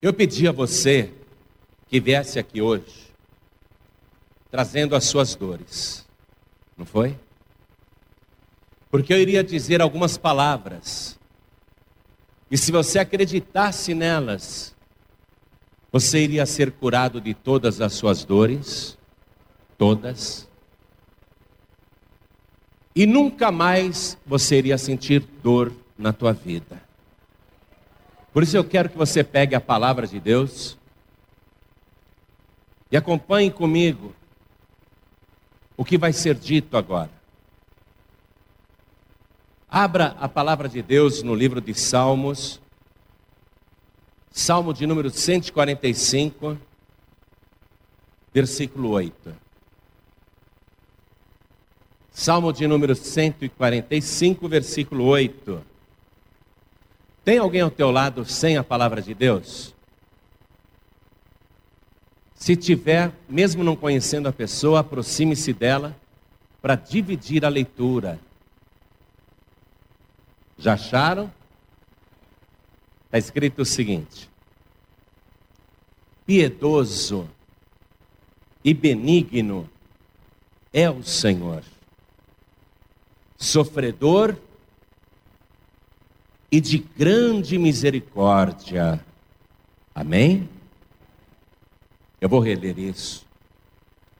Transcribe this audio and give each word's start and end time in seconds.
Eu 0.00 0.12
pedi 0.12 0.46
a 0.46 0.52
você 0.52 1.12
que 1.88 1.98
viesse 1.98 2.38
aqui 2.38 2.60
hoje, 2.60 3.10
trazendo 4.50 4.94
as 4.94 5.04
suas 5.04 5.34
dores, 5.34 6.06
não 6.76 6.84
foi? 6.84 7.18
Porque 8.90 9.12
eu 9.12 9.18
iria 9.18 9.42
dizer 9.42 9.80
algumas 9.80 10.18
palavras, 10.18 11.18
e 12.50 12.58
se 12.58 12.70
você 12.70 12.98
acreditasse 12.98 13.94
nelas, 13.94 14.74
você 15.90 16.22
iria 16.22 16.44
ser 16.44 16.72
curado 16.72 17.18
de 17.18 17.32
todas 17.32 17.80
as 17.80 17.94
suas 17.94 18.22
dores, 18.22 18.98
todas, 19.78 20.46
e 22.94 23.06
nunca 23.06 23.50
mais 23.50 24.18
você 24.26 24.58
iria 24.58 24.76
sentir 24.76 25.20
dor 25.42 25.72
na 25.96 26.12
tua 26.12 26.32
vida. 26.34 26.85
Por 28.36 28.42
isso 28.42 28.54
eu 28.54 28.64
quero 28.64 28.90
que 28.90 28.98
você 28.98 29.24
pegue 29.24 29.54
a 29.54 29.60
palavra 29.62 30.06
de 30.06 30.20
Deus 30.20 30.76
e 32.92 32.96
acompanhe 32.98 33.50
comigo 33.50 34.14
o 35.74 35.82
que 35.82 35.96
vai 35.96 36.12
ser 36.12 36.34
dito 36.34 36.76
agora. 36.76 37.10
Abra 39.66 40.14
a 40.20 40.28
palavra 40.28 40.68
de 40.68 40.82
Deus 40.82 41.22
no 41.22 41.34
livro 41.34 41.62
de 41.62 41.72
Salmos, 41.72 42.60
Salmo 44.30 44.74
de 44.74 44.86
número 44.86 45.08
145, 45.08 46.58
versículo 48.34 48.90
8. 48.90 49.34
Salmo 52.10 52.52
de 52.52 52.66
número 52.66 52.94
145, 52.94 54.46
versículo 54.46 55.06
8. 55.06 55.75
Tem 57.26 57.38
alguém 57.38 57.60
ao 57.60 57.72
teu 57.72 57.90
lado 57.90 58.24
sem 58.24 58.56
a 58.56 58.62
palavra 58.62 59.02
de 59.02 59.12
Deus? 59.12 59.74
Se 62.36 62.54
tiver, 62.54 63.12
mesmo 63.28 63.64
não 63.64 63.74
conhecendo 63.74 64.28
a 64.28 64.32
pessoa, 64.32 64.78
aproxime-se 64.78 65.52
dela 65.52 65.96
para 66.62 66.76
dividir 66.76 67.44
a 67.44 67.48
leitura. 67.48 68.20
Já 70.56 70.74
acharam? 70.74 71.28
Está 73.06 73.18
escrito 73.18 73.62
o 73.62 73.66
seguinte: 73.66 74.30
Piedoso 76.24 77.28
e 78.62 78.72
benigno 78.72 79.68
é 80.72 80.88
o 80.88 81.02
Senhor, 81.02 81.64
sofredor 83.36 84.36
e 84.36 84.45
de 86.50 86.78
grande 86.78 87.58
misericórdia. 87.58 89.04
Amém? 89.94 90.48
Eu 92.20 92.28
vou 92.28 92.40
reler 92.40 92.78
isso, 92.78 93.26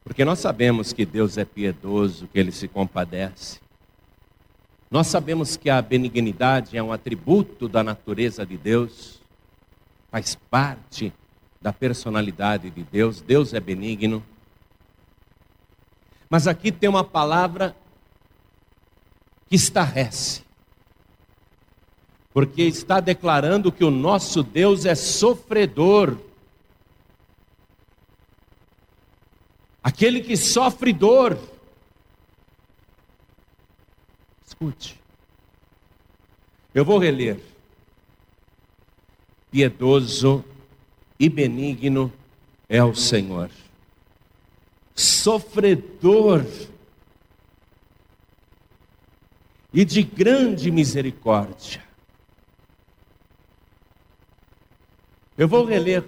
porque 0.05 0.25
nós 0.25 0.39
sabemos 0.39 0.93
que 0.93 1.05
Deus 1.05 1.39
é 1.39 1.45
piedoso, 1.45 2.29
que 2.29 2.39
Ele 2.39 2.53
se 2.53 2.69
compadece. 2.69 3.59
Nós 4.91 5.09
sabemos 5.09 5.57
que 5.57 5.69
a 5.69 5.83
benignidade 5.83 6.77
é 6.77 6.83
um 6.83 6.93
atributo 6.93 7.69
da 7.69 7.83
natureza 7.83 8.47
de 8.47 8.57
Deus, 8.57 9.21
faz 10.11 10.37
parte 10.49 11.13
da 11.61 11.73
personalidade 11.73 12.71
de 12.71 12.85
Deus. 12.85 13.21
Deus 13.21 13.53
é 13.53 13.59
benigno. 13.59 14.23
Mas 16.31 16.47
aqui 16.47 16.71
tem 16.71 16.89
uma 16.89 17.03
palavra 17.03 17.75
que 19.49 19.57
estarrece 19.57 20.46
porque 22.37 22.65
está 22.65 23.01
declarando 23.01 23.73
que 23.73 23.83
o 23.83 23.91
nosso 23.91 24.43
Deus 24.43 24.85
é 24.85 24.95
sofredor. 24.95 26.19
Aquele 29.83 30.21
que 30.21 30.37
sofre 30.37 30.93
dor. 30.93 31.39
Escute. 34.47 35.01
Eu 36.75 36.85
vou 36.85 36.99
reler. 36.99 37.41
Piedoso 39.51 40.45
e 41.19 41.31
benigno 41.31 42.13
é 42.69 42.85
o 42.85 42.95
Senhor. 42.95 43.51
Sofredor 44.95 46.45
e 49.73 49.87
de 49.87 50.03
grande 50.03 50.71
misericórdia. 50.71 51.86
Eu 55.39 55.47
vou 55.47 55.67
reler 55.67 56.03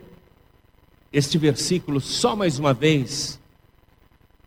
este 1.13 1.37
versículo 1.37 2.01
só 2.01 2.35
mais 2.35 2.59
uma 2.59 2.73
vez. 2.73 3.39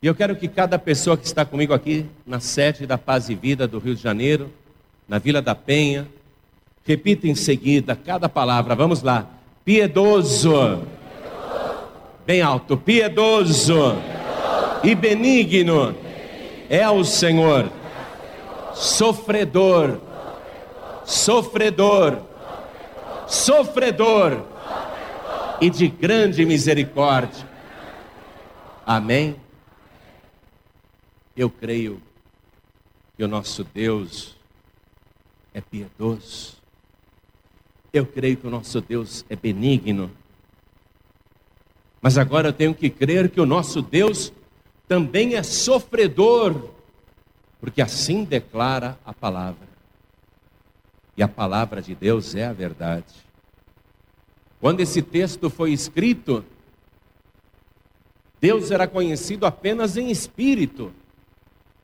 E 0.01 0.07
eu 0.07 0.15
quero 0.15 0.35
que 0.35 0.47
cada 0.47 0.79
pessoa 0.79 1.15
que 1.15 1.23
está 1.23 1.45
comigo 1.45 1.71
aqui 1.71 2.07
na 2.25 2.39
sede 2.39 2.87
da 2.87 2.97
Paz 2.97 3.29
e 3.29 3.35
Vida 3.35 3.67
do 3.67 3.77
Rio 3.77 3.93
de 3.93 4.01
Janeiro, 4.01 4.51
na 5.07 5.19
Vila 5.19 5.39
da 5.39 5.53
Penha, 5.53 6.07
repita 6.83 7.27
em 7.27 7.35
seguida 7.35 7.95
cada 7.95 8.27
palavra. 8.27 8.73
Vamos 8.73 9.03
lá. 9.03 9.27
Piedoso. 9.63 10.81
Bem 12.25 12.41
alto. 12.41 12.75
Piedoso. 12.75 13.95
E 14.83 14.95
benigno, 14.95 15.95
é 16.67 16.89
o 16.89 17.03
Senhor. 17.03 17.71
Sofredor. 18.73 19.99
Sofredor. 21.05 22.13
Sofredor 22.15 22.30
e 25.61 25.69
de 25.69 25.87
grande 25.87 26.45
misericórdia. 26.45 27.47
Amém? 28.85 29.37
Eu 31.33 31.49
creio 31.49 32.01
que 33.15 33.23
o 33.23 33.29
nosso 33.29 33.63
Deus 33.63 34.35
é 35.53 35.61
piedoso. 35.61 36.57
Eu 37.93 38.05
creio 38.05 38.35
que 38.35 38.47
o 38.47 38.49
nosso 38.49 38.81
Deus 38.81 39.23
é 39.29 39.35
benigno. 39.37 40.11
Mas 42.01 42.17
agora 42.17 42.49
eu 42.49 42.53
tenho 42.53 42.75
que 42.75 42.89
crer 42.89 43.29
que 43.29 43.39
o 43.39 43.45
nosso 43.45 43.81
Deus 43.81 44.33
também 44.89 45.35
é 45.35 45.43
sofredor, 45.43 46.69
porque 47.61 47.81
assim 47.81 48.25
declara 48.25 48.99
a 49.05 49.13
palavra. 49.13 49.70
E 51.21 51.23
a 51.23 51.27
palavra 51.27 51.83
de 51.83 51.93
Deus 51.93 52.33
é 52.33 52.47
a 52.47 52.51
verdade. 52.51 53.13
Quando 54.59 54.79
esse 54.79 55.03
texto 55.03 55.51
foi 55.51 55.71
escrito, 55.71 56.43
Deus 58.39 58.71
era 58.71 58.87
conhecido 58.87 59.45
apenas 59.45 59.97
em 59.97 60.09
espírito, 60.09 60.91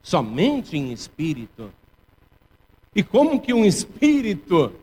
somente 0.02 0.75
em 0.75 0.92
espírito. 0.92 1.72
E 2.96 3.03
como 3.03 3.40
que 3.40 3.53
um 3.53 3.64
espírito 3.64 4.74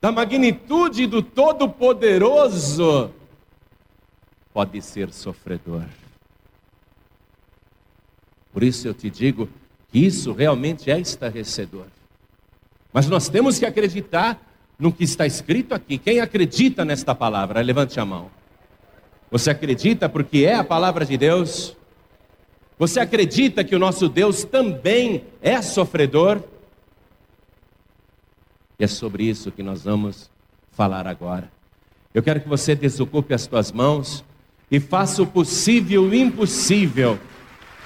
da 0.00 0.12
magnitude 0.12 1.08
do 1.08 1.20
Todo-Poderoso 1.20 3.10
pode 4.54 4.80
ser 4.80 5.12
sofredor? 5.12 5.82
Por 8.52 8.62
isso 8.62 8.86
eu 8.86 8.94
te 8.94 9.10
digo 9.10 9.48
que 9.88 9.98
isso 9.98 10.32
realmente 10.32 10.88
é 10.88 11.00
estarrecedor. 11.00 11.95
Mas 12.96 13.08
nós 13.08 13.28
temos 13.28 13.58
que 13.58 13.66
acreditar 13.66 14.40
no 14.78 14.90
que 14.90 15.04
está 15.04 15.26
escrito 15.26 15.74
aqui. 15.74 15.98
Quem 15.98 16.18
acredita 16.18 16.82
nesta 16.82 17.14
palavra? 17.14 17.60
Levante 17.60 18.00
a 18.00 18.06
mão. 18.06 18.30
Você 19.30 19.50
acredita 19.50 20.08
porque 20.08 20.46
é 20.46 20.54
a 20.54 20.64
palavra 20.64 21.04
de 21.04 21.14
Deus? 21.18 21.76
Você 22.78 22.98
acredita 22.98 23.62
que 23.62 23.76
o 23.76 23.78
nosso 23.78 24.08
Deus 24.08 24.44
também 24.44 25.24
é 25.42 25.60
sofredor? 25.60 26.40
E 28.78 28.84
é 28.84 28.86
sobre 28.86 29.24
isso 29.24 29.52
que 29.52 29.62
nós 29.62 29.84
vamos 29.84 30.30
falar 30.70 31.06
agora. 31.06 31.52
Eu 32.14 32.22
quero 32.22 32.40
que 32.40 32.48
você 32.48 32.74
desocupe 32.74 33.34
as 33.34 33.46
tuas 33.46 33.70
mãos 33.70 34.24
e 34.70 34.80
faça 34.80 35.22
o 35.22 35.26
possível 35.26 36.04
e 36.04 36.08
o 36.08 36.14
impossível 36.14 37.18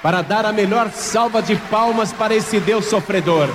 para 0.04 0.22
dar 0.22 0.46
a 0.46 0.52
melhor 0.52 0.88
salva 0.92 1.42
de 1.42 1.56
palmas 1.68 2.12
para 2.12 2.32
esse 2.32 2.60
Deus 2.60 2.84
sofredor. 2.84 3.48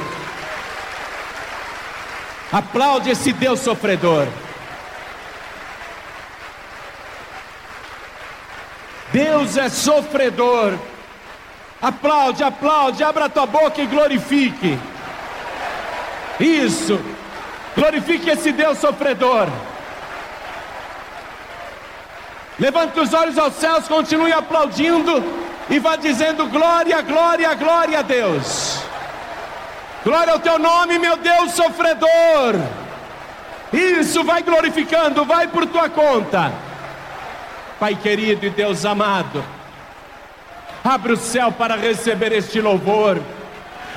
Aplaude 2.52 3.10
esse 3.10 3.34
Deus 3.34 3.60
sofredor. 3.60 4.28
Deus 9.12 9.58
é 9.58 9.70
sofredor. 9.70 10.78
Aplaude, 11.82 12.44
aplaude, 12.44 13.04
abra 13.04 13.30
tua 13.30 13.46
boca 13.46 13.82
e 13.82 13.86
glorifique. 13.86 14.78
Isso. 16.40 17.00
Glorifique 17.76 18.30
esse 18.30 18.52
Deus 18.52 18.78
sofredor. 18.78 19.48
Levante 22.58 23.00
os 23.00 23.14
olhos 23.14 23.38
aos 23.38 23.54
céus, 23.56 23.88
continue 23.88 24.32
aplaudindo 24.32 25.24
e 25.70 25.78
vá 25.78 25.96
dizendo 25.96 26.48
glória, 26.48 27.02
glória, 27.02 27.54
glória 27.54 28.00
a 28.00 28.02
Deus. 28.02 28.85
Glória 30.06 30.34
ao 30.34 30.40
teu 30.40 30.60
nome, 30.60 31.00
meu 31.00 31.18
Deus 31.18 31.54
sofredor. 31.54 32.54
Isso, 33.74 34.24
vai 34.24 34.44
glorificando, 34.44 35.26
vai 35.26 35.48
por 35.48 35.66
tua 35.66 35.90
conta. 35.90 36.54
Pai 37.80 37.96
querido 37.96 38.46
e 38.46 38.52
Deus 38.52 38.86
amado, 38.86 39.44
abre 40.84 41.14
o 41.14 41.18
céu 41.18 41.52
para 41.52 41.76
receber 41.76 42.32
este 42.34 42.62
louvor 42.62 43.20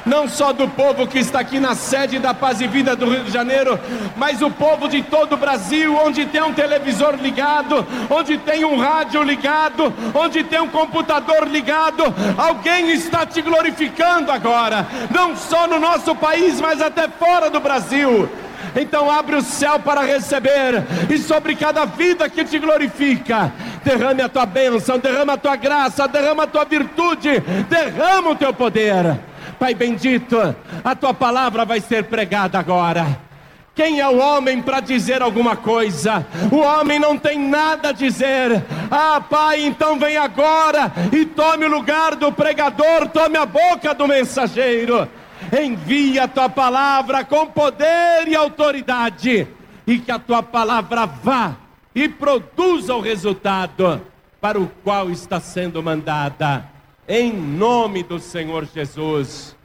não 0.04 0.28
só 0.28 0.52
do 0.52 0.68
povo 0.68 1.06
que 1.06 1.18
está 1.18 1.40
aqui 1.40 1.58
na 1.58 1.74
sede 1.74 2.18
da 2.18 2.32
Paz 2.34 2.60
e 2.60 2.66
Vida 2.66 2.96
do 2.96 3.08
Rio 3.08 3.24
de 3.24 3.30
Janeiro, 3.30 3.78
mas 4.16 4.42
o 4.42 4.50
povo 4.50 4.88
de 4.88 5.02
todo 5.02 5.34
o 5.34 5.36
Brasil, 5.36 5.96
onde 5.96 6.26
tem 6.26 6.42
um 6.42 6.52
televisor 6.52 7.14
ligado, 7.14 7.86
onde 8.10 8.38
tem 8.38 8.64
um 8.64 8.78
rádio 8.78 9.22
ligado, 9.22 9.92
onde 10.14 10.44
tem 10.44 10.60
um 10.60 10.68
computador 10.68 11.46
ligado. 11.46 12.02
Alguém 12.36 12.90
está 12.90 13.26
te 13.26 13.42
glorificando 13.42 14.30
agora, 14.30 14.86
não 15.10 15.36
só 15.36 15.66
no 15.66 15.78
nosso 15.78 16.14
país, 16.14 16.60
mas 16.60 16.80
até 16.80 17.08
fora 17.08 17.50
do 17.50 17.60
Brasil. 17.60 18.28
Então 18.76 19.10
abre 19.10 19.36
o 19.36 19.42
céu 19.42 19.78
para 19.78 20.02
receber, 20.02 20.84
e 21.08 21.18
sobre 21.18 21.54
cada 21.54 21.84
vida 21.84 22.28
que 22.28 22.44
te 22.44 22.58
glorifica, 22.58 23.52
derrame 23.84 24.22
a 24.22 24.28
tua 24.28 24.46
bênção, 24.46 24.98
derrama 24.98 25.34
a 25.34 25.38
tua 25.38 25.56
graça, 25.56 26.06
derrama 26.06 26.44
a 26.44 26.46
tua 26.46 26.64
virtude, 26.64 27.40
derrama 27.68 28.30
o 28.30 28.36
teu 28.36 28.52
poder. 28.52 29.18
Pai 29.58 29.74
bendito, 29.74 30.54
a 30.84 30.94
tua 30.94 31.12
palavra 31.12 31.64
vai 31.64 31.80
ser 31.80 32.04
pregada 32.04 32.58
agora. 32.58 33.28
Quem 33.74 34.00
é 34.00 34.08
o 34.08 34.18
homem 34.18 34.62
para 34.62 34.80
dizer 34.80 35.20
alguma 35.20 35.56
coisa? 35.56 36.26
O 36.50 36.56
homem 36.56 36.98
não 36.98 37.18
tem 37.18 37.38
nada 37.38 37.90
a 37.90 37.92
dizer. 37.92 38.64
Ah, 38.90 39.20
Pai, 39.20 39.62
então 39.62 39.98
vem 39.98 40.16
agora 40.16 40.92
e 41.12 41.24
tome 41.24 41.64
o 41.64 41.70
lugar 41.70 42.14
do 42.16 42.32
pregador, 42.32 43.08
tome 43.08 43.36
a 43.36 43.46
boca 43.46 43.94
do 43.94 44.06
mensageiro. 44.06 45.08
Envia 45.52 46.24
a 46.24 46.28
tua 46.28 46.48
palavra 46.48 47.24
com 47.24 47.46
poder 47.46 48.26
e 48.26 48.34
autoridade, 48.34 49.46
e 49.86 49.98
que 49.98 50.10
a 50.10 50.18
tua 50.18 50.42
palavra 50.42 51.06
vá 51.06 51.54
e 51.94 52.08
produza 52.08 52.94
o 52.94 53.00
resultado 53.00 54.02
para 54.40 54.58
o 54.58 54.70
qual 54.84 55.10
está 55.10 55.40
sendo 55.40 55.82
mandada 55.82 56.77
em 57.08 57.32
nome 57.32 58.02
do 58.02 58.18
Senhor 58.18 58.66
Jesus. 58.66 59.56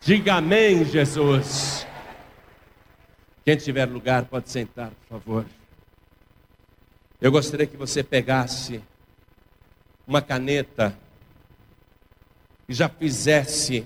Diga 0.00 0.36
amém, 0.36 0.84
Jesus. 0.84 1.84
Quem 3.44 3.56
tiver 3.56 3.86
lugar, 3.86 4.26
pode 4.26 4.48
sentar, 4.48 4.90
por 4.90 5.18
favor. 5.18 5.46
Eu 7.20 7.32
gostaria 7.32 7.66
que 7.66 7.76
você 7.76 8.04
pegasse 8.04 8.80
uma 10.06 10.22
caneta 10.22 10.96
e 12.68 12.74
já 12.74 12.88
fizesse 12.88 13.84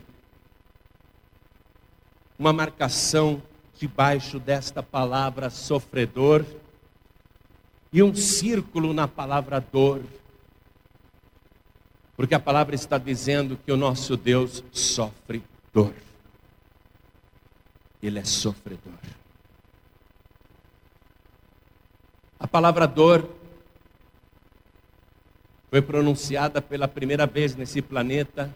uma 2.39 2.53
marcação 2.53 3.43
debaixo 3.79 4.39
desta 4.39 4.83
palavra 4.83 5.49
sofredor 5.49 6.45
e 7.91 8.03
um 8.03 8.15
círculo 8.15 8.93
na 8.93 9.09
palavra 9.09 9.59
dor. 9.59 10.03
Porque 12.21 12.35
a 12.35 12.39
palavra 12.39 12.75
está 12.75 12.99
dizendo 12.99 13.57
que 13.65 13.73
o 13.73 13.79
nosso 13.79 14.15
Deus 14.15 14.63
sofre 14.71 15.43
dor. 15.73 15.95
Ele 18.03 18.19
é 18.19 18.25
sofredor. 18.25 18.93
A 22.39 22.47
palavra 22.47 22.87
dor 22.87 23.27
foi 25.71 25.81
pronunciada 25.81 26.61
pela 26.61 26.87
primeira 26.87 27.25
vez 27.25 27.57
nesse 27.57 27.81
planeta, 27.81 28.55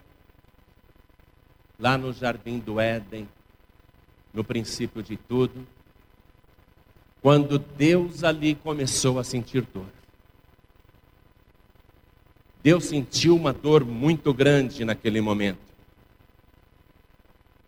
lá 1.78 1.96
no 1.96 2.12
jardim 2.12 2.58
do 2.58 2.78
Éden, 2.78 3.26
no 4.34 4.44
princípio 4.44 5.02
de 5.02 5.16
tudo, 5.16 5.66
quando 7.22 7.58
Deus 7.58 8.25
ali 8.25 8.56
começou 8.56 9.19
a 9.19 9.25
sentir 9.25 9.62
dor. 9.72 10.03
Deus 12.64 12.87
sentiu 12.87 13.37
uma 13.37 13.52
dor 13.52 13.84
muito 13.84 14.32
grande 14.32 14.87
naquele 14.87 15.20
momento. 15.20 15.58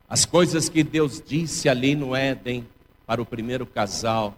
As 0.09 0.25
coisas 0.25 0.71
que 0.71 0.83
Deus 0.83 1.21
disse 1.21 1.69
ali 1.69 1.95
no 1.95 2.17
Éden 2.17 2.67
para 3.07 3.21
o 3.21 3.27
primeiro 3.27 3.67
casal, 3.67 4.35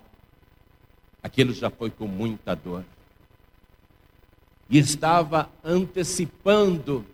aquilo 1.23 1.53
já 1.53 1.71
foi 1.71 1.91
com 1.91 2.09
muita 2.09 2.57
dor. 2.57 2.85
E 4.69 4.79
estava 4.79 5.49
antecipando 5.63 7.07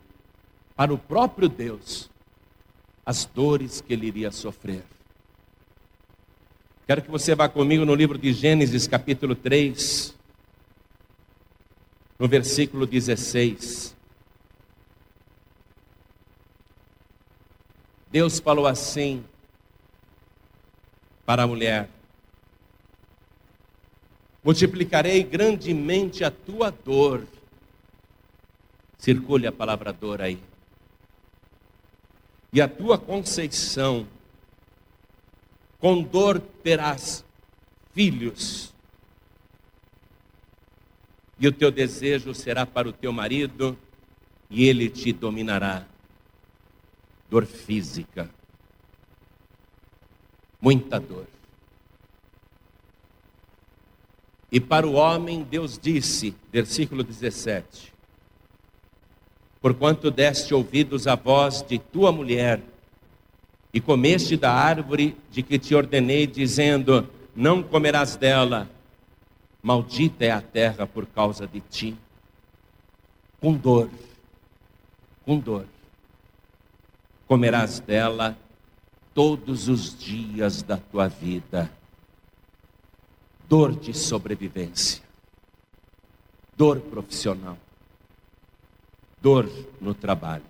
para 0.75 0.91
o 0.91 0.97
próprio 0.97 1.47
Deus 1.47 2.09
as 3.05 3.25
dores 3.25 3.79
que 3.79 3.93
ele 3.93 4.07
iria 4.07 4.31
sofrer. 4.31 4.83
Quero 6.87 7.03
que 7.03 7.11
você 7.11 7.35
vá 7.35 7.47
comigo 7.47 7.85
no 7.85 7.93
livro 7.93 8.17
de 8.17 8.33
Gênesis, 8.33 8.87
capítulo 8.87 9.35
3 9.35 10.14
no 12.17 12.27
versículo 12.27 12.85
16. 12.85 13.95
Deus 18.11 18.39
falou 18.39 18.65
assim 18.65 19.23
para 21.25 21.43
a 21.43 21.47
mulher: 21.47 21.89
Multiplicarei 24.43 25.23
grandemente 25.23 26.23
a 26.23 26.31
tua 26.31 26.71
dor. 26.71 27.27
Circule 28.97 29.45
a 29.47 29.51
palavra 29.51 29.91
dor 29.91 30.21
aí. 30.21 30.39
E 32.53 32.61
a 32.61 32.67
tua 32.67 32.97
conceição, 32.97 34.07
com 35.77 36.01
dor 36.01 36.39
terás 36.39 37.25
filhos 37.93 38.74
e 41.39 41.47
o 41.47 41.51
teu 41.51 41.69
desejo 41.69 42.33
será 42.33 42.65
para 42.65 42.87
o 42.87 42.93
teu 42.93 43.11
marido, 43.11 43.77
e 44.49 44.65
ele 44.65 44.89
te 44.89 45.11
dominará. 45.11 45.85
Dor 47.29 47.45
física, 47.45 48.29
muita 50.61 50.99
dor. 50.99 51.27
E 54.51 54.59
para 54.59 54.87
o 54.87 54.93
homem, 54.93 55.43
Deus 55.43 55.77
disse, 55.77 56.35
versículo 56.51 57.03
17: 57.03 57.91
Porquanto 59.59 60.11
deste 60.11 60.53
ouvidos 60.53 61.07
à 61.07 61.15
voz 61.15 61.61
de 61.67 61.79
tua 61.79 62.11
mulher, 62.11 62.61
e 63.73 63.81
comeste 63.81 64.37
da 64.37 64.53
árvore 64.53 65.17
de 65.29 65.43
que 65.43 65.59
te 65.59 65.75
ordenei, 65.75 66.25
dizendo: 66.25 67.09
Não 67.35 67.61
comerás 67.61 68.15
dela, 68.15 68.69
Maldita 69.65 70.23
é 70.23 70.29
a 70.29 70.43
terra 70.43 70.85
por 70.85 71.07
causa 71.07 71.47
de 71.47 71.59
ti. 71.59 71.97
Com 73.41 73.55
dor, 73.55 73.89
com 75.25 75.39
dor, 75.39 75.65
comerás 77.27 77.79
dela 77.79 78.37
todos 79.11 79.67
os 79.67 79.97
dias 79.97 80.61
da 80.61 80.77
tua 80.77 81.07
vida. 81.07 81.71
Dor 83.49 83.75
de 83.75 83.91
sobrevivência, 83.91 85.01
dor 86.55 86.79
profissional, 86.79 87.57
dor 89.19 89.49
no 89.81 89.95
trabalho. 89.95 90.45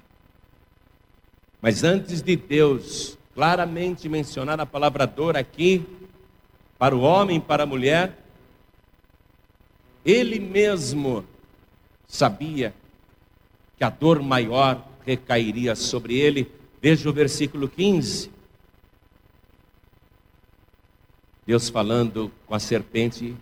Mas 1.61 1.85
antes 1.85 2.21
de 2.21 2.35
Deus 2.35 3.17
claramente 3.33 4.09
mencionar 4.09 4.59
a 4.59 4.65
palavra 4.65 5.07
dor 5.07 5.37
aqui, 5.37 5.85
para 6.77 6.93
o 6.93 6.99
homem 6.99 7.39
para 7.39 7.63
a 7.63 7.65
mulher, 7.65 8.24
ele 10.05 10.39
mesmo 10.39 11.25
sabia 12.07 12.73
que 13.75 13.83
a 13.83 13.89
dor 13.89 14.21
maior 14.21 14.87
recairia 15.05 15.75
sobre 15.75 16.15
ele. 16.15 16.49
Veja 16.81 17.09
o 17.09 17.13
versículo 17.13 17.67
15. 17.67 18.29
Deus 21.45 21.69
falando 21.69 22.31
com 22.45 22.53
a 22.53 22.59
serpente, 22.59 23.35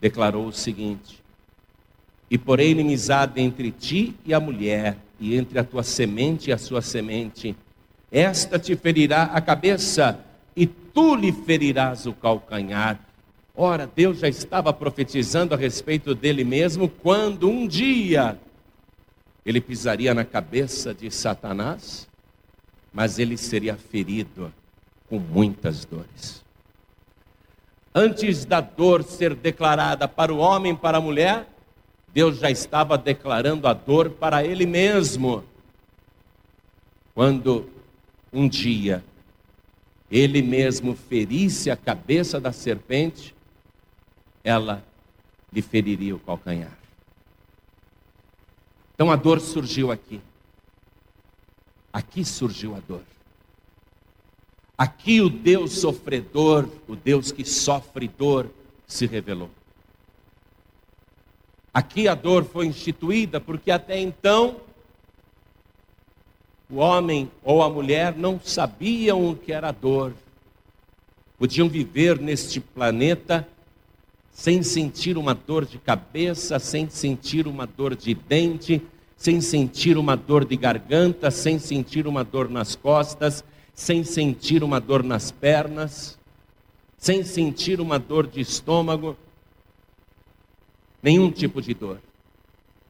declarou 0.00 0.46
o 0.46 0.52
seguinte: 0.52 1.22
E 2.30 2.36
porém 2.36 2.70
inimizade 2.70 3.40
entre 3.40 3.70
ti 3.70 4.14
e 4.24 4.34
a 4.34 4.40
mulher, 4.40 4.96
e 5.18 5.36
entre 5.36 5.58
a 5.58 5.64
tua 5.64 5.82
semente 5.82 6.50
e 6.50 6.52
a 6.52 6.58
sua 6.58 6.82
semente. 6.82 7.54
Esta 8.10 8.58
te 8.58 8.74
ferirá 8.74 9.24
a 9.24 9.40
cabeça, 9.40 10.18
e 10.56 10.66
tu 10.66 11.14
lhe 11.14 11.32
ferirás 11.32 12.06
o 12.06 12.12
calcanhar. 12.12 12.98
Ora, 13.62 13.86
Deus 13.86 14.20
já 14.20 14.26
estava 14.26 14.72
profetizando 14.72 15.52
a 15.52 15.56
respeito 15.58 16.14
dele 16.14 16.44
mesmo 16.44 16.88
quando 16.88 17.46
um 17.46 17.68
dia 17.68 18.38
ele 19.44 19.60
pisaria 19.60 20.14
na 20.14 20.24
cabeça 20.24 20.94
de 20.94 21.10
Satanás, 21.10 22.08
mas 22.90 23.18
ele 23.18 23.36
seria 23.36 23.76
ferido 23.76 24.50
com 25.10 25.18
muitas 25.18 25.84
dores. 25.84 26.42
Antes 27.94 28.46
da 28.46 28.62
dor 28.62 29.02
ser 29.02 29.34
declarada 29.34 30.08
para 30.08 30.32
o 30.32 30.38
homem 30.38 30.74
para 30.74 30.96
a 30.96 31.02
mulher, 31.02 31.46
Deus 32.14 32.38
já 32.38 32.50
estava 32.50 32.96
declarando 32.96 33.68
a 33.68 33.74
dor 33.74 34.08
para 34.08 34.42
ele 34.42 34.64
mesmo. 34.64 35.44
Quando 37.14 37.68
um 38.32 38.48
dia 38.48 39.04
ele 40.10 40.40
mesmo 40.40 40.96
ferisse 40.96 41.70
a 41.70 41.76
cabeça 41.76 42.40
da 42.40 42.52
serpente, 42.52 43.34
ela 44.50 44.84
lhe 45.52 45.62
feriria 45.62 46.14
o 46.14 46.18
calcanhar. 46.18 46.76
Então 48.94 49.10
a 49.10 49.16
dor 49.16 49.40
surgiu 49.40 49.90
aqui. 49.90 50.20
Aqui 51.92 52.24
surgiu 52.24 52.76
a 52.76 52.80
dor. 52.80 53.02
Aqui 54.76 55.20
o 55.20 55.28
Deus 55.28 55.80
sofredor, 55.80 56.68
o 56.88 56.96
Deus 56.96 57.30
que 57.32 57.44
sofre 57.44 58.08
dor, 58.08 58.50
se 58.86 59.06
revelou. 59.06 59.50
Aqui 61.72 62.08
a 62.08 62.14
dor 62.14 62.44
foi 62.44 62.66
instituída 62.66 63.40
porque 63.40 63.70
até 63.70 63.98
então 63.98 64.60
o 66.68 66.76
homem 66.76 67.30
ou 67.44 67.62
a 67.62 67.68
mulher 67.68 68.16
não 68.16 68.40
sabiam 68.40 69.30
o 69.30 69.36
que 69.36 69.52
era 69.52 69.70
dor. 69.70 70.12
Podiam 71.38 71.68
viver 71.68 72.18
neste 72.18 72.60
planeta 72.60 73.46
sem 74.32 74.62
sentir 74.62 75.18
uma 75.18 75.34
dor 75.34 75.64
de 75.64 75.78
cabeça, 75.78 76.58
sem 76.58 76.88
sentir 76.88 77.46
uma 77.46 77.66
dor 77.66 77.94
de 77.94 78.14
dente, 78.14 78.82
sem 79.16 79.40
sentir 79.40 79.98
uma 79.98 80.16
dor 80.16 80.44
de 80.44 80.56
garganta, 80.56 81.30
sem 81.30 81.58
sentir 81.58 82.06
uma 82.06 82.24
dor 82.24 82.48
nas 82.48 82.74
costas, 82.74 83.44
sem 83.74 84.02
sentir 84.02 84.64
uma 84.64 84.80
dor 84.80 85.02
nas 85.02 85.30
pernas, 85.30 86.18
sem 86.96 87.22
sentir 87.24 87.80
uma 87.80 87.98
dor 87.98 88.26
de 88.26 88.40
estômago, 88.40 89.16
nenhum 91.02 91.30
tipo 91.30 91.60
de 91.60 91.74
dor. 91.74 92.00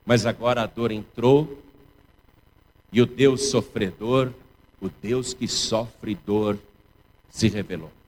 Mas 0.05 0.27
agora 0.27 0.63
a 0.63 0.67
dor 0.67 0.91
entrou 0.91 1.63
e 2.93 3.01
o 3.01 3.07
Deus 3.07 3.51
sofredor, 3.51 4.33
o 4.81 4.89
Deus 4.89 5.35
que 5.35 5.47
sofre 5.47 6.15
dor, 6.27 6.59
se 7.29 7.49
revelou. 7.49 8.00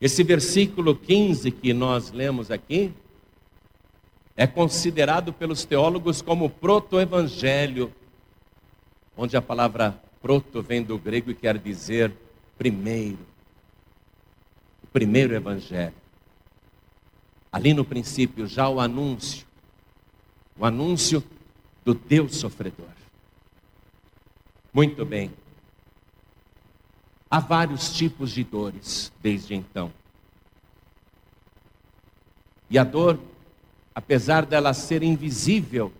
Esse 0.00 0.22
versículo 0.22 0.94
15 0.94 1.50
que 1.50 1.72
nós 1.72 2.12
lemos 2.12 2.50
aqui 2.50 2.92
é 4.36 4.46
considerado 4.46 5.32
pelos 5.32 5.64
teólogos 5.64 6.22
como 6.22 6.48
proto-evangelho, 6.48 7.92
onde 9.16 9.36
a 9.36 9.42
palavra 9.42 10.00
proto 10.22 10.62
vem 10.62 10.82
do 10.82 10.96
grego 10.96 11.32
e 11.32 11.34
quer 11.34 11.58
dizer 11.58 12.12
primeiro. 12.56 13.18
O 14.84 14.86
primeiro 14.86 15.34
evangelho. 15.34 15.94
Ali 17.50 17.74
no 17.74 17.84
princípio 17.84 18.46
já 18.46 18.68
o 18.68 18.78
anúncio, 18.78 19.44
o 20.56 20.64
anúncio 20.64 21.24
do 21.84 21.92
Deus 21.94 22.36
sofredor. 22.36 22.86
Muito 24.72 25.04
bem. 25.04 25.32
Há 27.30 27.40
vários 27.40 27.92
tipos 27.92 28.30
de 28.30 28.42
dores 28.42 29.12
desde 29.20 29.54
então. 29.54 29.92
E 32.70 32.78
a 32.78 32.84
dor, 32.84 33.18
apesar 33.94 34.46
dela 34.46 34.72
ser 34.72 35.02
invisível, 35.02 35.92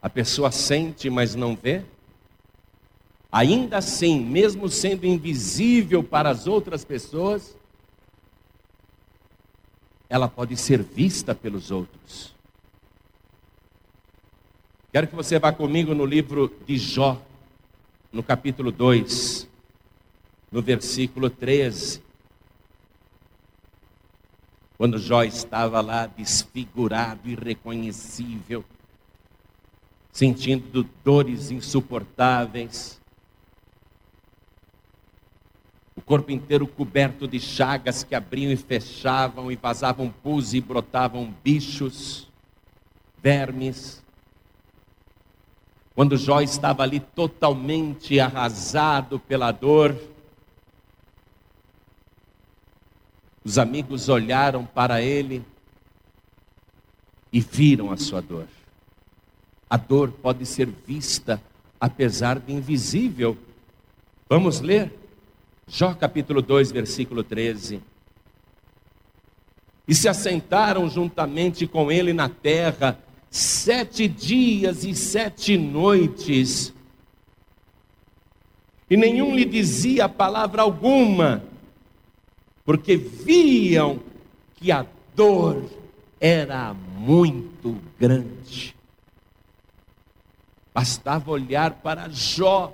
a 0.00 0.08
pessoa 0.08 0.50
sente, 0.50 1.10
mas 1.10 1.34
não 1.34 1.56
vê. 1.56 1.82
Ainda 3.30 3.78
assim, 3.78 4.20
mesmo 4.20 4.68
sendo 4.68 5.04
invisível 5.04 6.02
para 6.02 6.30
as 6.30 6.46
outras 6.46 6.84
pessoas, 6.84 7.56
ela 10.08 10.28
pode 10.28 10.56
ser 10.56 10.82
vista 10.82 11.34
pelos 11.34 11.70
outros. 11.70 12.34
Quero 14.92 15.08
que 15.08 15.14
você 15.14 15.38
vá 15.38 15.52
comigo 15.52 15.94
no 15.94 16.06
livro 16.06 16.54
de 16.66 16.78
Jó, 16.78 17.20
no 18.12 18.22
capítulo 18.22 18.70
2, 18.70 19.48
no 20.50 20.62
versículo 20.62 21.28
13. 21.28 22.02
Quando 24.78 24.98
Jó 24.98 25.22
estava 25.22 25.80
lá 25.80 26.06
desfigurado, 26.06 27.28
irreconhecível, 27.28 28.64
sentindo 30.12 30.88
dores 31.02 31.50
insuportáveis, 31.50 33.00
o 35.96 36.02
corpo 36.02 36.30
inteiro 36.30 36.66
coberto 36.66 37.26
de 37.26 37.40
chagas 37.40 38.04
que 38.04 38.14
abriam 38.14 38.52
e 38.52 38.56
fechavam, 38.56 39.50
e 39.50 39.56
vazavam 39.56 40.10
pus 40.10 40.52
e 40.52 40.60
brotavam 40.60 41.34
bichos, 41.42 42.30
vermes. 43.22 44.04
Quando 45.96 46.18
Jó 46.18 46.42
estava 46.42 46.82
ali 46.82 47.00
totalmente 47.00 48.20
arrasado 48.20 49.18
pela 49.18 49.50
dor, 49.50 49.98
os 53.42 53.56
amigos 53.56 54.10
olharam 54.10 54.66
para 54.66 55.00
ele 55.00 55.42
e 57.32 57.40
viram 57.40 57.90
a 57.90 57.96
sua 57.96 58.20
dor. 58.20 58.46
A 59.70 59.78
dor 59.78 60.12
pode 60.12 60.44
ser 60.44 60.66
vista, 60.68 61.42
apesar 61.80 62.40
de 62.40 62.52
invisível. 62.52 63.34
Vamos 64.28 64.60
ler? 64.60 64.92
Jó 65.66 65.94
capítulo 65.94 66.42
2, 66.42 66.72
versículo 66.72 67.24
13. 67.24 67.82
E 69.88 69.94
se 69.94 70.10
assentaram 70.10 70.90
juntamente 70.90 71.66
com 71.66 71.90
ele 71.90 72.12
na 72.12 72.28
terra, 72.28 72.98
sete 73.30 74.08
dias 74.08 74.84
e 74.84 74.94
sete 74.94 75.56
noites, 75.56 76.72
e 78.88 78.96
nenhum 78.96 79.34
lhe 79.34 79.44
dizia 79.44 80.08
palavra 80.08 80.62
alguma, 80.62 81.42
porque 82.64 82.96
viam 82.96 84.00
que 84.54 84.70
a 84.70 84.86
dor 85.14 85.64
era 86.20 86.72
muito 86.72 87.80
grande. 87.98 88.74
Bastava 90.72 91.30
olhar 91.30 91.72
para 91.74 92.08
Jó, 92.08 92.72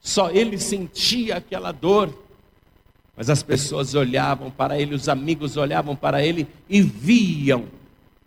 só 0.00 0.30
ele 0.30 0.58
sentia 0.58 1.36
aquela 1.36 1.72
dor, 1.72 2.12
mas 3.16 3.30
as 3.30 3.42
pessoas 3.42 3.94
olhavam 3.94 4.50
para 4.50 4.78
ele, 4.78 4.94
os 4.94 5.08
amigos 5.08 5.56
olhavam 5.56 5.96
para 5.96 6.24
ele 6.24 6.46
e 6.68 6.82
viam 6.82 7.66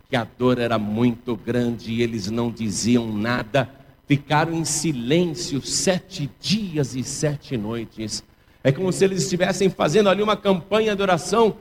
que 0.08 0.16
a 0.16 0.24
dor 0.24 0.58
era 0.58 0.78
muito 0.78 1.36
grande 1.36 1.92
e 1.92 2.02
eles 2.02 2.30
não 2.30 2.50
diziam 2.50 3.12
nada, 3.12 3.70
ficaram 4.06 4.54
em 4.54 4.64
silêncio 4.64 5.60
sete 5.60 6.30
dias 6.40 6.94
e 6.94 7.04
sete 7.04 7.58
noites. 7.58 8.24
É 8.64 8.72
como 8.72 8.90
se 8.90 9.04
eles 9.04 9.24
estivessem 9.24 9.68
fazendo 9.68 10.08
ali 10.08 10.22
uma 10.22 10.36
campanha 10.36 10.96
de 10.96 11.02
oração 11.02 11.54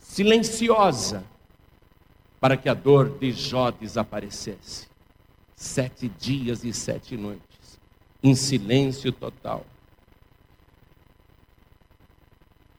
silenciosa 0.00 1.22
para 2.40 2.56
que 2.56 2.68
a 2.68 2.74
dor 2.74 3.18
de 3.20 3.30
Jó 3.30 3.70
desaparecesse. 3.70 4.88
Sete 5.54 6.08
dias 6.08 6.64
e 6.64 6.72
sete 6.72 7.16
noites, 7.16 7.78
em 8.20 8.34
silêncio 8.34 9.12
total. 9.12 9.64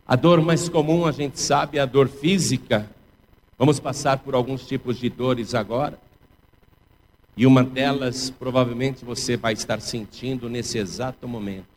A 0.06 0.18
dor 0.18 0.42
mais 0.42 0.68
comum, 0.68 1.06
a 1.06 1.14
gente 1.14 1.40
sabe, 1.40 1.78
é 1.78 1.82
a 1.82 1.86
dor 1.86 2.10
física, 2.10 2.90
Vamos 3.62 3.80
passar 3.80 4.18
por 4.18 4.34
alguns 4.34 4.66
tipos 4.66 4.98
de 4.98 5.08
dores 5.08 5.54
agora. 5.54 6.00
E 7.38 7.46
uma 7.46 7.64
delas, 7.64 8.32
provavelmente, 8.32 9.06
você 9.06 9.38
vai 9.38 9.54
estar 9.54 9.80
sentindo 9.80 10.50
nesse 10.50 10.80
exato 10.80 11.28
momento. 11.28 11.68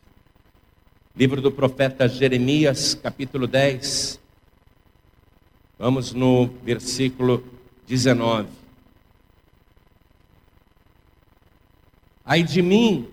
Livro 1.15 1.39
do 1.43 1.51
profeta 1.51 2.07
Jeremias, 2.09 2.95
capítulo 2.95 3.45
10. 3.45 4.19
Vamos 5.77 6.11
no 6.11 6.47
versículo 6.63 7.43
19. 7.85 8.49
Ai 12.25 12.41
de 12.41 12.63
mim, 12.63 13.07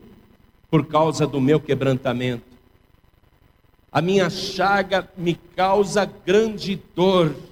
por 0.70 0.86
causa 0.86 1.26
do 1.26 1.42
meu 1.42 1.60
quebrantamento. 1.60 2.46
A 3.92 4.00
minha 4.00 4.30
chaga 4.30 5.06
me 5.14 5.34
causa 5.34 6.06
grande 6.06 6.80
dor 6.96 7.51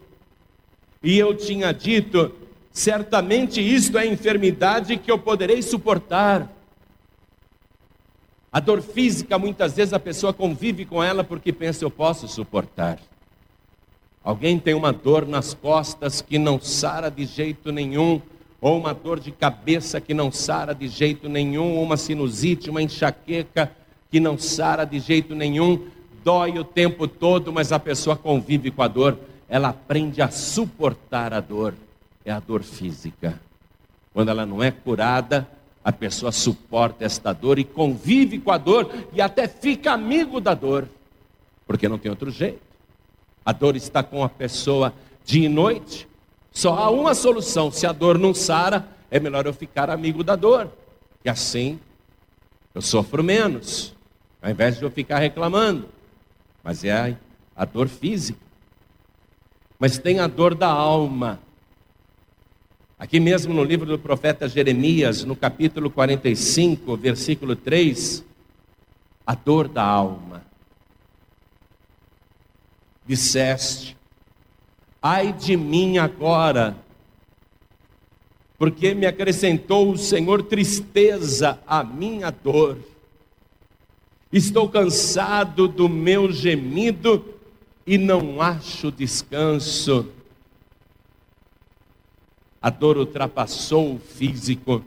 e 1.02 1.19
eu 1.19 1.35
tinha 1.35 1.73
dito: 1.73 2.33
certamente 2.73 3.61
isto 3.61 3.99
é 3.99 4.07
enfermidade 4.07 4.97
que 4.97 5.11
eu 5.11 5.19
poderei 5.19 5.62
suportar. 5.62 6.50
A 8.52 8.59
dor 8.59 8.83
física, 8.83 9.38
muitas 9.38 9.76
vezes 9.76 9.95
a 9.95 10.00
pessoa 10.00 10.33
convive 10.33 10.85
com 10.85 11.02
ela 11.02 11.25
porque 11.25 11.52
pensa: 11.52 11.85
eu 11.85 11.90
posso 11.90 12.28
suportar. 12.28 12.99
Alguém 14.23 14.59
tem 14.59 14.75
uma 14.75 14.92
dor 14.92 15.26
nas 15.26 15.54
costas 15.54 16.21
que 16.21 16.38
não 16.38 16.61
sara 16.61 17.11
de 17.11 17.25
jeito 17.25 17.73
nenhum, 17.73 18.21
ou 18.61 18.78
uma 18.78 18.92
dor 18.92 19.19
de 19.19 19.33
cabeça 19.33 19.99
que 19.99 20.12
não 20.12 20.30
sara 20.30 20.75
de 20.75 20.88
jeito 20.88 21.26
nenhum, 21.26 21.80
uma 21.80 21.97
sinusite, 21.97 22.69
uma 22.69 22.83
enxaqueca 22.83 23.73
que 24.11 24.21
não 24.21 24.37
sara 24.37 24.85
de 24.85 24.99
jeito 24.99 25.35
nenhum, 25.35 25.87
dói 26.23 26.59
o 26.59 26.64
tempo 26.64 27.09
todo, 27.09 27.50
mas 27.50 27.73
a 27.73 27.78
pessoa 27.78 28.14
convive 28.14 28.71
com 28.71 28.83
a 28.83 28.88
dor 28.88 29.16
ela 29.50 29.71
aprende 29.71 30.23
a 30.23 30.30
suportar 30.30 31.35
a 31.35 31.40
dor, 31.40 31.75
é 32.25 32.30
a 32.30 32.38
dor 32.38 32.62
física. 32.62 33.38
Quando 34.14 34.28
ela 34.28 34.47
não 34.47 34.62
é 34.62 34.71
curada, 34.71 35.47
a 35.83 35.90
pessoa 35.90 36.30
suporta 36.30 37.04
esta 37.04 37.33
dor 37.33 37.59
e 37.59 37.64
convive 37.64 38.38
com 38.38 38.52
a 38.52 38.59
dor 38.59 38.88
e 39.12 39.21
até 39.21 39.49
fica 39.49 39.92
amigo 39.92 40.40
da 40.40 40.54
dor, 40.54 40.88
porque 41.66 41.88
não 41.88 41.99
tem 41.99 42.11
outro 42.11 42.30
jeito. 42.30 42.61
A 43.45 43.52
dor 43.52 43.75
está 43.75 44.04
com 44.04 44.23
a 44.23 44.28
pessoa 44.28 44.95
dia 45.25 45.47
e 45.47 45.49
noite. 45.49 46.07
Só 46.52 46.75
há 46.76 46.88
uma 46.88 47.12
solução: 47.14 47.73
se 47.73 47.87
a 47.87 47.92
dor 47.92 48.19
não 48.19 48.33
sara, 48.33 48.87
é 49.11 49.19
melhor 49.19 49.47
eu 49.47 49.52
ficar 49.52 49.90
amigo 49.90 50.23
da 50.23 50.37
dor. 50.37 50.71
E 51.25 51.28
assim 51.28 51.80
eu 52.73 52.80
sofro 52.80 53.25
menos, 53.25 53.92
ao 54.40 54.49
invés 54.49 54.78
de 54.78 54.85
eu 54.85 54.90
ficar 54.92 55.19
reclamando. 55.19 55.88
Mas 56.62 56.85
é 56.85 56.92
a, 56.92 57.16
a 57.57 57.64
dor 57.64 57.88
física. 57.88 58.50
Mas 59.80 59.96
tem 59.96 60.20
a 60.20 60.26
dor 60.26 60.54
da 60.54 60.68
alma. 60.68 61.40
Aqui 62.99 63.18
mesmo 63.18 63.54
no 63.54 63.64
livro 63.64 63.87
do 63.87 63.99
profeta 63.99 64.46
Jeremias, 64.46 65.25
no 65.25 65.34
capítulo 65.34 65.90
45, 65.90 66.99
versículo 66.99 67.56
3, 67.56 68.22
a 69.26 69.34
dor 69.34 69.68
da 69.68 69.82
alma. 69.82 70.44
Disseste, 73.06 73.96
ai 75.00 75.32
de 75.32 75.56
mim 75.56 75.96
agora, 75.96 76.76
porque 78.58 78.92
me 78.92 79.06
acrescentou 79.06 79.90
o 79.90 79.96
Senhor 79.96 80.42
tristeza 80.42 81.58
à 81.66 81.82
minha 81.82 82.30
dor. 82.30 82.76
Estou 84.30 84.68
cansado 84.68 85.66
do 85.66 85.88
meu 85.88 86.30
gemido 86.30 87.39
e 87.87 87.99
não 87.99 88.40
acho 88.40 88.90
descanso. 88.90 90.12
A 92.60 92.70
dor 92.70 92.99
ultrapassou 92.99 93.94
o 93.94 93.99
físico 93.99 94.84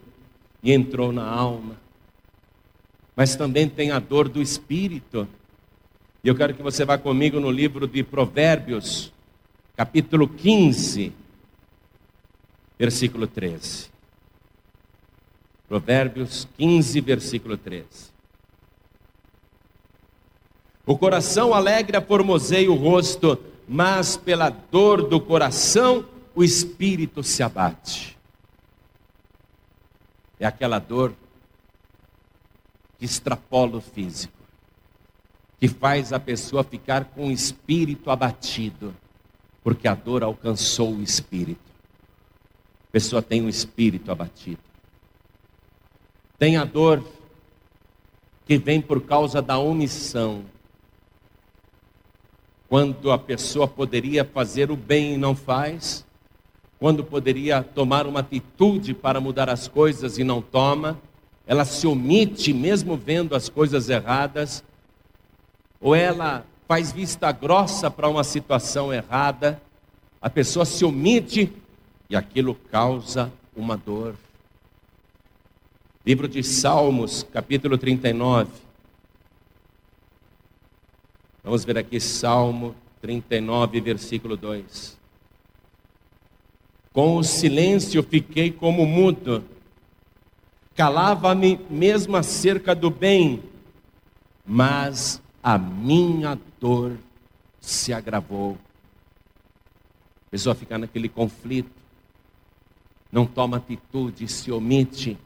e 0.61 0.71
entrou 0.71 1.11
na 1.11 1.27
alma. 1.27 1.75
Mas 3.15 3.35
também 3.35 3.67
tem 3.67 3.91
a 3.91 3.99
dor 3.99 4.29
do 4.29 4.41
espírito. 4.41 5.27
E 6.23 6.27
eu 6.27 6.35
quero 6.35 6.53
que 6.53 6.63
você 6.63 6.85
vá 6.85 6.97
comigo 6.97 7.39
no 7.39 7.51
livro 7.51 7.87
de 7.87 8.03
Provérbios, 8.03 9.11
capítulo 9.75 10.27
15, 10.27 11.11
versículo 12.79 13.27
13. 13.27 13.91
Provérbios 15.67 16.47
15, 16.57 17.01
versículo 17.01 17.57
13. 17.57 18.12
O 20.85 20.97
coração 20.97 21.53
alegre 21.53 21.99
formoseia 22.01 22.69
o 22.69 22.75
rosto, 22.75 23.37
mas 23.67 24.17
pela 24.17 24.49
dor 24.49 25.07
do 25.07 25.19
coração 25.19 26.05
o 26.35 26.43
espírito 26.43 27.23
se 27.23 27.41
abate. 27.41 28.17
É 30.39 30.45
aquela 30.45 30.79
dor 30.79 31.13
que 32.97 33.05
extrapola 33.05 33.77
o 33.77 33.81
físico, 33.81 34.33
que 35.57 35.69
faz 35.69 36.11
a 36.11 36.19
pessoa 36.19 36.63
ficar 36.63 37.05
com 37.05 37.27
o 37.27 37.31
espírito 37.31 38.11
abatido, 38.11 38.93
porque 39.63 39.87
a 39.87 39.95
dor 39.95 40.21
alcançou 40.21 40.93
o 40.93 41.01
espírito. 41.01 41.61
A 42.89 42.91
pessoa 42.91 43.21
tem 43.21 43.41
o 43.41 43.45
um 43.45 43.49
espírito 43.49 44.11
abatido. 44.11 44.59
Tem 46.37 46.57
a 46.57 46.65
dor 46.65 47.01
que 48.45 48.57
vem 48.57 48.81
por 48.81 49.01
causa 49.01 49.41
da 49.41 49.57
omissão. 49.57 50.43
Quando 52.73 53.11
a 53.11 53.19
pessoa 53.19 53.67
poderia 53.67 54.25
fazer 54.25 54.71
o 54.71 54.75
bem 54.75 55.13
e 55.13 55.17
não 55.17 55.35
faz, 55.35 56.03
quando 56.79 57.03
poderia 57.03 57.61
tomar 57.61 58.07
uma 58.07 58.21
atitude 58.21 58.95
para 58.95 59.21
mudar 59.21 59.47
as 59.47 59.67
coisas 59.67 60.17
e 60.17 60.23
não 60.23 60.41
toma, 60.41 60.99
ela 61.45 61.65
se 61.65 61.85
omite 61.85 62.51
mesmo 62.51 62.97
vendo 62.97 63.35
as 63.35 63.47
coisas 63.47 63.89
erradas, 63.89 64.63
ou 65.79 65.93
ela 65.93 66.47
faz 66.67 66.91
vista 66.91 67.31
grossa 67.31 67.91
para 67.91 68.09
uma 68.09 68.23
situação 68.23 68.91
errada, 68.91 69.61
a 70.19 70.27
pessoa 70.27 70.65
se 70.65 70.83
omite 70.83 71.53
e 72.09 72.15
aquilo 72.15 72.55
causa 72.55 73.31
uma 73.55 73.77
dor. 73.77 74.15
Livro 76.03 76.27
de 76.27 76.41
Salmos, 76.41 77.21
capítulo 77.31 77.77
39. 77.77 78.62
Vamos 81.43 81.65
ver 81.65 81.77
aqui 81.77 81.99
Salmo 81.99 82.73
39, 83.01 83.81
versículo 83.81 84.37
2. 84.37 84.97
Com 86.93 87.17
o 87.17 87.23
silêncio 87.23 88.01
fiquei 88.01 88.49
como 88.49 88.85
mudo. 88.85 89.43
Calava-me 90.73 91.59
mesmo 91.69 92.15
acerca 92.15 92.73
do 92.73 92.89
bem, 92.89 93.43
mas 94.45 95.21
a 95.43 95.57
minha 95.57 96.39
dor 96.61 96.97
se 97.59 97.91
agravou. 97.91 98.57
Pessoa 100.31 100.55
fica 100.55 100.77
naquele 100.77 101.09
conflito, 101.09 101.69
não 103.11 103.25
toma 103.25 103.57
atitude, 103.57 104.27
se 104.29 104.49
omite 104.49 105.17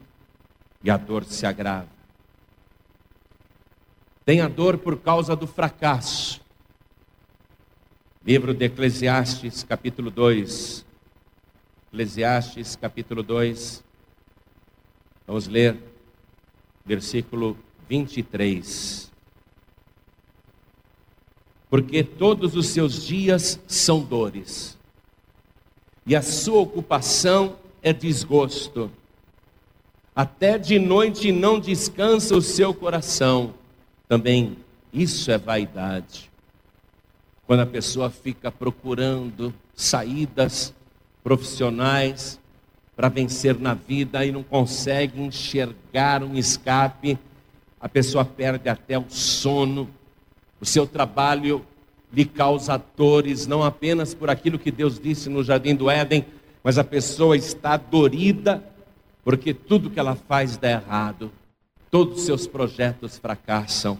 e 0.82 0.90
a 0.90 0.96
dor 0.96 1.24
se 1.24 1.46
agrava. 1.46 1.97
Tem 4.28 4.42
a 4.42 4.46
dor 4.46 4.76
por 4.76 4.98
causa 4.98 5.34
do 5.34 5.46
fracasso. 5.46 6.42
Livro 8.22 8.52
de 8.52 8.66
Eclesiastes, 8.66 9.64
capítulo 9.64 10.10
2, 10.10 10.84
Eclesiastes 11.86 12.76
capítulo 12.76 13.22
2. 13.22 13.82
Vamos 15.26 15.46
ler 15.46 15.78
versículo 16.84 17.56
23. 17.88 19.10
Porque 21.70 22.04
todos 22.04 22.54
os 22.54 22.66
seus 22.66 23.06
dias 23.06 23.58
são 23.66 24.02
dores, 24.02 24.76
e 26.04 26.14
a 26.14 26.20
sua 26.20 26.60
ocupação 26.60 27.56
é 27.82 27.94
desgosto. 27.94 28.90
Até 30.14 30.58
de 30.58 30.78
noite 30.78 31.32
não 31.32 31.58
descansa 31.58 32.36
o 32.36 32.42
seu 32.42 32.74
coração. 32.74 33.54
Também 34.08 34.56
isso 34.92 35.30
é 35.30 35.36
vaidade. 35.36 36.30
Quando 37.46 37.60
a 37.60 37.66
pessoa 37.66 38.10
fica 38.10 38.50
procurando 38.50 39.54
saídas 39.74 40.74
profissionais 41.22 42.40
para 42.96 43.08
vencer 43.08 43.58
na 43.58 43.74
vida 43.74 44.24
e 44.24 44.32
não 44.32 44.42
consegue 44.42 45.20
enxergar 45.20 46.22
um 46.22 46.36
escape, 46.36 47.18
a 47.80 47.88
pessoa 47.88 48.24
perde 48.24 48.68
até 48.68 48.98
o 48.98 49.04
sono, 49.08 49.88
o 50.60 50.66
seu 50.66 50.86
trabalho 50.86 51.64
lhe 52.12 52.24
causa 52.24 52.82
dores, 52.96 53.46
não 53.46 53.62
apenas 53.62 54.14
por 54.14 54.30
aquilo 54.30 54.58
que 54.58 54.70
Deus 54.70 54.98
disse 54.98 55.28
no 55.28 55.44
jardim 55.44 55.74
do 55.74 55.90
Éden, 55.90 56.24
mas 56.64 56.78
a 56.78 56.84
pessoa 56.84 57.36
está 57.36 57.76
dorida 57.76 58.64
porque 59.22 59.52
tudo 59.52 59.90
que 59.90 60.00
ela 60.00 60.14
faz 60.14 60.56
dá 60.56 60.70
errado, 60.70 61.30
todos 61.90 62.18
os 62.18 62.24
seus 62.24 62.46
projetos 62.46 63.18
fracassam, 63.18 63.98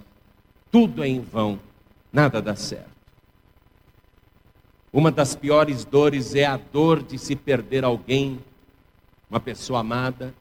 tudo 0.70 1.02
é 1.02 1.08
em 1.08 1.20
vão, 1.20 1.58
nada 2.12 2.42
dá 2.42 2.54
certo. 2.54 2.98
Uma 4.92 5.10
das 5.10 5.36
piores 5.36 5.84
dores 5.84 6.34
é 6.34 6.44
a 6.44 6.56
dor 6.56 7.02
de 7.02 7.18
se 7.18 7.36
perder 7.36 7.84
alguém, 7.84 8.38
uma 9.30 9.38
pessoa 9.38 9.80
amada, 9.80 10.34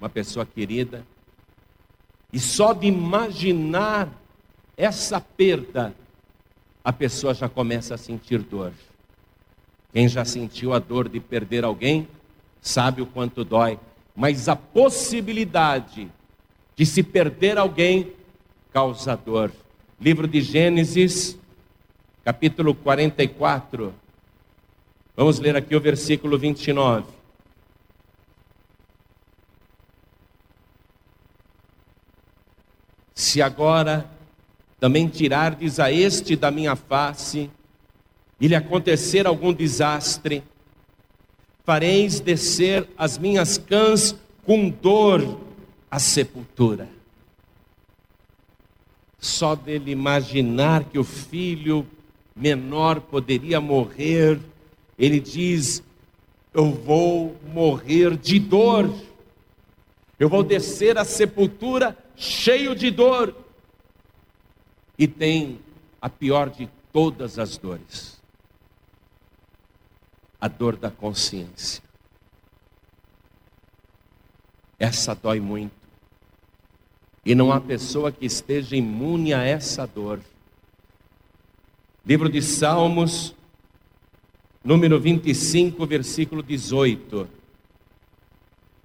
uma 0.00 0.08
pessoa 0.08 0.46
querida. 0.46 1.04
E 2.32 2.38
só 2.38 2.72
de 2.72 2.86
imaginar 2.86 4.08
essa 4.76 5.20
perda, 5.20 5.94
a 6.84 6.92
pessoa 6.92 7.34
já 7.34 7.48
começa 7.48 7.94
a 7.94 7.98
sentir 7.98 8.38
dor. 8.38 8.72
Quem 9.92 10.08
já 10.08 10.24
sentiu 10.24 10.72
a 10.72 10.78
dor 10.78 11.08
de 11.08 11.18
perder 11.18 11.64
alguém, 11.64 12.08
sabe 12.60 13.02
o 13.02 13.06
quanto 13.06 13.44
dói. 13.44 13.78
Mas 14.14 14.48
a 14.48 14.54
possibilidade 14.54 16.10
de 16.80 16.86
se 16.86 17.02
perder 17.02 17.58
alguém 17.58 18.10
causa 18.72 19.14
dor. 19.14 19.52
Livro 20.00 20.26
de 20.26 20.40
Gênesis, 20.40 21.36
capítulo 22.24 22.74
44. 22.74 23.92
Vamos 25.14 25.38
ler 25.38 25.56
aqui 25.56 25.76
o 25.76 25.80
versículo 25.80 26.38
29. 26.38 27.04
Se 33.14 33.42
agora 33.42 34.10
também 34.80 35.06
tirardes 35.06 35.78
a 35.78 35.92
este 35.92 36.34
da 36.34 36.50
minha 36.50 36.74
face, 36.74 37.50
e 38.40 38.48
lhe 38.48 38.54
acontecer 38.54 39.26
algum 39.26 39.52
desastre, 39.52 40.42
fareis 41.62 42.20
descer 42.20 42.88
as 42.96 43.18
minhas 43.18 43.58
cãs 43.58 44.16
com 44.46 44.70
dor 44.70 45.49
à 45.90 45.98
sepultura. 45.98 46.88
Só 49.18 49.54
dele 49.54 49.90
imaginar 49.90 50.84
que 50.84 50.98
o 50.98 51.04
filho 51.04 51.86
menor 52.34 53.00
poderia 53.00 53.60
morrer, 53.60 54.40
ele 54.98 55.20
diz: 55.20 55.82
Eu 56.54 56.72
vou 56.72 57.36
morrer 57.52 58.16
de 58.16 58.38
dor. 58.38 58.90
Eu 60.18 60.28
vou 60.28 60.42
descer 60.42 60.96
à 60.96 61.04
sepultura 61.04 61.96
cheio 62.16 62.74
de 62.74 62.90
dor. 62.90 63.34
E 64.98 65.08
tem 65.08 65.58
a 66.00 66.08
pior 66.08 66.50
de 66.50 66.68
todas 66.92 67.38
as 67.38 67.56
dores: 67.56 68.20
a 70.40 70.48
dor 70.48 70.76
da 70.76 70.90
consciência. 70.90 71.82
Essa 74.78 75.14
dói 75.14 75.40
muito. 75.40 75.79
E 77.30 77.34
não 77.36 77.52
há 77.52 77.60
pessoa 77.60 78.10
que 78.10 78.26
esteja 78.26 78.74
imune 78.74 79.32
a 79.32 79.44
essa 79.44 79.86
dor. 79.86 80.18
Livro 82.04 82.28
de 82.28 82.42
Salmos, 82.42 83.36
número 84.64 84.98
25, 84.98 85.86
versículo 85.86 86.42
18. 86.42 87.28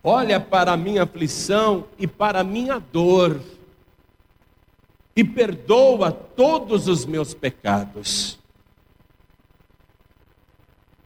Olha 0.03 0.39
para 0.39 0.73
a 0.73 0.77
minha 0.77 1.01
aflição 1.01 1.87
e 1.97 2.05
para 2.05 2.41
a 2.41 2.43
minha 2.43 2.77
dor, 2.77 3.41
e 5.15 5.23
perdoa 5.23 6.11
todos 6.11 6.87
os 6.87 7.03
meus 7.03 7.33
pecados. 7.33 8.37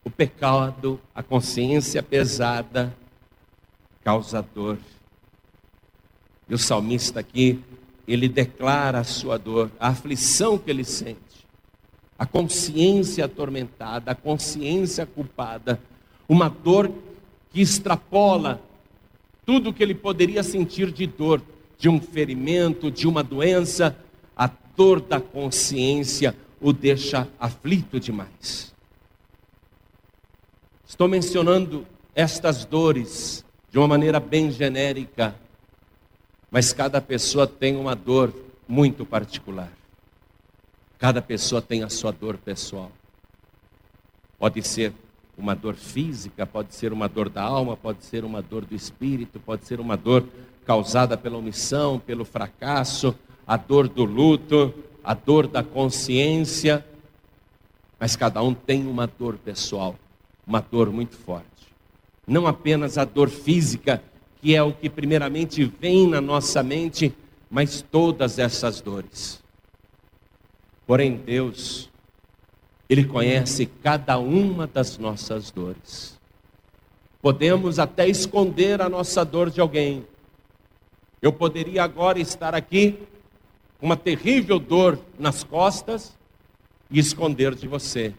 O 0.04 0.10
pecado, 0.10 1.00
a 1.16 1.24
consciência 1.24 2.04
pesada, 2.04 2.94
causa 4.04 4.42
dor. 4.42 4.78
E 6.50 6.54
o 6.54 6.58
salmista 6.58 7.20
aqui, 7.20 7.60
ele 8.08 8.28
declara 8.28 9.00
a 9.00 9.04
sua 9.04 9.38
dor, 9.38 9.70
a 9.80 9.90
aflição 9.90 10.58
que 10.58 10.70
ele 10.70 10.84
sente, 10.84 11.20
a 12.18 12.26
consciência 12.26 13.26
atormentada, 13.26 14.12
a 14.12 14.16
consciência 14.16 15.06
culpada, 15.06 15.80
uma 16.28 16.50
dor 16.50 16.92
que 17.52 17.62
extrapola 17.62 18.62
tudo 19.46 19.74
que 19.74 19.82
ele 19.82 19.96
poderia 19.96 20.44
sentir 20.44 20.92
de 20.92 21.08
dor, 21.08 21.42
de 21.78 21.88
um 21.88 22.00
ferimento, 22.00 22.92
de 22.92 23.08
uma 23.08 23.24
doença, 23.24 23.96
a 24.36 24.50
dor 24.76 25.00
da 25.02 25.20
consciência 25.20 26.36
o 26.62 26.74
deixa 26.74 27.28
aflito 27.40 28.00
demais. 28.00 28.74
Estou 30.86 31.08
mencionando 31.08 31.86
estas 32.14 32.66
dores 32.66 33.46
de 33.72 33.78
uma 33.78 33.88
maneira 33.88 34.20
bem 34.20 34.52
genérica, 34.52 35.36
mas 36.52 36.74
cada 36.74 37.00
pessoa 37.00 37.46
tem 37.46 37.76
uma 37.76 37.96
dor 37.96 38.34
muito 38.68 39.06
particular. 39.06 39.72
Cada 40.98 41.22
pessoa 41.22 41.62
tem 41.62 41.84
a 41.84 41.90
sua 41.90 42.12
dor 42.12 42.38
pessoal. 42.38 42.92
Pode 44.38 44.62
ser 44.64 44.94
uma 45.38 45.56
dor 45.56 45.76
física, 45.76 46.46
pode 46.46 46.76
ser 46.76 46.92
uma 46.92 47.08
dor 47.08 47.30
da 47.30 47.42
alma, 47.42 47.78
pode 47.78 48.04
ser 48.04 48.26
uma 48.26 48.42
dor 48.42 48.66
do 48.66 48.76
espírito, 48.76 49.40
pode 49.40 49.66
ser 49.66 49.80
uma 49.80 49.96
dor 49.96 50.26
causada 50.66 51.18
pela 51.18 51.38
omissão, 51.38 52.00
pelo 52.00 52.26
fracasso, 52.26 53.16
a 53.48 53.56
dor 53.56 53.88
do 53.88 54.04
luto, 54.04 54.74
a 55.04 55.14
dor 55.14 55.48
da 55.48 55.64
consciência. 55.64 56.86
Mas 58.00 58.16
cada 58.16 58.42
um 58.44 58.54
tem 58.54 58.86
uma 58.86 59.08
dor 59.08 59.38
pessoal, 59.38 59.96
uma 60.46 60.60
dor 60.60 60.92
muito 60.92 61.16
forte. 61.16 61.48
Não 62.28 62.46
apenas 62.46 62.98
a 62.98 63.06
dor 63.06 63.30
física 63.30 64.04
que 64.42 64.56
é 64.56 64.64
o 64.64 64.74
que 64.74 64.90
primeiramente 64.90 65.64
vem 65.66 66.08
na 66.08 66.22
nossa 66.22 66.64
mente, 66.64 67.14
mas 67.50 67.82
todas 67.82 68.40
essas 68.40 68.80
dores. 68.80 69.44
Porém, 70.88 71.18
Deus, 71.18 71.90
Ele 72.90 73.06
conhece 73.06 73.66
cada 73.66 74.18
uma 74.18 74.66
das 74.66 74.98
nossas 74.98 75.52
dores. 75.52 76.18
Podemos 77.22 77.80
até 77.80 78.08
esconder 78.08 78.82
a 78.82 78.88
nossa 78.88 79.26
dor 79.26 79.50
de 79.50 79.60
alguém. 79.60 80.06
Eu 81.22 81.34
poderia 81.34 81.84
agora 81.84 82.20
estar 82.20 82.56
aqui 82.56 82.98
com 83.78 83.88
uma 83.88 83.98
terrível 83.98 84.58
dor 84.58 84.98
nas 85.18 85.44
costas 85.44 86.18
e 86.90 86.98
esconder 86.98 87.56
de 87.56 87.68
você. 87.68 88.14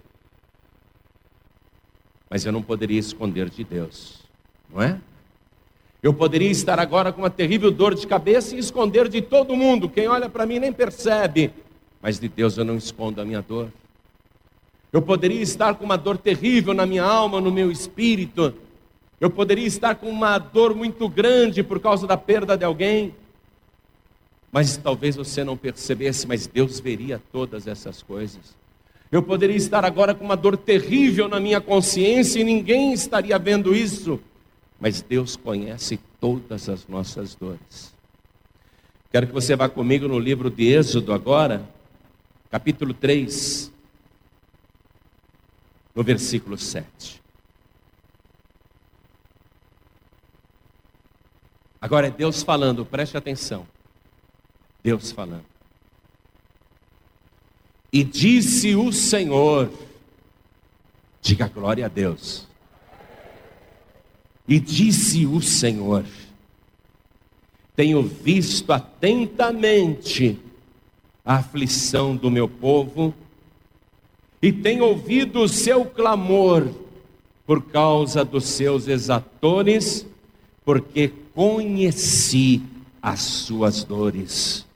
Mas 2.29 2.45
eu 2.45 2.53
não 2.53 2.63
poderia 2.63 3.01
esconder 3.01 3.49
de 3.49 3.65
Deus, 3.65 4.21
não 4.69 4.83
é? 4.83 5.01
Eu 6.03 6.15
poderia 6.15 6.51
estar 6.51 6.79
agora 6.79 7.13
com 7.13 7.21
uma 7.21 7.29
terrível 7.29 7.71
dor 7.71 7.95
de 7.95 8.07
cabeça 8.07 8.57
e 8.57 8.59
esconder 8.59 9.07
de 9.07 9.21
todo 9.21 9.55
mundo. 9.55 9.89
Quem 9.89 10.09
olha 10.09 10.31
para 10.31 10.47
mim 10.47 10.59
nem 10.59 10.73
percebe. 10.73 11.53
Mas 12.01 12.19
de 12.19 12.27
Deus 12.27 12.57
eu 12.57 12.65
não 12.65 12.77
escondo 12.77 13.21
a 13.21 13.25
minha 13.25 13.43
dor. 13.43 13.69
Eu 14.91 15.03
poderia 15.03 15.43
estar 15.43 15.75
com 15.75 15.85
uma 15.85 15.99
dor 15.99 16.17
terrível 16.17 16.73
na 16.73 16.87
minha 16.87 17.05
alma, 17.05 17.39
no 17.39 17.53
meu 17.53 17.71
espírito. 17.71 18.55
Eu 19.21 19.29
poderia 19.29 19.67
estar 19.67 19.95
com 19.95 20.09
uma 20.09 20.39
dor 20.39 20.75
muito 20.75 21.07
grande 21.07 21.63
por 21.63 21.79
causa 21.79 22.07
da 22.07 22.17
perda 22.17 22.57
de 22.57 22.65
alguém. 22.65 23.15
Mas 24.51 24.79
talvez 24.79 25.17
você 25.17 25.45
não 25.45 25.57
percebesse, 25.57 26.27
mas 26.27 26.47
Deus 26.47 26.81
veria 26.81 27.21
todas 27.31 27.67
essas 27.67 28.03
coisas. 28.03 28.57
Eu 29.13 29.23
poderia 29.23 29.57
estar 29.57 29.85
agora 29.85 30.15
com 30.15 30.25
uma 30.25 30.37
dor 30.37 30.57
terrível 30.57 31.29
na 31.29 31.39
minha 31.39 31.61
consciência 31.61 32.41
e 32.41 32.45
ninguém 32.45 32.95
estaria 32.95 33.39
vendo 33.39 33.75
isso 33.75 34.19
mas 34.81 35.03
Deus 35.03 35.37
conhece 35.37 36.01
todas 36.19 36.69
as 36.69 36.89
nossas 36.89 37.35
dores. 37.35 37.95
Quero 39.13 39.27
que 39.27 39.33
você 39.33 39.55
vá 39.55 39.69
comigo 39.69 40.09
no 40.09 40.19
livro 40.19 40.49
de 40.49 40.73
Êxodo 40.73 41.13
agora, 41.13 41.69
capítulo 42.51 42.95
3, 42.95 43.71
no 45.95 46.03
versículo 46.03 46.57
7. 46.57 47.21
Agora 51.81 52.07
é 52.07 52.11
Deus 52.11 52.43
falando, 52.43 52.87
preste 52.87 53.17
atenção. 53.17 53.67
Deus 54.83 55.13
falando. 55.13 55.45
E 57.93 58.05
disse 58.05 58.77
o 58.77 58.93
Senhor, 58.93 59.71
diga 61.21 61.49
glória 61.49 61.87
a 61.87 61.89
Deus. 61.89 62.50
E 64.47 64.59
disse 64.59 65.27
o 65.27 65.41
Senhor: 65.41 66.05
Tenho 67.77 68.03
visto 68.03 68.73
atentamente 68.73 70.39
a 71.25 71.37
aflição 71.37 72.17
do 72.17 72.31
meu 72.31 72.49
povo 72.49 73.15
e 74.43 74.51
tenho 74.53 74.85
ouvido 74.85 75.41
o 75.41 75.49
seu 75.49 75.85
clamor 75.85 76.69
por 77.47 77.63
causa 77.65 78.25
dos 78.25 78.45
seus 78.45 78.89
exatores, 78.89 80.07
porque 80.65 81.13
conheci 81.35 82.63
as 83.03 83.21
suas 83.21 83.85
dores. 83.85 84.67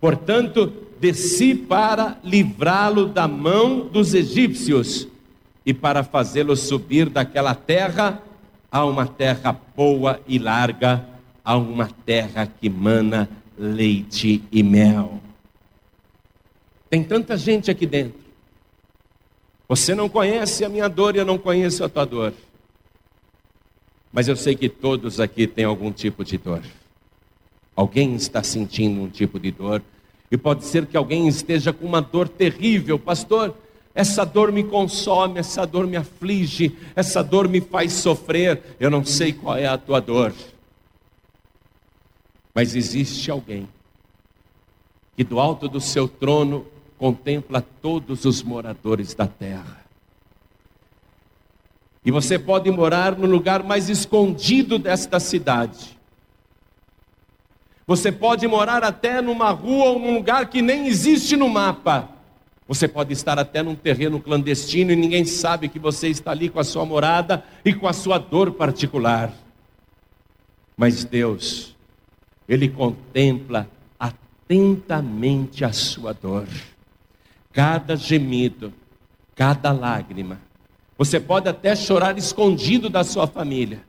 Portanto, 0.00 0.72
desci 0.98 1.54
para 1.54 2.18
livrá-lo 2.24 3.06
da 3.06 3.28
mão 3.28 3.86
dos 3.86 4.14
egípcios 4.14 5.06
e 5.64 5.74
para 5.74 6.02
fazê-lo 6.02 6.56
subir 6.56 7.08
daquela 7.08 7.54
terra 7.54 8.22
a 8.70 8.84
uma 8.84 9.06
terra 9.06 9.52
boa 9.76 10.20
e 10.26 10.38
larga, 10.38 11.04
a 11.44 11.56
uma 11.56 11.88
terra 12.06 12.46
que 12.46 12.68
mana 12.68 13.28
leite 13.58 14.42
e 14.52 14.62
mel. 14.62 15.20
Tem 16.88 17.02
tanta 17.02 17.36
gente 17.36 17.70
aqui 17.70 17.86
dentro. 17.86 18.20
Você 19.68 19.94
não 19.94 20.08
conhece 20.08 20.64
a 20.64 20.68
minha 20.68 20.88
dor 20.88 21.14
e 21.14 21.18
eu 21.18 21.24
não 21.24 21.38
conheço 21.38 21.84
a 21.84 21.88
tua 21.88 22.04
dor. 22.04 22.34
Mas 24.12 24.26
eu 24.26 24.34
sei 24.34 24.56
que 24.56 24.68
todos 24.68 25.20
aqui 25.20 25.46
têm 25.46 25.64
algum 25.64 25.92
tipo 25.92 26.24
de 26.24 26.36
dor. 26.36 26.62
Alguém 27.76 28.14
está 28.16 28.42
sentindo 28.42 29.00
um 29.00 29.08
tipo 29.08 29.38
de 29.38 29.52
dor. 29.52 29.82
E 30.30 30.36
pode 30.36 30.64
ser 30.64 30.86
que 30.86 30.96
alguém 30.96 31.28
esteja 31.28 31.72
com 31.72 31.86
uma 31.86 32.00
dor 32.00 32.28
terrível, 32.28 32.98
pastor. 32.98 33.54
Essa 33.94 34.24
dor 34.24 34.52
me 34.52 34.62
consome, 34.62 35.40
essa 35.40 35.66
dor 35.66 35.86
me 35.86 35.96
aflige, 35.96 36.76
essa 36.94 37.22
dor 37.22 37.48
me 37.48 37.60
faz 37.60 37.92
sofrer. 37.92 38.76
Eu 38.78 38.90
não 38.90 39.04
sei 39.04 39.32
qual 39.32 39.56
é 39.56 39.66
a 39.66 39.76
tua 39.76 40.00
dor. 40.00 40.32
Mas 42.54 42.74
existe 42.74 43.30
alguém 43.30 43.68
que 45.16 45.24
do 45.24 45.40
alto 45.40 45.68
do 45.68 45.80
seu 45.80 46.08
trono 46.08 46.66
contempla 46.98 47.60
todos 47.82 48.24
os 48.24 48.42
moradores 48.42 49.14
da 49.14 49.26
terra. 49.26 49.80
E 52.04 52.10
você 52.10 52.38
pode 52.38 52.70
morar 52.70 53.16
no 53.16 53.26
lugar 53.26 53.62
mais 53.62 53.88
escondido 53.88 54.78
desta 54.78 55.20
cidade. 55.20 55.98
Você 57.86 58.12
pode 58.12 58.46
morar 58.46 58.84
até 58.84 59.20
numa 59.20 59.50
rua 59.50 59.90
ou 59.90 59.98
num 59.98 60.14
lugar 60.14 60.48
que 60.48 60.62
nem 60.62 60.86
existe 60.86 61.36
no 61.36 61.48
mapa. 61.48 62.08
Você 62.70 62.86
pode 62.86 63.12
estar 63.12 63.36
até 63.36 63.64
num 63.64 63.74
terreno 63.74 64.20
clandestino 64.20 64.92
e 64.92 64.96
ninguém 64.96 65.24
sabe 65.24 65.68
que 65.68 65.76
você 65.76 66.06
está 66.06 66.30
ali 66.30 66.48
com 66.48 66.60
a 66.60 66.62
sua 66.62 66.86
morada 66.86 67.42
e 67.64 67.74
com 67.74 67.88
a 67.88 67.92
sua 67.92 68.16
dor 68.16 68.52
particular. 68.52 69.32
Mas 70.76 71.04
Deus, 71.04 71.74
Ele 72.48 72.68
contempla 72.68 73.68
atentamente 73.98 75.64
a 75.64 75.72
sua 75.72 76.12
dor, 76.12 76.46
cada 77.52 77.96
gemido, 77.96 78.72
cada 79.34 79.72
lágrima. 79.72 80.40
Você 80.96 81.18
pode 81.18 81.48
até 81.48 81.74
chorar 81.74 82.16
escondido 82.16 82.88
da 82.88 83.02
sua 83.02 83.26
família. 83.26 83.82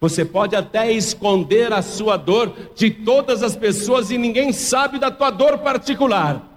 Você 0.00 0.24
pode 0.24 0.54
até 0.54 0.92
esconder 0.92 1.72
a 1.72 1.82
sua 1.82 2.16
dor 2.16 2.54
de 2.76 2.92
todas 2.92 3.42
as 3.42 3.56
pessoas 3.56 4.12
e 4.12 4.16
ninguém 4.16 4.52
sabe 4.52 5.00
da 5.00 5.10
tua 5.10 5.30
dor 5.30 5.58
particular, 5.58 6.49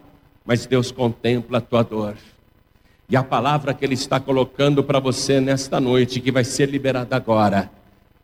mas 0.46 0.66
Deus 0.66 0.92
contempla 0.92 1.60
a 1.60 1.62
tua 1.62 1.84
dor. 1.84 2.16
E 3.10 3.16
a 3.16 3.24
palavra 3.24 3.74
que 3.74 3.86
Ele 3.86 3.94
está 3.94 4.20
colocando 4.20 4.84
para 4.84 5.00
você 5.00 5.40
nesta 5.40 5.80
noite, 5.80 6.20
que 6.20 6.32
vai 6.32 6.44
ser 6.44 6.70
liberada 6.70 7.16
agora, 7.16 7.70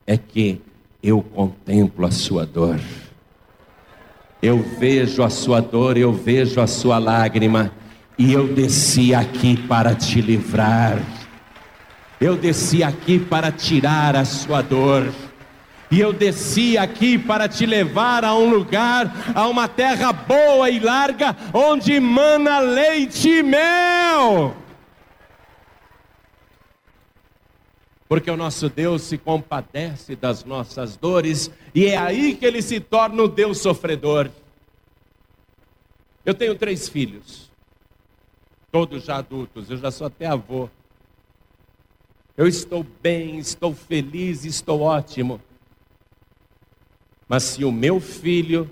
é 0.05 0.17
que 0.17 0.61
eu 1.01 1.21
contemplo 1.21 2.05
a 2.05 2.11
sua 2.11 2.45
dor. 2.45 2.79
Eu 4.41 4.63
vejo 4.79 5.21
a 5.21 5.29
sua 5.29 5.59
dor, 5.59 5.97
eu 5.97 6.13
vejo 6.13 6.61
a 6.61 6.67
sua 6.67 6.97
lágrima, 6.97 7.71
e 8.17 8.33
eu 8.33 8.53
desci 8.53 9.13
aqui 9.13 9.55
para 9.55 9.93
te 9.95 10.21
livrar. 10.21 10.99
Eu 12.19 12.35
desci 12.35 12.83
aqui 12.83 13.17
para 13.17 13.51
tirar 13.51 14.15
a 14.15 14.25
sua 14.25 14.61
dor. 14.61 15.09
E 15.91 15.99
eu 15.99 16.13
desci 16.13 16.77
aqui 16.77 17.17
para 17.17 17.47
te 17.47 17.65
levar 17.65 18.23
a 18.23 18.35
um 18.35 18.49
lugar, 18.49 19.11
a 19.33 19.47
uma 19.47 19.67
terra 19.67 20.13
boa 20.13 20.69
e 20.69 20.79
larga, 20.79 21.35
onde 21.53 21.99
mana 21.99 22.59
leite 22.59 23.27
e 23.27 23.43
mel. 23.43 24.55
Porque 28.07 28.29
o 28.29 28.37
nosso 28.37 28.69
Deus 28.69 29.03
se 29.03 29.17
compadece 29.17 30.15
das 30.15 30.43
nossas 30.43 30.95
dores, 30.95 31.51
e 31.73 31.85
é 31.85 31.97
aí 31.97 32.35
que 32.35 32.45
ele 32.45 32.61
se 32.61 32.79
torna 32.79 33.23
o 33.23 33.27
Deus 33.27 33.59
sofredor. 33.59 34.29
Eu 36.25 36.33
tenho 36.33 36.55
três 36.55 36.87
filhos 36.87 37.49
todos 38.71 39.03
já 39.03 39.17
adultos, 39.17 39.69
eu 39.69 39.77
já 39.77 39.91
sou 39.91 40.07
até 40.07 40.25
avô. 40.25 40.69
Eu 42.37 42.47
estou 42.47 42.85
bem, 43.01 43.37
estou 43.37 43.73
feliz, 43.73 44.45
estou 44.45 44.81
ótimo. 44.81 45.41
Mas 47.29 47.43
se 47.43 47.63
o 47.63 47.71
meu 47.71 47.99
filho, 47.99 48.69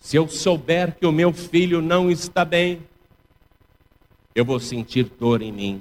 se 0.00 0.16
eu 0.16 0.26
souber 0.28 0.96
que 0.96 1.06
o 1.06 1.12
meu 1.12 1.32
filho 1.32 1.80
não 1.80 2.10
está 2.10 2.44
bem, 2.44 2.82
eu 4.34 4.44
vou 4.44 4.58
sentir 4.58 5.04
dor 5.04 5.40
em 5.40 5.52
mim. 5.52 5.80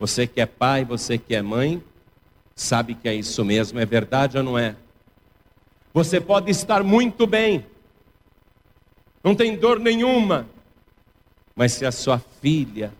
Você 0.00 0.26
que 0.26 0.40
é 0.40 0.46
pai, 0.46 0.84
você 0.84 1.16
que 1.16 1.32
é 1.32 1.40
mãe, 1.40 1.80
sabe 2.56 2.96
que 2.96 3.08
é 3.08 3.14
isso 3.14 3.44
mesmo, 3.44 3.78
é 3.78 3.86
verdade 3.86 4.36
ou 4.36 4.42
não 4.42 4.58
é? 4.58 4.74
Você 5.92 6.20
pode 6.20 6.50
estar 6.50 6.82
muito 6.82 7.24
bem, 7.24 7.64
não 9.22 9.32
tem 9.36 9.56
dor 9.56 9.78
nenhuma, 9.78 10.48
mas 11.54 11.72
se 11.72 11.86
a 11.86 11.92
sua 11.92 12.18
filha 12.18 12.92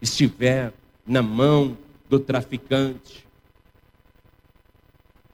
estiver 0.00 0.74
na 1.06 1.22
mão 1.22 1.76
do 2.06 2.20
traficante, 2.20 3.26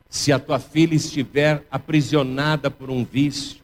se 0.09 0.33
a 0.33 0.39
tua 0.39 0.59
filha 0.59 0.95
estiver 0.95 1.65
aprisionada 1.71 2.71
por 2.71 2.91
um 2.91 3.05
vício, 3.05 3.59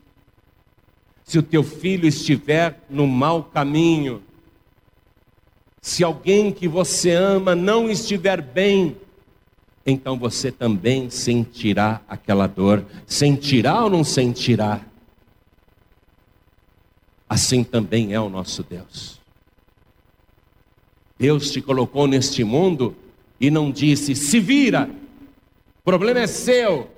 se 1.23 1.39
o 1.39 1.43
teu 1.43 1.63
filho 1.63 2.07
estiver 2.07 2.83
no 2.89 3.07
mau 3.07 3.43
caminho, 3.43 4.21
se 5.81 6.03
alguém 6.03 6.51
que 6.51 6.67
você 6.67 7.11
ama 7.11 7.55
não 7.55 7.89
estiver 7.89 8.41
bem, 8.41 8.97
então 9.85 10.17
você 10.17 10.51
também 10.51 11.09
sentirá 11.09 12.01
aquela 12.07 12.47
dor. 12.47 12.83
Sentirá 13.05 13.83
ou 13.83 13.89
não 13.89 14.03
sentirá? 14.03 14.81
assim 17.29 17.63
também 17.63 18.13
é 18.13 18.19
o 18.19 18.29
nosso 18.29 18.63
Deus. 18.63 19.19
Deus 21.17 21.51
te 21.51 21.61
colocou 21.61 22.07
neste 22.07 22.43
mundo 22.43 22.95
e 23.39 23.49
não 23.49 23.71
disse: 23.71 24.15
se 24.15 24.39
vira, 24.39 24.89
problema 25.85 26.21
é 26.21 26.27
seu. 26.27 26.89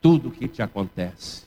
Tudo 0.00 0.30
que 0.30 0.46
te 0.46 0.62
acontece, 0.62 1.42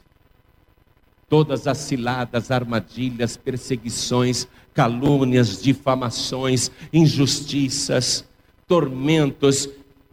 todas 1.29 1.65
as 1.65 1.77
ciladas, 1.77 2.51
armadilhas, 2.51 3.37
perseguições, 3.37 4.47
calúnias, 4.73 5.61
difamações, 5.61 6.69
injustiças, 6.91 8.27
tormentos, 8.67 9.69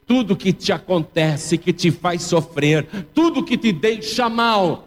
tudo 0.07 0.37
que 0.37 0.53
te 0.53 0.73
acontece, 0.73 1.59
que 1.59 1.73
te 1.73 1.91
faz 1.91 2.23
sofrer, 2.23 2.87
tudo 3.13 3.45
que 3.45 3.57
te 3.57 3.73
deixa 3.73 4.29
mal, 4.29 4.87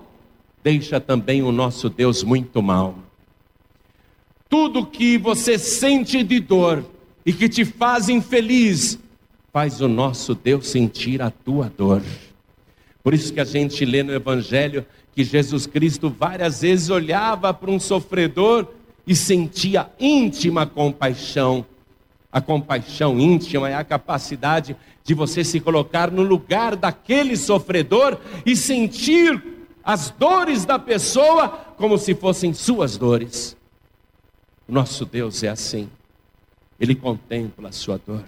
deixa 0.64 1.00
também 1.00 1.42
o 1.42 1.52
nosso 1.52 1.90
Deus 1.90 2.24
muito 2.24 2.62
mal. 2.62 2.96
Tudo 4.48 4.86
que 4.86 5.18
você 5.18 5.58
sente 5.58 6.24
de 6.24 6.40
dor 6.40 6.86
e 7.26 7.34
que 7.34 7.50
te 7.50 7.66
faz 7.66 8.08
infeliz, 8.08 8.98
faz 9.58 9.82
o 9.82 9.88
nosso 9.88 10.36
Deus 10.36 10.68
sentir 10.68 11.20
a 11.20 11.32
tua 11.32 11.68
dor. 11.76 12.04
Por 13.02 13.12
isso 13.12 13.34
que 13.34 13.40
a 13.40 13.44
gente 13.44 13.84
lê 13.86 14.04
no 14.04 14.14
Evangelho 14.14 14.86
que 15.16 15.24
Jesus 15.24 15.66
Cristo 15.66 16.12
várias 16.12 16.62
vezes 16.62 16.92
olhava 16.92 17.52
para 17.52 17.72
um 17.72 17.80
sofredor 17.80 18.68
e 19.08 19.16
sentia 19.16 19.90
íntima 20.00 20.68
compaixão. 20.68 21.66
A 22.32 22.40
compaixão 22.40 23.20
íntima 23.20 23.68
é 23.68 23.74
a 23.74 23.84
capacidade 23.84 24.78
de 25.04 25.16
você 25.16 25.44
se 25.44 25.60
colocar 25.60 26.12
no 26.12 26.22
lugar 26.22 26.76
daquele 26.76 27.36
sofredor 27.36 28.20
e 28.46 28.56
sentir 28.56 29.44
as 29.84 30.12
dores 30.12 30.66
da 30.66 30.78
pessoa 30.78 31.50
como 31.78 31.98
se 31.98 32.14
fossem 32.14 32.54
suas 32.54 32.96
dores. 32.96 33.58
Nosso 34.68 35.04
Deus 35.04 35.42
é 35.42 35.48
assim. 35.48 35.90
Ele 36.80 36.94
contempla 36.94 37.70
a 37.70 37.72
sua 37.72 37.98
dor. 37.98 38.24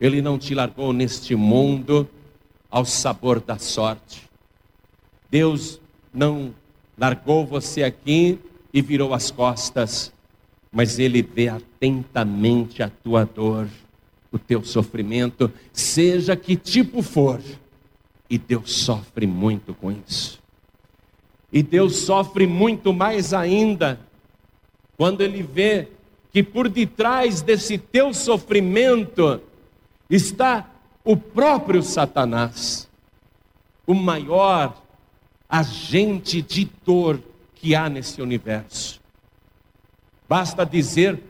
Ele 0.00 0.22
não 0.22 0.38
te 0.38 0.54
largou 0.54 0.92
neste 0.92 1.34
mundo 1.34 2.08
ao 2.70 2.84
sabor 2.84 3.40
da 3.40 3.58
sorte. 3.58 4.28
Deus 5.30 5.80
não 6.12 6.54
largou 6.96 7.44
você 7.44 7.82
aqui 7.82 8.38
e 8.72 8.80
virou 8.80 9.12
as 9.12 9.30
costas, 9.30 10.12
mas 10.70 10.98
Ele 10.98 11.22
vê 11.22 11.48
atentamente 11.48 12.82
a 12.82 12.90
tua 12.90 13.24
dor, 13.24 13.68
o 14.30 14.38
teu 14.38 14.62
sofrimento, 14.62 15.50
seja 15.72 16.36
que 16.36 16.56
tipo 16.56 17.02
for, 17.02 17.40
e 18.28 18.38
Deus 18.38 18.72
sofre 18.72 19.26
muito 19.26 19.74
com 19.74 19.90
isso. 19.90 20.38
E 21.52 21.62
Deus 21.62 21.96
sofre 21.96 22.46
muito 22.46 22.92
mais 22.92 23.32
ainda 23.32 23.98
quando 24.96 25.22
Ele 25.22 25.42
vê 25.42 25.88
que 26.30 26.42
por 26.42 26.68
detrás 26.68 27.40
desse 27.40 27.78
teu 27.78 28.12
sofrimento 28.12 29.40
está 30.08 30.70
o 31.04 31.16
próprio 31.16 31.82
Satanás, 31.82 32.88
o 33.86 33.94
maior 33.94 34.76
agente 35.48 36.42
de 36.42 36.70
dor 36.84 37.20
que 37.54 37.74
há 37.74 37.88
nesse 37.88 38.20
universo. 38.20 39.00
Basta 40.28 40.64
dizer 40.64 41.22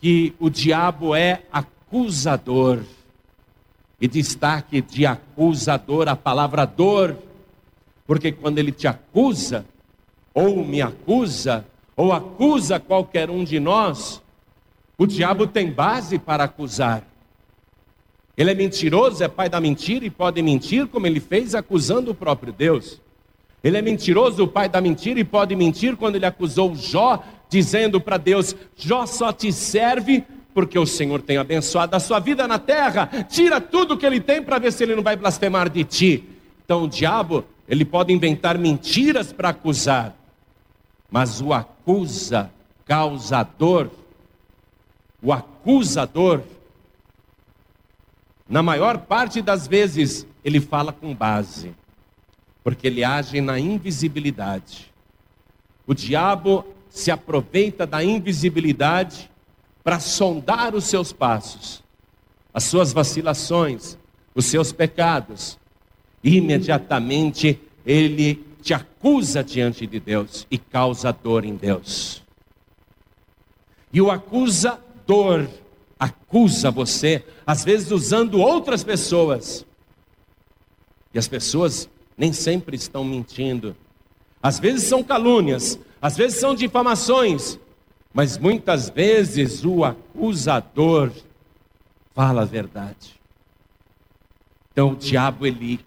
que 0.00 0.34
o 0.38 0.50
diabo 0.50 1.14
é 1.14 1.42
acusador. 1.52 2.80
E 4.00 4.08
destaque 4.08 4.80
de 4.80 5.06
acusador 5.06 6.08
a 6.08 6.16
palavra 6.16 6.64
dor 6.66 7.16
porque 8.06 8.32
quando 8.32 8.58
ele 8.58 8.72
te 8.72 8.86
acusa, 8.86 9.64
ou 10.34 10.64
me 10.64 10.82
acusa, 10.82 11.64
ou 11.96 12.12
acusa 12.12 12.80
qualquer 12.80 13.30
um 13.30 13.44
de 13.44 13.60
nós, 13.60 14.22
o 14.98 15.06
diabo 15.06 15.46
tem 15.46 15.70
base 15.70 16.18
para 16.18 16.44
acusar. 16.44 17.04
Ele 18.36 18.50
é 18.50 18.54
mentiroso, 18.54 19.22
é 19.22 19.28
pai 19.28 19.48
da 19.48 19.60
mentira 19.60 20.04
e 20.04 20.10
pode 20.10 20.40
mentir, 20.42 20.86
como 20.86 21.06
ele 21.06 21.20
fez 21.20 21.54
acusando 21.54 22.12
o 22.12 22.14
próprio 22.14 22.52
Deus. 22.52 23.00
Ele 23.62 23.76
é 23.76 23.82
mentiroso, 23.82 24.44
o 24.44 24.48
pai 24.48 24.68
da 24.68 24.80
mentira, 24.80 25.20
e 25.20 25.24
pode 25.24 25.54
mentir 25.54 25.96
quando 25.96 26.16
ele 26.16 26.26
acusou 26.26 26.74
Jó, 26.74 27.22
dizendo 27.48 28.00
para 28.00 28.16
Deus: 28.16 28.56
Jó 28.76 29.06
só 29.06 29.32
te 29.32 29.52
serve 29.52 30.24
porque 30.54 30.78
o 30.78 30.86
Senhor 30.86 31.22
tem 31.22 31.38
abençoado 31.38 31.94
a 31.96 32.00
sua 32.00 32.18
vida 32.18 32.46
na 32.46 32.58
terra. 32.58 33.08
Tira 33.28 33.60
tudo 33.60 33.96
que 33.96 34.04
ele 34.04 34.20
tem 34.20 34.42
para 34.42 34.58
ver 34.58 34.72
se 34.72 34.82
ele 34.82 34.94
não 34.94 35.02
vai 35.02 35.16
blasfemar 35.16 35.68
de 35.68 35.84
ti. 35.84 36.24
Então 36.64 36.84
o 36.84 36.88
diabo 36.88 37.44
ele 37.68 37.84
pode 37.84 38.12
inventar 38.12 38.58
mentiras 38.58 39.32
para 39.32 39.50
acusar, 39.50 40.16
mas 41.10 41.40
o 41.40 41.52
acusa 41.52 42.50
causador, 42.84 43.88
o 45.22 45.32
acusador, 45.32 46.42
na 48.52 48.62
maior 48.62 48.98
parte 48.98 49.40
das 49.40 49.66
vezes, 49.66 50.26
ele 50.44 50.60
fala 50.60 50.92
com 50.92 51.14
base, 51.14 51.74
porque 52.62 52.86
ele 52.86 53.02
age 53.02 53.40
na 53.40 53.58
invisibilidade. 53.58 54.92
O 55.86 55.94
diabo 55.94 56.62
se 56.90 57.10
aproveita 57.10 57.86
da 57.86 58.04
invisibilidade 58.04 59.30
para 59.82 59.98
sondar 59.98 60.74
os 60.74 60.84
seus 60.84 61.14
passos, 61.14 61.82
as 62.52 62.64
suas 62.64 62.92
vacilações, 62.92 63.96
os 64.34 64.44
seus 64.44 64.70
pecados, 64.70 65.58
imediatamente 66.22 67.58
ele 67.86 68.34
te 68.60 68.74
acusa 68.74 69.42
diante 69.42 69.86
de 69.86 69.98
Deus 69.98 70.46
e 70.50 70.58
causa 70.58 71.10
dor 71.10 71.46
em 71.46 71.56
Deus. 71.56 72.22
E 73.90 73.98
o 73.98 74.10
acusador 74.10 75.48
acusa 76.02 76.68
você, 76.68 77.24
às 77.46 77.62
vezes 77.64 77.92
usando 77.92 78.40
outras 78.40 78.82
pessoas, 78.82 79.64
E 81.14 81.18
as 81.18 81.28
pessoas 81.28 81.88
nem 82.16 82.32
sempre 82.32 82.74
estão 82.74 83.04
mentindo. 83.04 83.76
Às 84.42 84.58
vezes 84.58 84.88
são 84.88 85.04
calúnias, 85.04 85.78
às 86.00 86.16
vezes 86.16 86.40
são 86.40 86.54
difamações, 86.54 87.58
mas 88.14 88.38
muitas 88.38 88.88
vezes 88.88 89.62
o 89.64 89.84
acusador 89.84 91.12
fala 92.14 92.42
a 92.42 92.46
verdade. 92.46 93.20
Então 94.72 94.92
o 94.92 94.96
diabo 94.96 95.46
ele 95.46 95.78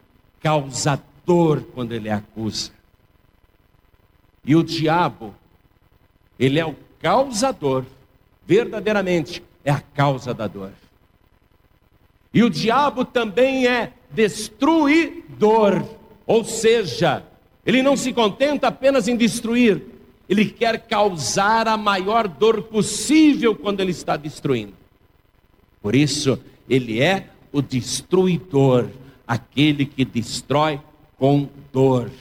causa 0.42 1.02
dor 1.26 1.64
quando 1.74 1.92
ele 1.92 2.10
acusa. 2.10 2.72
E 4.46 4.56
o 4.56 4.64
diabo, 4.64 5.34
ele 6.40 6.60
é 6.60 6.66
o 6.66 6.76
causador, 7.02 7.84
verdadeiramente 8.46 9.44
é 9.66 9.72
a 9.72 9.82
causa 9.82 10.34
da 10.34 10.48
dor. 10.48 10.72
E 12.32 12.44
o 12.44 12.50
diabo 12.50 13.04
também 13.04 13.68
é 13.68 13.92
destruidor, 14.12 15.84
ou 16.26 16.46
seja, 16.46 17.24
ele 17.66 17.82
não 17.82 17.98
se 17.98 18.14
contenta 18.14 18.68
apenas 18.68 19.08
em 19.08 19.18
destruir, 19.18 19.82
ele 20.30 20.46
quer 20.46 20.80
causar 20.88 21.68
a 21.68 21.76
maior 21.76 22.28
dor 22.28 22.64
possível 22.64 23.56
quando 23.56 23.82
ele 23.82 23.92
está 23.92 24.16
destruindo. 24.16 24.74
Por 25.82 25.96
isso, 25.96 26.40
ele 26.70 27.02
é 27.02 27.30
o 27.52 27.62
destruidor, 27.62 28.88
aquele 29.28 29.86
que 29.86 30.04
destrói 30.04 30.80
com 31.18 31.50
dor. 31.72 32.12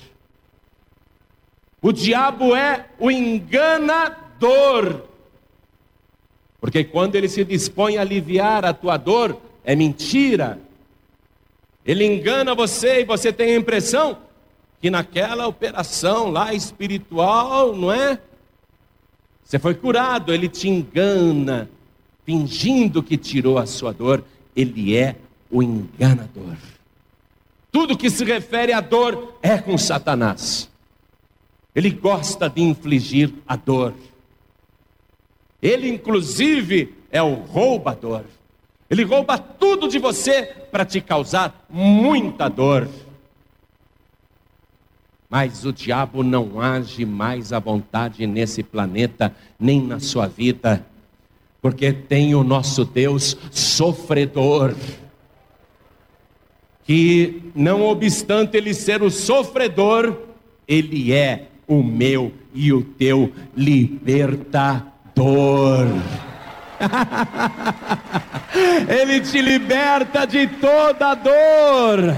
O 1.83 1.93
diabo 1.93 2.55
é 2.55 2.87
o 2.99 3.11
enganador. 3.11 5.03
Porque 6.65 6.83
quando 6.83 7.15
ele 7.15 7.29
se 7.29 7.45
dispõe 7.45 7.99
a 7.99 8.01
aliviar 8.01 8.65
a 8.65 8.73
tua 8.73 8.97
dor, 8.97 9.39
é 9.63 9.77
mentira. 9.77 10.59
Ele 11.85 12.07
engana 12.07 12.55
você 12.55 13.03
e 13.03 13.05
você 13.05 13.31
tem 13.31 13.53
a 13.53 13.59
impressão 13.59 14.17
que 14.81 14.89
naquela 14.89 15.47
operação 15.47 16.31
lá 16.31 16.55
espiritual, 16.55 17.77
não 17.77 17.93
é? 17.93 18.19
Você 19.45 19.59
foi 19.59 19.75
curado, 19.75 20.33
ele 20.33 20.49
te 20.49 20.67
engana, 20.67 21.69
fingindo 22.25 23.03
que 23.03 23.19
tirou 23.19 23.59
a 23.59 23.67
sua 23.67 23.93
dor. 23.93 24.25
Ele 24.57 24.97
é 24.97 25.17
o 25.51 25.63
enganador. 25.63 26.57
Tudo 27.71 27.95
que 27.95 28.09
se 28.09 28.25
refere 28.25 28.73
à 28.73 28.81
dor 28.81 29.35
é 29.43 29.59
com 29.59 29.77
Satanás. 29.77 30.71
Ele 31.75 31.91
gosta 31.91 32.49
de 32.49 32.63
infligir 32.63 33.35
a 33.47 33.55
dor. 33.55 33.93
Ele, 35.65 35.89
inclusive, 35.89 36.95
é 37.11 37.23
o 37.23 37.37
roubador. 37.37 38.21
Ele 38.91 39.03
rouba 39.03 39.39
tudo 39.39 39.89
de 39.89 39.99
você 39.99 40.43
para 40.71 40.85
te 40.85 41.01
causar 41.01 41.65
muita 41.71 42.51
dor. 42.51 42.87
Mas 45.31 45.65
o 45.65 45.73
diabo 45.73 46.23
não 46.23 46.61
age 46.61 47.07
mais 47.07 47.51
à 47.51 47.59
vontade 47.59 48.27
nesse 48.27 48.63
planeta, 48.63 49.35
nem 49.59 49.83
na 49.83 49.99
sua 50.01 50.27
vida, 50.27 50.85
porque 51.63 51.95
tem 51.95 52.35
o 52.35 52.45
nosso 52.45 52.85
Deus 52.85 53.35
sofredor 53.51 54.75
que, 56.85 57.43
não 57.55 57.81
obstante 57.87 58.59
ele 58.59 58.75
ser 58.75 59.03
o 59.03 59.11
sofredor, 59.11 60.15
ele 60.69 61.11
é 61.11 61.49
o 61.67 61.83
meu 61.83 62.31
e 62.53 62.71
o 62.71 62.83
teu 62.83 63.33
libertador. 63.57 64.94
ele 68.89 69.21
te 69.21 69.41
liberta 69.41 70.27
de 70.27 70.47
toda 70.47 71.15
dor. 71.15 72.17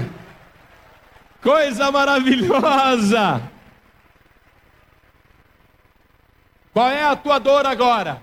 Coisa 1.41 1.91
maravilhosa. 1.91 3.41
Qual 6.73 6.89
é 6.89 7.03
a 7.03 7.15
tua 7.15 7.39
dor 7.39 7.65
agora? 7.65 8.21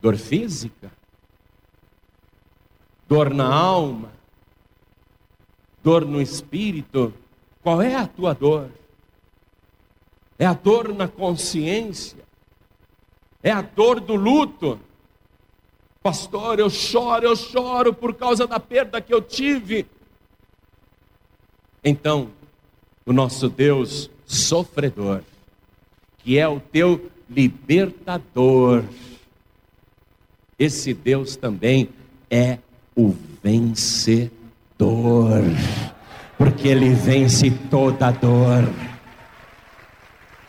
Dor 0.00 0.16
física? 0.16 0.90
Dor 3.08 3.32
na 3.32 3.52
alma? 3.52 4.14
dor 5.84 6.06
no 6.06 6.20
espírito, 6.20 7.12
qual 7.62 7.82
é 7.82 7.94
a 7.94 8.06
tua 8.06 8.34
dor? 8.34 8.70
É 10.38 10.46
a 10.46 10.54
dor 10.54 10.94
na 10.94 11.06
consciência? 11.06 12.24
É 13.44 13.52
a 13.52 13.60
dor 13.60 14.00
do 14.00 14.16
luto? 14.16 14.80
Pastor, 16.02 16.58
eu 16.58 16.68
choro, 16.68 17.24
eu 17.24 17.36
choro 17.36 17.94
por 17.94 18.14
causa 18.14 18.44
da 18.46 18.58
perda 18.58 19.00
que 19.00 19.14
eu 19.14 19.22
tive. 19.22 19.86
Então, 21.84 22.30
o 23.06 23.12
nosso 23.12 23.48
Deus 23.48 24.10
sofredor, 24.26 25.20
que 26.18 26.38
é 26.38 26.48
o 26.48 26.58
teu 26.58 27.08
libertador, 27.30 28.82
esse 30.58 30.92
Deus 30.92 31.36
também 31.36 31.88
é 32.28 32.58
o 32.96 33.14
vencedor 33.42 34.44
dor, 34.78 35.42
porque 36.36 36.68
Ele 36.68 36.90
vence 36.90 37.50
toda 37.70 38.10
dor. 38.10 38.64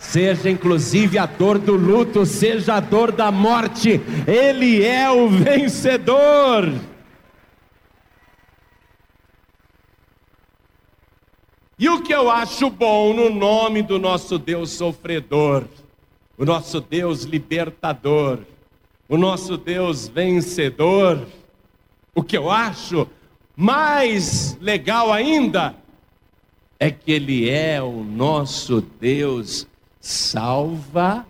Seja 0.08 0.50
inclusive 0.50 1.18
a 1.18 1.26
dor 1.26 1.58
do 1.58 1.76
luto, 1.76 2.26
seja 2.26 2.76
a 2.76 2.80
dor 2.80 3.12
da 3.12 3.32
morte, 3.32 4.00
Ele 4.26 4.84
é 4.86 5.10
o 5.12 5.28
vencedor. 5.28 6.72
E 11.78 11.89
o 11.89 12.02
que 12.02 12.13
eu 12.13 12.30
acho 12.30 12.70
bom 12.70 13.13
no 13.13 13.30
nome 13.30 13.82
do 13.82 14.00
nosso 14.00 14.38
Deus 14.38 14.70
sofredor, 14.70 15.65
o 16.38 16.46
nosso 16.46 16.80
Deus 16.80 17.24
libertador, 17.24 18.39
o 19.10 19.18
nosso 19.18 19.58
Deus 19.58 20.08
vencedor, 20.08 21.28
o 22.13 22.24
que 22.24 22.38
eu 22.38 22.50
acho 22.50 23.08
mais 23.56 24.56
legal 24.62 25.12
ainda 25.12 25.76
é 26.80 26.91
que 26.91 27.12
Ele 27.12 27.50
é 27.50 27.82
o 27.82 28.04
nosso 28.04 28.82
Deus 28.82 29.68
Salvador. 30.06 31.26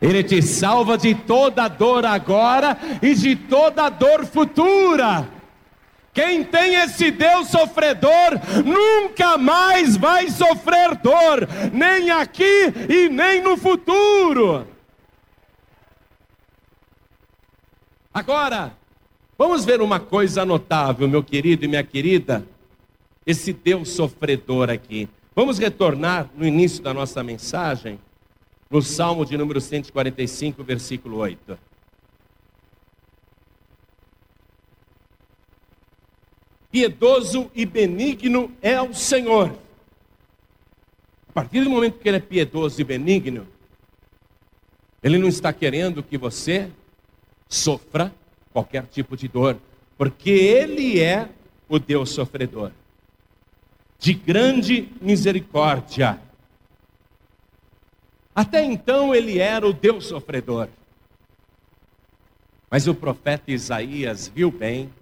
Ele 0.00 0.22
te 0.22 0.42
salva 0.42 0.98
de 0.98 1.14
toda 1.14 1.68
dor 1.68 2.04
agora 2.04 2.76
e 3.00 3.14
de 3.14 3.34
toda 3.34 3.88
dor 3.88 4.26
futura. 4.26 5.26
Quem 6.12 6.44
tem 6.44 6.74
esse 6.74 7.10
Deus 7.10 7.48
sofredor 7.48 8.38
nunca 8.64 9.38
mais 9.38 9.96
vai 9.96 10.28
sofrer 10.28 10.96
dor, 10.96 11.48
nem 11.72 12.10
aqui 12.10 12.72
e 12.88 13.08
nem 13.08 13.42
no 13.42 13.56
futuro. 13.56 14.66
Agora, 18.12 18.76
Vamos 19.36 19.64
ver 19.64 19.80
uma 19.80 19.98
coisa 19.98 20.44
notável, 20.44 21.08
meu 21.08 21.22
querido 21.22 21.64
e 21.64 21.68
minha 21.68 21.82
querida, 21.82 22.46
esse 23.26 23.52
Deus 23.52 23.88
sofredor 23.88 24.70
aqui. 24.70 25.08
Vamos 25.34 25.58
retornar 25.58 26.30
no 26.36 26.46
início 26.46 26.82
da 26.82 26.94
nossa 26.94 27.22
mensagem, 27.22 27.98
no 28.70 28.80
Salmo 28.80 29.24
de 29.26 29.36
número 29.36 29.60
145, 29.60 30.62
versículo 30.62 31.18
8. 31.18 31.58
Piedoso 36.70 37.50
e 37.54 37.64
benigno 37.64 38.52
é 38.60 38.80
o 38.80 38.92
Senhor. 38.94 39.56
A 41.28 41.32
partir 41.32 41.62
do 41.62 41.70
momento 41.70 41.98
que 41.98 42.08
ele 42.08 42.18
é 42.18 42.20
piedoso 42.20 42.80
e 42.80 42.84
benigno, 42.84 43.46
ele 45.02 45.18
não 45.18 45.28
está 45.28 45.52
querendo 45.52 46.02
que 46.02 46.16
você 46.16 46.70
sofra 47.48 48.12
qualquer 48.52 48.86
tipo 48.86 49.16
de 49.16 49.28
dor, 49.28 49.58
porque 49.98 50.30
Ele 50.30 51.00
é 51.00 51.28
o 51.68 51.78
Deus 51.78 52.10
sofredor, 52.10 52.70
de 54.04 54.12
grande 54.12 54.90
misericórdia. 55.00 56.20
Até 58.34 58.62
então 58.62 59.14
ele 59.14 59.38
era 59.38 59.66
o 59.66 59.72
Deus 59.72 60.08
sofredor. 60.08 60.68
Mas 62.70 62.86
o 62.86 62.94
profeta 62.94 63.50
Isaías 63.50 64.28
viu 64.28 64.50
bem, 64.50 64.92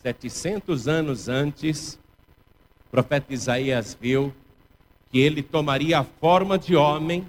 700 0.00 0.86
anos 0.86 1.28
antes, 1.28 1.98
o 2.86 2.90
profeta 2.92 3.34
Isaías 3.34 3.98
viu 4.00 4.32
que 5.10 5.18
ele 5.18 5.42
tomaria 5.42 5.98
a 5.98 6.04
forma 6.04 6.56
de 6.56 6.76
homem 6.76 7.26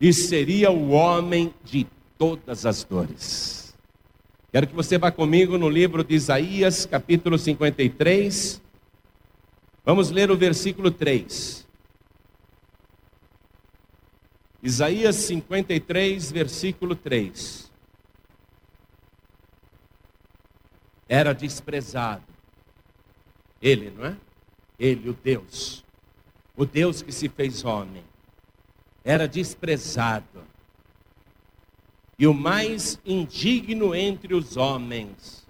e 0.00 0.12
seria 0.12 0.70
o 0.70 0.90
homem 0.90 1.52
de 1.64 1.84
todas 2.16 2.64
as 2.64 2.84
dores. 2.84 3.76
Quero 4.52 4.68
que 4.68 4.74
você 4.76 4.98
vá 4.98 5.10
comigo 5.10 5.58
no 5.58 5.68
livro 5.68 6.04
de 6.04 6.14
Isaías, 6.14 6.86
capítulo 6.86 7.36
53. 7.36 8.64
Vamos 9.86 10.10
ler 10.10 10.32
o 10.32 10.36
versículo 10.36 10.90
3. 10.90 11.64
Isaías 14.60 15.14
53, 15.14 16.32
versículo 16.32 16.96
3. 16.96 17.70
Era 21.08 21.32
desprezado, 21.32 22.24
Ele, 23.62 23.90
não 23.90 24.06
é? 24.06 24.16
Ele, 24.76 25.08
o 25.08 25.14
Deus, 25.14 25.84
o 26.56 26.66
Deus 26.66 27.00
que 27.00 27.12
se 27.12 27.28
fez 27.28 27.64
homem, 27.64 28.02
era 29.04 29.28
desprezado 29.28 30.42
e 32.18 32.26
o 32.26 32.34
mais 32.34 32.98
indigno 33.06 33.94
entre 33.94 34.34
os 34.34 34.56
homens, 34.56 35.46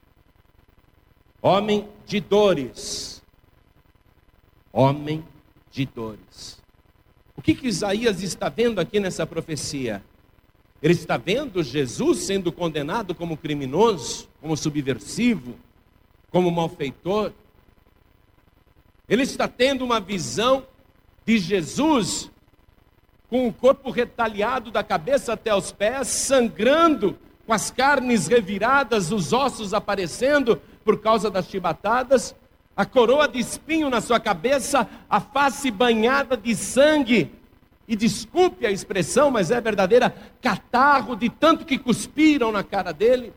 homem 1.41 1.89
de 2.05 2.20
dores, 2.20 3.15
homem 4.76 5.24
de 5.70 5.86
dores. 5.86 6.62
O 7.34 7.40
que, 7.40 7.54
que 7.54 7.66
Isaías 7.66 8.22
está 8.22 8.50
vendo 8.50 8.78
aqui 8.78 9.00
nessa 9.00 9.26
profecia? 9.26 10.04
Ele 10.82 10.92
está 10.92 11.16
vendo 11.16 11.62
Jesus 11.62 12.18
sendo 12.18 12.52
condenado 12.52 13.14
como 13.14 13.38
criminoso, 13.38 14.28
como 14.38 14.54
subversivo, 14.54 15.56
como 16.30 16.50
malfeitor. 16.50 17.32
Ele 19.08 19.22
está 19.22 19.48
tendo 19.48 19.82
uma 19.82 19.98
visão 19.98 20.66
de 21.24 21.38
Jesus 21.38 22.30
com 23.30 23.48
o 23.48 23.52
corpo 23.52 23.90
retalhado 23.90 24.70
da 24.70 24.84
cabeça 24.84 25.32
até 25.32 25.54
os 25.54 25.72
pés, 25.72 26.08
sangrando, 26.08 27.18
com 27.46 27.52
as 27.52 27.70
carnes 27.70 28.26
reviradas, 28.26 29.10
os 29.10 29.32
ossos 29.32 29.72
aparecendo 29.72 30.60
por 30.84 31.00
causa 31.00 31.30
das 31.30 31.48
chibatadas, 31.48 32.34
a 32.76 32.84
coroa 32.84 33.26
de 33.26 33.38
espinho 33.38 33.88
na 33.88 34.02
sua 34.02 34.20
cabeça, 34.20 34.86
a 35.08 35.18
face 35.18 35.70
banhada 35.70 36.36
de 36.36 36.54
sangue, 36.54 37.32
e 37.88 37.96
desculpe 37.96 38.66
a 38.66 38.70
expressão, 38.70 39.30
mas 39.30 39.50
é 39.50 39.60
verdadeira, 39.60 40.14
catarro 40.42 41.16
de 41.16 41.30
tanto 41.30 41.64
que 41.64 41.78
cuspiram 41.78 42.52
na 42.52 42.62
cara 42.62 42.92
dele. 42.92 43.32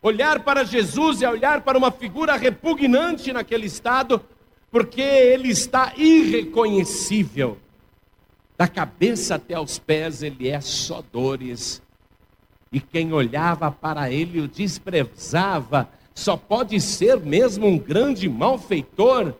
Olhar 0.00 0.40
para 0.40 0.62
Jesus 0.62 1.22
é 1.22 1.28
olhar 1.28 1.62
para 1.62 1.76
uma 1.76 1.90
figura 1.90 2.36
repugnante 2.36 3.32
naquele 3.32 3.66
estado, 3.66 4.22
porque 4.70 5.00
ele 5.00 5.48
está 5.48 5.92
irreconhecível. 5.96 7.58
Da 8.56 8.68
cabeça 8.68 9.36
até 9.36 9.54
aos 9.54 9.78
pés 9.78 10.22
ele 10.22 10.48
é 10.48 10.60
só 10.60 11.02
dores. 11.12 11.82
E 12.70 12.78
quem 12.78 13.12
olhava 13.12 13.72
para 13.72 14.10
ele 14.10 14.40
o 14.40 14.48
desprezava. 14.48 15.88
Só 16.18 16.36
pode 16.36 16.80
ser 16.80 17.18
mesmo 17.18 17.66
um 17.66 17.78
grande 17.78 18.28
malfeitor 18.28 19.34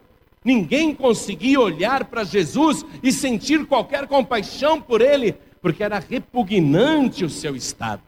Ninguém 0.44 0.94
conseguia 0.94 1.60
olhar 1.60 2.04
para 2.04 2.24
Jesus 2.24 2.84
e 3.02 3.12
sentir 3.12 3.66
qualquer 3.66 4.06
compaixão 4.06 4.80
por 4.80 5.00
ele, 5.00 5.34
porque 5.60 5.82
era 5.82 5.98
repugnante 5.98 7.24
o 7.24 7.30
seu 7.30 7.56
estado. 7.56 8.02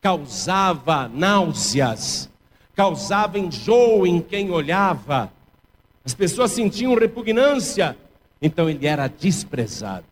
Causava 0.00 1.08
náuseas, 1.08 2.28
causava 2.74 3.38
enjoo 3.38 4.06
em 4.06 4.20
quem 4.20 4.50
olhava. 4.50 5.32
As 6.04 6.12
pessoas 6.12 6.50
sentiam 6.50 6.94
repugnância, 6.94 7.96
então 8.42 8.68
ele 8.68 8.86
era 8.86 9.06
desprezado. 9.06 10.04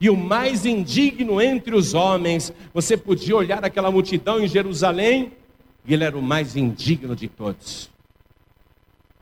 E 0.00 0.10
o 0.10 0.16
mais 0.16 0.66
indigno 0.66 1.40
entre 1.40 1.74
os 1.74 1.94
homens, 1.94 2.52
você 2.72 2.96
podia 2.96 3.36
olhar 3.36 3.64
aquela 3.64 3.90
multidão 3.90 4.40
em 4.40 4.48
Jerusalém, 4.48 5.32
e 5.86 5.94
ele 5.94 6.04
era 6.04 6.18
o 6.18 6.22
mais 6.22 6.56
indigno 6.56 7.14
de 7.14 7.28
todos. 7.28 7.90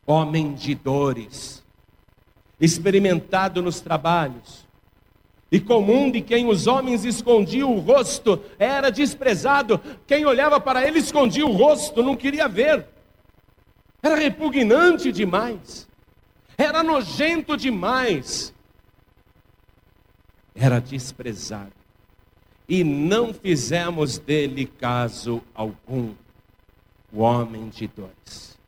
Homem 0.06 0.54
de 0.54 0.74
dores, 0.74 1.62
experimentado 2.60 3.62
nos 3.62 3.80
trabalhos, 3.80 4.64
e 5.50 5.60
comum 5.60 6.10
de 6.10 6.20
quem 6.20 6.48
os 6.48 6.66
homens 6.66 7.04
escondiam 7.04 7.76
o 7.76 7.78
rosto, 7.78 8.42
era 8.58 8.90
desprezado, 8.90 9.80
quem 10.06 10.26
olhava 10.26 10.58
para 10.58 10.86
ele 10.86 10.98
escondia 10.98 11.46
o 11.46 11.52
rosto, 11.52 12.02
não 12.02 12.16
queria 12.16 12.48
ver, 12.48 12.86
era 14.02 14.16
repugnante 14.16 15.12
demais, 15.12 15.86
era 16.58 16.82
nojento 16.82 17.56
demais, 17.56 18.52
era 20.54 20.80
desprezado, 20.80 21.72
e 22.68 22.82
não 22.82 23.32
fizemos 23.32 24.18
dele 24.18 24.66
caso 24.66 25.40
algum, 25.54 26.14
o 27.14 27.20
homem 27.20 27.68
de 27.68 27.86
dores. 27.86 28.58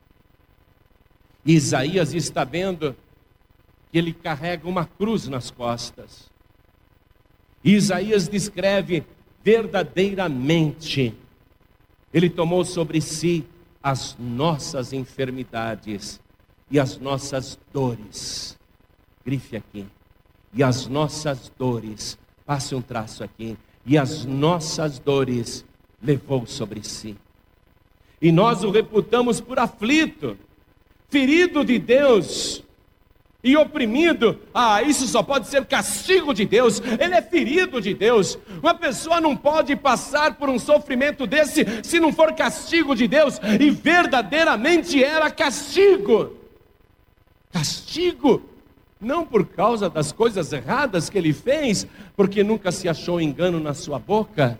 Isaías 1.45 2.15
está 2.15 2.45
vendo 2.45 2.97
que 3.91 3.99
ele 3.99 4.13
carrega 4.13 4.69
uma 4.69 4.87
cruz 4.87 5.27
nas 5.27 5.51
costas. 5.51 6.31
Isaías 7.65 8.29
descreve 8.29 9.05
verdadeiramente, 9.43 11.15
ele 12.13 12.31
tomou 12.31 12.65
sobre 12.65 13.01
si 13.01 13.45
as 13.83 14.17
nossas 14.19 14.93
enfermidades 14.93 16.21
e 16.71 16.79
as 16.79 16.99
nossas 16.99 17.59
dores. 17.73 18.59
Grife 19.25 19.57
aqui. 19.57 19.87
E 20.53 20.63
as 20.63 20.87
nossas 20.87 21.53
dores, 21.59 22.19
passe 22.45 22.75
um 22.75 22.83
traço 22.83 23.23
aqui. 23.23 23.57
E 23.85 23.99
as 23.99 24.25
nossas 24.25 24.99
dores 24.99 25.65
levou 26.03 26.47
sobre 26.47 26.83
si. 26.83 27.17
E 28.21 28.33
nós 28.33 28.65
o 28.65 28.71
reputamos 28.71 29.41
por 29.41 29.59
aflito 29.59 30.37
ferido 31.09 31.65
de 31.65 31.79
Deus 31.79 32.63
e 33.47 33.57
oprimido, 33.57 34.41
ah, 34.53 34.83
isso 34.83 35.07
só 35.07 35.23
pode 35.23 35.47
ser 35.47 35.65
castigo 35.67 36.35
de 36.35 36.45
Deus, 36.45 36.83
ele 36.99 37.15
é 37.15 37.23
ferido 37.23 37.81
de 37.81 37.95
Deus. 37.95 38.37
Uma 38.61 38.75
pessoa 38.75 39.21
não 39.21 39.37
pode 39.37 39.77
passar 39.77 40.35
por 40.35 40.49
um 40.49 40.59
sofrimento 40.59 41.29
desse 41.29 41.65
se 41.85 42.01
não 42.01 42.13
for 42.13 42.33
castigo 42.33 42.95
de 42.97 43.07
Deus, 43.07 43.41
e 43.61 43.71
verdadeiramente 43.71 45.03
era 45.03 45.31
castigo. 45.31 46.33
Castigo, 47.53 48.43
não 49.01 49.25
por 49.25 49.47
causa 49.47 49.89
das 49.89 50.11
coisas 50.11 50.53
erradas 50.53 51.09
que 51.09 51.17
ele 51.17 51.33
fez, 51.33 51.87
porque 52.17 52.43
nunca 52.43 52.73
se 52.73 52.89
achou 52.89 53.21
engano 53.21 53.61
na 53.61 53.75
sua 53.75 54.01
boca, 54.01 54.59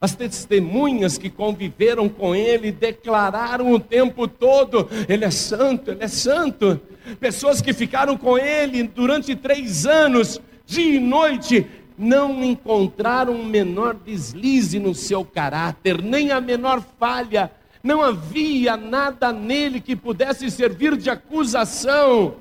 as 0.00 0.14
testemunhas 0.14 1.18
que 1.18 1.28
conviveram 1.28 2.08
com 2.08 2.34
ele 2.34 2.72
declararam 2.72 3.70
o 3.72 3.78
tempo 3.78 4.26
todo: 4.26 4.88
Ele 5.06 5.24
é 5.24 5.30
santo, 5.30 5.90
Ele 5.90 6.02
é 6.02 6.08
santo. 6.08 6.80
Pessoas 7.18 7.60
que 7.60 7.72
ficaram 7.72 8.16
com 8.16 8.38
ele 8.38 8.84
durante 8.84 9.34
três 9.34 9.84
anos, 9.84 10.40
dia 10.64 10.94
e 10.96 11.00
noite, 11.00 11.66
não 11.98 12.42
encontraram 12.42 13.34
o 13.34 13.44
menor 13.44 13.94
deslize 13.94 14.78
no 14.78 14.94
seu 14.94 15.24
caráter, 15.24 16.00
nem 16.00 16.30
a 16.30 16.40
menor 16.40 16.82
falha. 16.98 17.50
Não 17.82 18.02
havia 18.02 18.76
nada 18.76 19.32
nele 19.32 19.80
que 19.80 19.96
pudesse 19.96 20.50
servir 20.50 20.96
de 20.96 21.10
acusação. 21.10 22.36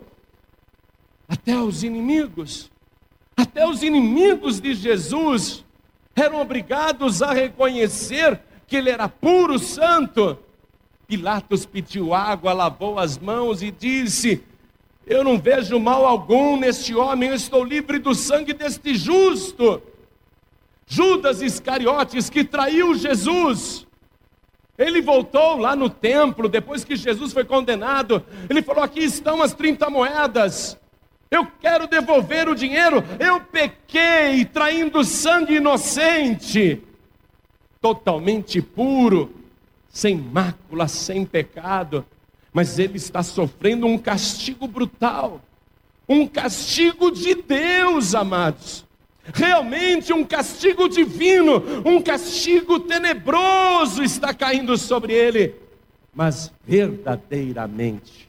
Até 1.27 1.57
os 1.57 1.83
inimigos, 1.83 2.69
até 3.35 3.67
os 3.67 3.83
inimigos 3.83 4.59
de 4.59 4.73
Jesus 4.73 5.65
eram 6.19 6.41
obrigados 6.41 7.21
a 7.21 7.31
reconhecer 7.31 8.39
que 8.67 8.75
ele 8.75 8.89
era 8.89 9.09
puro 9.09 9.57
santo. 9.57 10.37
Pilatos 11.07 11.65
pediu 11.65 12.13
água, 12.13 12.53
lavou 12.53 12.99
as 12.99 13.17
mãos 13.17 13.63
e 13.63 13.71
disse: 13.71 14.43
Eu 15.07 15.23
não 15.23 15.39
vejo 15.39 15.79
mal 15.79 16.05
algum 16.05 16.57
neste 16.57 16.93
homem, 16.93 17.29
eu 17.29 17.35
estou 17.35 17.63
livre 17.63 17.97
do 17.97 18.13
sangue 18.13 18.53
deste 18.53 18.93
justo. 18.95 19.81
Judas 20.85 21.41
Iscariotes, 21.41 22.29
que 22.29 22.43
traiu 22.43 22.95
Jesus, 22.95 23.85
ele 24.77 25.01
voltou 25.01 25.57
lá 25.57 25.75
no 25.75 25.89
templo, 25.89 26.47
depois 26.47 26.83
que 26.83 26.95
Jesus 26.95 27.33
foi 27.33 27.43
condenado, 27.43 28.23
ele 28.49 28.61
falou: 28.61 28.83
Aqui 28.83 29.01
estão 29.01 29.41
as 29.41 29.53
30 29.53 29.89
moedas. 29.89 30.79
Eu 31.31 31.45
quero 31.45 31.87
devolver 31.87 32.49
o 32.49 32.55
dinheiro. 32.55 33.03
Eu 33.19 33.39
pequei 33.41 34.45
traindo 34.45 35.03
sangue 35.03 35.55
inocente, 35.55 36.81
totalmente 37.79 38.61
puro, 38.61 39.31
sem 39.89 40.17
mácula, 40.17 40.87
sem 40.87 41.25
pecado. 41.25 42.05
Mas 42.51 42.79
ele 42.79 42.97
está 42.97 43.21
sofrendo 43.21 43.85
um 43.85 43.97
castigo 43.97 44.67
brutal, 44.67 45.39
um 46.07 46.25
castigo 46.25 47.11
de 47.11 47.35
Deus, 47.35 48.15
amados. 48.15 48.85
Realmente 49.31 50.11
um 50.11 50.23
castigo 50.23 50.89
divino, 50.89 51.61
um 51.85 52.01
castigo 52.01 52.79
tenebroso 52.79 54.01
está 54.01 54.33
caindo 54.33 54.75
sobre 54.77 55.13
ele. 55.13 55.53
Mas 56.13 56.51
verdadeiramente, 56.65 58.28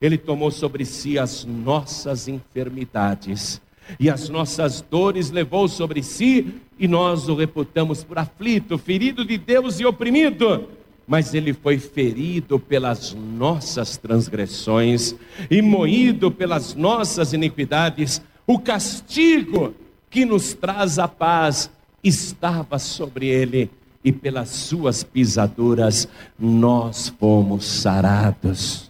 ele 0.00 0.18
tomou 0.18 0.50
sobre 0.50 0.84
si 0.84 1.18
as 1.18 1.44
nossas 1.44 2.28
enfermidades 2.28 3.60
e 3.98 4.10
as 4.10 4.28
nossas 4.28 4.80
dores 4.80 5.30
levou 5.30 5.68
sobre 5.68 6.02
si, 6.02 6.54
e 6.78 6.88
nós 6.88 7.28
o 7.28 7.34
reputamos 7.34 8.02
por 8.02 8.18
aflito, 8.18 8.76
ferido 8.76 9.24
de 9.24 9.38
Deus 9.38 9.80
e 9.80 9.86
oprimido. 9.86 10.68
Mas 11.06 11.32
ele 11.32 11.54
foi 11.54 11.78
ferido 11.78 12.58
pelas 12.58 13.14
nossas 13.14 13.96
transgressões 13.96 15.14
e 15.50 15.62
moído 15.62 16.30
pelas 16.30 16.74
nossas 16.74 17.32
iniquidades. 17.32 18.20
O 18.46 18.58
castigo 18.58 19.74
que 20.10 20.24
nos 20.24 20.52
traz 20.52 20.98
a 20.98 21.08
paz 21.08 21.70
estava 22.04 22.78
sobre 22.78 23.26
ele, 23.26 23.70
e 24.04 24.12
pelas 24.12 24.50
suas 24.50 25.02
pisaduras 25.02 26.08
nós 26.38 27.08
fomos 27.18 27.64
sarados. 27.64 28.87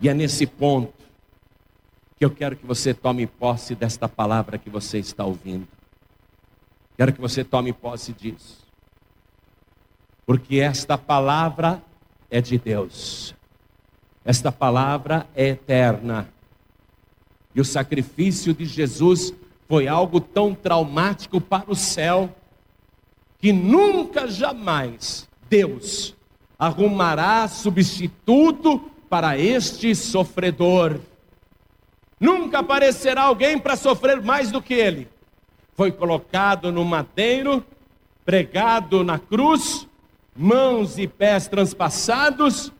E 0.00 0.08
é 0.08 0.14
nesse 0.14 0.46
ponto 0.46 0.94
que 2.16 2.24
eu 2.24 2.30
quero 2.30 2.56
que 2.56 2.66
você 2.66 2.92
tome 2.92 3.26
posse 3.26 3.74
desta 3.74 4.08
palavra 4.08 4.58
que 4.58 4.70
você 4.70 4.98
está 4.98 5.24
ouvindo. 5.24 5.66
Quero 6.96 7.12
que 7.12 7.20
você 7.20 7.44
tome 7.44 7.72
posse 7.72 8.12
disso. 8.12 8.66
Porque 10.26 10.56
esta 10.56 10.98
palavra 10.98 11.82
é 12.30 12.40
de 12.40 12.58
Deus. 12.58 13.34
Esta 14.24 14.52
palavra 14.52 15.26
é 15.34 15.48
eterna. 15.48 16.28
E 17.54 17.60
o 17.60 17.64
sacrifício 17.64 18.52
de 18.52 18.64
Jesus 18.64 19.32
foi 19.68 19.88
algo 19.88 20.20
tão 20.20 20.54
traumático 20.54 21.40
para 21.40 21.70
o 21.70 21.76
céu 21.76 22.34
que 23.38 23.52
nunca 23.52 24.28
jamais 24.28 25.28
Deus 25.48 26.14
arrumará 26.58 27.46
substituto 27.46 28.90
para 29.08 29.38
este 29.38 29.94
sofredor. 29.94 31.00
Nunca 32.20 32.58
aparecerá 32.58 33.22
alguém 33.22 33.58
para 33.58 33.76
sofrer 33.76 34.22
mais 34.22 34.50
do 34.50 34.60
que 34.60 34.74
ele. 34.74 35.08
Foi 35.74 35.92
colocado 35.92 36.72
no 36.72 36.84
madeiro, 36.84 37.64
pregado 38.24 39.04
na 39.04 39.18
cruz, 39.18 39.86
mãos 40.36 40.98
e 40.98 41.06
pés 41.06 41.48
transpassados, 41.48 42.72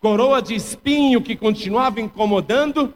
coroa 0.00 0.42
de 0.42 0.54
espinho 0.54 1.22
que 1.22 1.36
continuava 1.36 2.00
incomodando, 2.00 2.92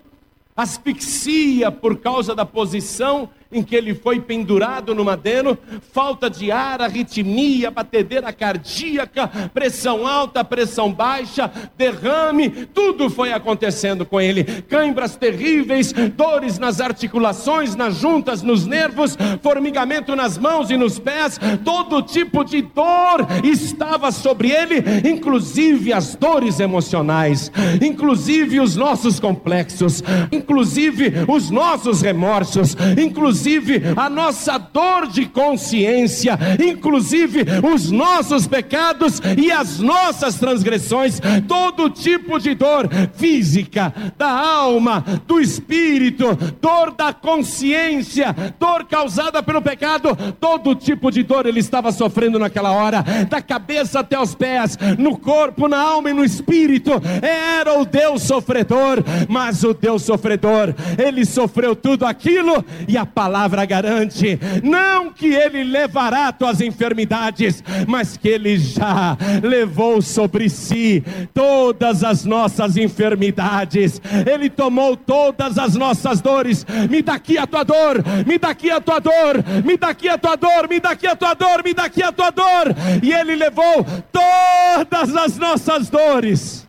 asfixia 0.56 1.70
por 1.70 1.98
causa 1.98 2.34
da 2.34 2.44
posição 2.44 3.30
em 3.50 3.62
que 3.62 3.74
ele 3.74 3.94
foi 3.94 4.20
pendurado 4.20 4.94
no 4.94 5.04
madeiro, 5.04 5.56
falta 5.90 6.28
de 6.28 6.50
ar, 6.52 6.82
arritmia, 6.82 7.70
batedeira 7.70 8.30
cardíaca, 8.30 9.26
pressão 9.54 10.06
alta, 10.06 10.44
pressão 10.44 10.92
baixa, 10.92 11.50
derrame, 11.76 12.50
tudo 12.74 13.08
foi 13.08 13.32
acontecendo 13.32 14.04
com 14.04 14.20
ele. 14.20 14.44
Cãibras 14.44 15.16
terríveis, 15.16 15.92
dores 16.14 16.58
nas 16.58 16.78
articulações, 16.78 17.74
nas 17.74 17.96
juntas, 17.96 18.42
nos 18.42 18.66
nervos, 18.66 19.16
formigamento 19.42 20.14
nas 20.14 20.36
mãos 20.36 20.70
e 20.70 20.76
nos 20.76 20.98
pés, 20.98 21.40
todo 21.64 22.02
tipo 22.02 22.44
de 22.44 22.60
dor 22.60 23.26
estava 23.42 24.12
sobre 24.12 24.50
ele, 24.50 24.84
inclusive 25.08 25.90
as 25.90 26.14
dores 26.14 26.60
emocionais, 26.60 27.50
inclusive 27.80 28.60
os 28.60 28.76
nossos 28.76 29.18
complexos, 29.18 30.02
inclusive 30.30 31.24
os 31.26 31.48
nossos 31.48 32.02
remorsos, 32.02 32.76
inclusive 33.02 33.37
inclusive 33.38 33.82
a 33.96 34.10
nossa 34.10 34.58
dor 34.58 35.06
de 35.06 35.26
consciência, 35.26 36.38
inclusive 36.60 37.44
os 37.72 37.90
nossos 37.90 38.46
pecados 38.46 39.20
e 39.36 39.52
as 39.52 39.78
nossas 39.78 40.34
transgressões, 40.36 41.20
todo 41.46 41.88
tipo 41.88 42.38
de 42.38 42.54
dor 42.54 42.88
física, 43.14 43.92
da 44.16 44.30
alma, 44.30 45.04
do 45.26 45.40
espírito, 45.40 46.36
dor 46.60 46.90
da 46.92 47.12
consciência, 47.12 48.34
dor 48.58 48.84
causada 48.84 49.42
pelo 49.42 49.62
pecado, 49.62 50.16
todo 50.40 50.74
tipo 50.74 51.10
de 51.10 51.22
dor 51.22 51.46
ele 51.46 51.60
estava 51.60 51.92
sofrendo 51.92 52.38
naquela 52.38 52.72
hora, 52.72 53.04
da 53.28 53.40
cabeça 53.40 54.00
até 54.00 54.18
os 54.18 54.34
pés, 54.34 54.76
no 54.98 55.16
corpo, 55.16 55.68
na 55.68 55.78
alma 55.78 56.10
e 56.10 56.14
no 56.14 56.24
espírito. 56.24 56.90
Era 57.22 57.78
o 57.78 57.84
Deus 57.84 58.22
sofredor, 58.22 59.02
mas 59.28 59.62
o 59.62 59.72
Deus 59.72 60.02
sofredor, 60.02 60.74
ele 60.98 61.24
sofreu 61.24 61.76
tudo 61.76 62.04
aquilo 62.04 62.64
e 62.86 62.96
a 62.96 63.06
palavra 63.06 63.27
palavra 63.28 63.66
garante, 63.66 64.40
não 64.62 65.12
que 65.12 65.26
ele 65.26 65.62
levará 65.62 66.32
tuas 66.32 66.62
enfermidades, 66.62 67.62
mas 67.86 68.16
que 68.16 68.26
ele 68.26 68.56
já 68.56 69.18
levou 69.42 70.00
sobre 70.00 70.48
si 70.48 71.04
todas 71.34 72.02
as 72.02 72.24
nossas 72.24 72.78
enfermidades, 72.78 74.00
ele 74.26 74.48
tomou 74.48 74.96
todas 74.96 75.58
as 75.58 75.74
nossas 75.74 76.22
dores. 76.22 76.64
Me 76.88 77.02
dá 77.02 77.14
aqui 77.14 77.36
a 77.36 77.46
tua 77.46 77.64
dor, 77.64 78.02
me 78.26 78.38
dá 78.38 78.48
aqui 78.48 78.70
a 78.70 78.80
tua 78.80 78.98
dor, 78.98 79.44
me 79.62 79.76
dá 79.76 79.88
aqui 79.88 80.08
a 80.08 80.16
tua 80.16 80.36
dor, 80.36 80.66
me 80.66 80.80
dá 80.80 80.90
aqui 80.90 81.06
a 81.06 81.14
tua 81.14 81.34
dor, 81.34 81.62
me 81.62 81.74
dá 81.74 81.84
aqui 81.84 82.02
a 82.02 82.10
tua 82.10 82.30
dor, 82.30 82.74
e 83.02 83.12
ele 83.12 83.36
levou 83.36 83.84
todas 84.10 85.14
as 85.14 85.36
nossas 85.36 85.90
dores, 85.90 86.66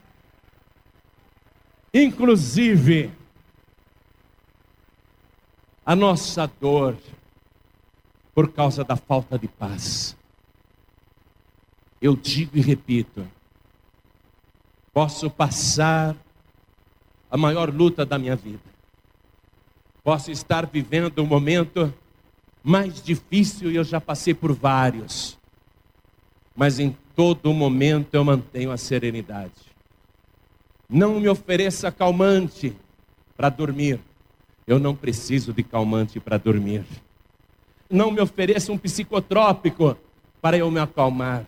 inclusive 1.93 3.17
a 5.89 5.95
nossa 5.95 6.45
dor 6.45 6.95
por 8.35 8.51
causa 8.51 8.83
da 8.83 8.95
falta 8.95 9.39
de 9.39 9.47
paz. 9.47 10.15
Eu 11.99 12.15
digo 12.15 12.59
e 12.59 12.61
repito: 12.61 13.27
posso 14.93 15.31
passar 15.31 16.15
a 17.31 17.35
maior 17.35 17.73
luta 17.73 18.05
da 18.05 18.19
minha 18.19 18.35
vida, 18.35 18.61
posso 20.03 20.29
estar 20.29 20.67
vivendo 20.67 21.23
um 21.23 21.25
momento 21.25 21.91
mais 22.63 23.01
difícil 23.01 23.71
e 23.71 23.75
eu 23.75 23.83
já 23.83 23.99
passei 23.99 24.35
por 24.35 24.53
vários, 24.53 25.39
mas 26.55 26.77
em 26.77 26.95
todo 27.15 27.51
momento 27.51 28.13
eu 28.13 28.23
mantenho 28.23 28.69
a 28.69 28.77
serenidade. 28.77 29.73
Não 30.87 31.19
me 31.19 31.27
ofereça 31.27 31.91
calmante 31.91 32.75
para 33.35 33.49
dormir. 33.49 33.99
Eu 34.69 34.77
não 34.77 34.93
preciso 34.93 35.51
de 35.51 35.63
calmante 35.63 36.19
para 36.19 36.37
dormir. 36.37 36.85
Não 37.89 38.11
me 38.11 38.21
ofereça 38.21 38.71
um 38.71 38.77
psicotrópico 38.77 39.97
para 40.39 40.59
eu 40.59 40.69
me 40.69 40.79
acalmar. 40.79 41.43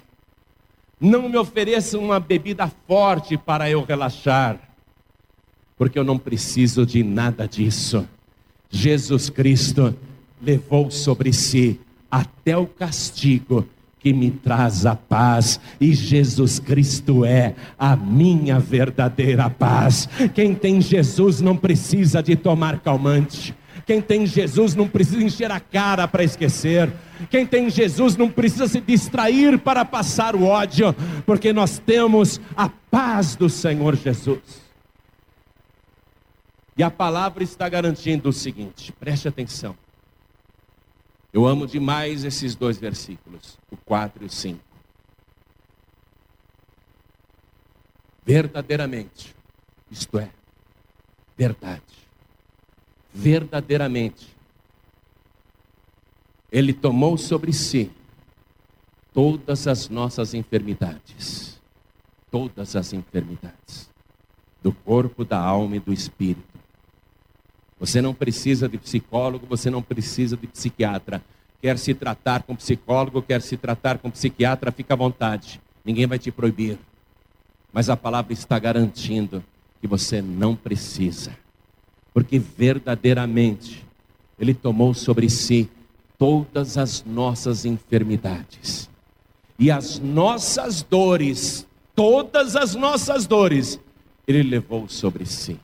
Não 1.00 1.30
me 1.30 1.38
ofereça 1.38 2.00
uma 2.00 2.20
bebida 2.20 2.68
forte 2.88 3.38
para 3.38 3.70
eu 3.70 3.84
relaxar. 3.84 4.60
Porque 5.78 6.00
eu 6.00 6.04
não 6.04 6.18
preciso 6.18 6.84
de 6.84 7.04
nada 7.04 7.48
disso. 7.48 8.10
Jesus 8.72 9.30
Cristo 9.30 9.96
levou 10.42 10.90
sobre 10.90 11.32
si 11.32 11.80
até 12.10 12.58
o 12.58 12.66
castigo 12.66 13.70
que 14.02 14.12
me 14.12 14.32
traz 14.32 14.86
a 14.86 14.96
paz, 14.96 15.60
e 15.80 15.94
Jesus 15.94 16.60
Cristo 16.60 17.24
é 17.24 17.54
a 17.78 17.96
minha 17.96 18.60
verdadeira 18.60 19.50
paz. 19.50 20.10
Quem 20.34 20.56
tem 20.56 20.82
Jesus 20.82 21.40
não 21.40 21.56
precisa 21.56 22.22
de 22.22 22.36
tomar 22.36 22.80
calmante. 22.80 23.56
Quem 23.86 24.02
tem 24.02 24.26
Jesus 24.26 24.76
não 24.76 24.88
precisa 24.88 25.22
encher 25.22 25.52
a 25.52 25.60
cara 25.60 26.08
para 26.08 26.24
esquecer. 26.24 26.92
Quem 27.30 27.46
tem 27.46 27.70
Jesus 27.70 28.16
não 28.16 28.30
precisa 28.30 28.68
se 28.68 28.82
distrair 28.82 29.60
para 29.60 29.86
passar 29.86 30.36
o 30.36 30.46
ódio, 30.46 30.96
porque 31.26 31.54
nós 31.54 31.78
temos 31.78 32.42
a 32.56 32.70
paz 32.70 33.36
do 33.36 33.50
Senhor 33.50 33.96
Jesus. 33.96 34.40
E 36.78 36.84
a 36.84 36.90
palavra 36.90 37.44
está 37.44 37.70
garantindo 37.70 38.30
o 38.30 38.34
seguinte: 38.34 38.92
preste 38.94 39.28
atenção. 39.28 39.76
Eu 41.34 41.46
amo 41.46 41.66
demais 41.66 42.26
esses 42.26 42.56
dois 42.56 42.78
versículos, 42.78 43.58
o 43.72 43.78
4 43.78 44.24
e 44.24 44.28
o 44.28 44.30
5. 44.30 44.60
Verdadeiramente, 48.24 49.34
isto 49.90 50.20
é, 50.20 50.30
verdade, 51.38 51.82
verdadeiramente, 53.14 54.28
Ele 56.52 56.74
tomou 56.74 57.18
sobre 57.18 57.54
si 57.54 57.92
todas 59.14 59.68
as 59.68 59.90
nossas 59.90 60.34
enfermidades, 60.34 61.60
todas 62.30 62.76
as 62.76 62.94
enfermidades, 62.94 63.90
do 64.62 64.74
corpo, 64.74 65.24
da 65.26 65.40
alma 65.40 65.78
e 65.78 65.80
do 65.80 65.94
espírito 65.94 66.51
você 67.82 68.00
não 68.00 68.14
precisa 68.14 68.70
de 68.70 68.78
psicólogo, 68.78 69.48
você 69.50 69.72
não 69.72 69.82
precisa 69.82 70.38
de 70.38 70.46
psiquiatra. 70.46 71.20
Quer 71.60 71.80
se 71.80 71.96
tratar 71.96 72.44
com 72.44 72.56
psicólogo, 72.56 73.24
quer 73.24 73.42
se 73.42 73.58
tratar 73.58 73.98
com 73.98 74.12
psiquiatra, 74.12 74.72
fica 74.72 74.94
à 74.94 74.98
vontade. 74.98 75.60
Ninguém 75.84 76.06
vai 76.06 76.20
te 76.20 76.30
proibir. 76.30 76.78
Mas 77.74 77.90
a 77.90 77.98
palavra 77.98 78.34
está 78.34 78.60
garantindo 78.60 79.44
que 79.82 79.88
você 79.88 80.22
não 80.22 80.56
precisa. 80.56 81.36
Porque 82.14 82.38
verdadeiramente 82.38 83.84
ele 84.40 84.54
tomou 84.54 84.94
sobre 84.94 85.28
si 85.28 85.68
todas 86.20 86.78
as 86.78 87.04
nossas 87.04 87.66
enfermidades. 87.66 88.88
E 89.58 89.72
as 89.72 89.98
nossas 89.98 90.84
dores, 90.84 91.66
todas 91.96 92.56
as 92.56 92.76
nossas 92.76 93.26
dores, 93.26 93.80
ele 94.28 94.44
levou 94.44 94.88
sobre 94.88 95.26
si. 95.26 95.60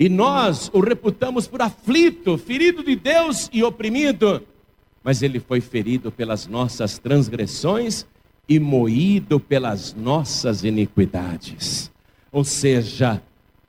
E 0.00 0.08
nós 0.08 0.70
o 0.72 0.80
reputamos 0.80 1.46
por 1.46 1.60
aflito, 1.60 2.38
ferido 2.38 2.82
de 2.82 2.96
Deus 2.96 3.50
e 3.52 3.62
oprimido. 3.62 4.42
Mas 5.04 5.22
ele 5.22 5.38
foi 5.38 5.60
ferido 5.60 6.10
pelas 6.10 6.46
nossas 6.46 6.98
transgressões 6.98 8.06
e 8.48 8.58
moído 8.58 9.38
pelas 9.38 9.92
nossas 9.92 10.64
iniquidades. 10.64 11.92
Ou 12.32 12.44
seja, 12.44 13.22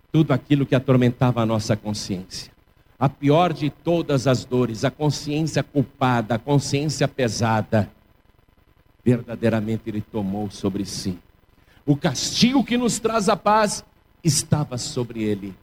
tudo 0.10 0.32
aquilo 0.32 0.66
que 0.66 0.74
atormentava 0.74 1.42
a 1.42 1.46
nossa 1.46 1.76
consciência. 1.76 2.50
A 2.98 3.10
pior 3.10 3.52
de 3.52 3.70
todas 3.70 4.26
as 4.26 4.46
dores, 4.46 4.86
a 4.86 4.92
consciência 4.92 5.62
culpada, 5.62 6.36
a 6.36 6.40
consciência 6.40 7.10
pesada, 7.10 7.92
verdadeiramente 9.04 9.84
ele 9.88 10.00
tomou 10.00 10.50
sobre 10.50 10.86
si. 10.86 11.20
O 11.86 11.98
castigo 11.98 12.64
que 12.64 12.78
nos 12.78 13.00
traz 13.00 13.28
a 13.28 13.36
paz 13.36 13.84
estava 14.24 14.78
sobre 14.78 15.24
ele, 15.24 15.54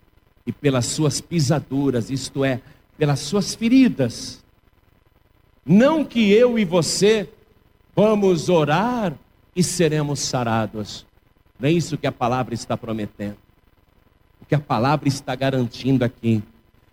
e 0.49 0.51
pelas 0.51 0.87
suas 0.87 1.21
pisaduras, 1.21 2.09
isto 2.09 2.43
é, 2.43 2.59
pelas 2.97 3.19
suas 3.19 3.53
feridas. 3.53 4.43
Não 5.63 6.03
que 6.03 6.31
eu 6.31 6.57
e 6.57 6.65
você 6.65 7.29
vamos 7.95 8.49
orar 8.49 9.13
e 9.55 9.61
seremos 9.61 10.21
sarados. 10.21 11.05
Não 11.59 11.69
é 11.69 11.71
isso 11.71 11.99
que 11.99 12.07
a 12.07 12.11
palavra 12.11 12.55
está 12.55 12.75
prometendo. 12.75 13.37
O 14.41 14.45
que 14.45 14.55
a 14.55 14.59
palavra 14.59 15.07
está 15.07 15.35
garantindo 15.35 16.03
aqui 16.03 16.41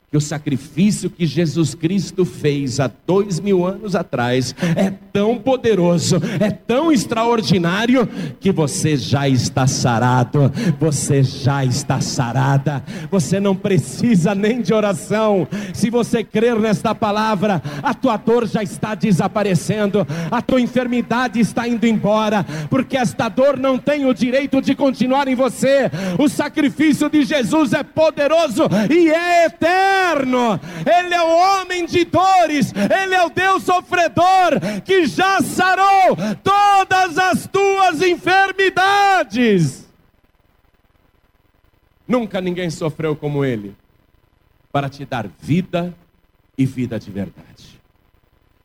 que 0.09 0.17
o 0.17 0.21
sacrifício 0.21 1.11
que 1.11 1.27
Jesus 1.27 1.75
Cristo 1.75 2.25
fez 2.25 2.79
há 2.79 2.89
dois 3.07 3.41
mil 3.41 3.67
anos 3.67 3.97
atrás 3.97 4.55
é 4.77 4.89
tão 5.13 5.37
poderoso, 5.37 6.21
é 6.39 6.49
tão 6.49 6.93
extraordinário, 6.93 8.09
que 8.39 8.53
você 8.53 8.97
já 8.97 9.29
está 9.29 9.67
sarado, 9.67 10.53
você 10.79 11.25
já 11.25 11.65
está 11.65 12.01
sarada, 12.01 12.85
você 13.11 13.41
não 13.41 13.57
precisa 13.57 14.33
nem 14.33 14.63
de 14.63 14.73
oração, 14.73 15.49
se 15.75 15.91
você 15.91 16.23
crer 16.23 16.57
nesta 16.57 16.95
palavra, 16.95 17.61
a 17.83 17.93
tua 17.93 18.17
dor 18.17 18.47
já 18.47 18.63
está 18.63 18.95
desaparecendo, 18.95 20.07
a 20.31 20.41
tua 20.41 20.61
enfermidade 20.61 21.41
está 21.41 21.67
indo 21.67 21.85
embora, 21.85 22.47
porque 22.71 22.97
esta 22.97 23.29
dor 23.29 23.59
não 23.59 23.77
tem 23.77 24.07
o 24.07 24.15
direito 24.15 24.63
de 24.63 24.75
continuar 24.75 25.27
em 25.27 25.35
você, 25.35 25.91
o 26.17 26.29
sacrifício 26.29 27.11
de 27.11 27.25
Jesus 27.25 27.73
é 27.73 27.83
poderoso 27.83 28.63
e 28.89 29.11
é 29.11 29.47
eterno 29.47 29.95
eterno, 29.97 30.61
Ele 30.84 31.14
é 31.14 31.22
o 31.22 31.36
homem 31.36 31.86
de 31.86 32.05
dores, 32.05 32.72
Ele 32.72 33.14
é 33.14 33.24
o 33.24 33.30
Deus 33.30 33.62
sofredor 33.62 34.61
que 34.84 35.07
já 35.07 35.40
sarou 35.40 36.16
todas 36.42 37.18
as 37.18 37.47
tuas 37.47 38.03
enfermidades. 38.03 39.86
Nunca 42.07 42.40
ninguém 42.40 42.70
sofreu 42.70 43.16
como 43.16 43.44
Ele, 43.44 43.74
para 44.70 44.88
te 44.88 45.05
dar 45.05 45.28
vida 45.40 45.94
e 46.57 46.64
vida 46.64 46.99
de 46.99 47.11
verdade. 47.11 47.80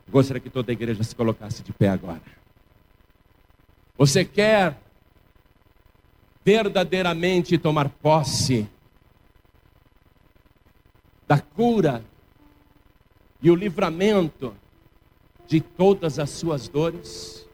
Gostaria 0.08 0.40
que 0.40 0.50
toda 0.50 0.70
a 0.70 0.74
igreja 0.74 1.02
se 1.02 1.14
colocasse 1.14 1.62
de 1.62 1.72
pé 1.72 1.88
agora. 1.88 2.20
Você 3.96 4.24
quer 4.24 4.76
verdadeiramente 6.44 7.56
tomar 7.56 7.88
posse 7.88 8.68
da 11.32 11.40
cura 11.40 12.04
e 13.40 13.50
o 13.50 13.54
livramento 13.54 14.54
de 15.46 15.62
todas 15.62 16.18
as 16.18 16.28
suas 16.28 16.68
dores. 16.68 17.48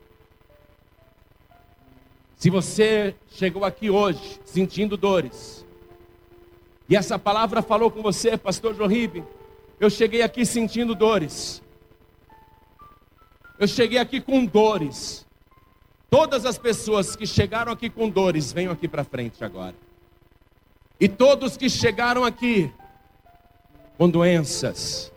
Se 2.34 2.50
você 2.50 3.14
chegou 3.28 3.64
aqui 3.64 3.88
hoje 3.88 4.40
sentindo 4.44 4.96
dores, 4.96 5.64
e 6.88 6.96
essa 6.96 7.20
palavra 7.20 7.62
falou 7.62 7.88
com 7.88 8.02
você, 8.02 8.36
pastor 8.36 8.74
Jorribe, 8.74 9.22
eu 9.78 9.88
cheguei 9.88 10.22
aqui 10.22 10.44
sentindo 10.44 10.92
dores. 10.92 11.62
Eu 13.60 13.68
cheguei 13.68 13.98
aqui 13.98 14.20
com 14.20 14.44
dores. 14.44 15.24
Todas 16.10 16.44
as 16.44 16.58
pessoas 16.58 17.14
que 17.14 17.28
chegaram 17.28 17.70
aqui 17.70 17.88
com 17.88 18.10
dores, 18.10 18.50
venham 18.52 18.72
aqui 18.72 18.88
para 18.88 19.04
frente 19.04 19.44
agora. 19.44 19.76
E 20.98 21.08
todos 21.08 21.56
que 21.56 21.70
chegaram 21.70 22.24
aqui 22.24 22.72
com 23.99 24.09
doenças, 24.09 25.12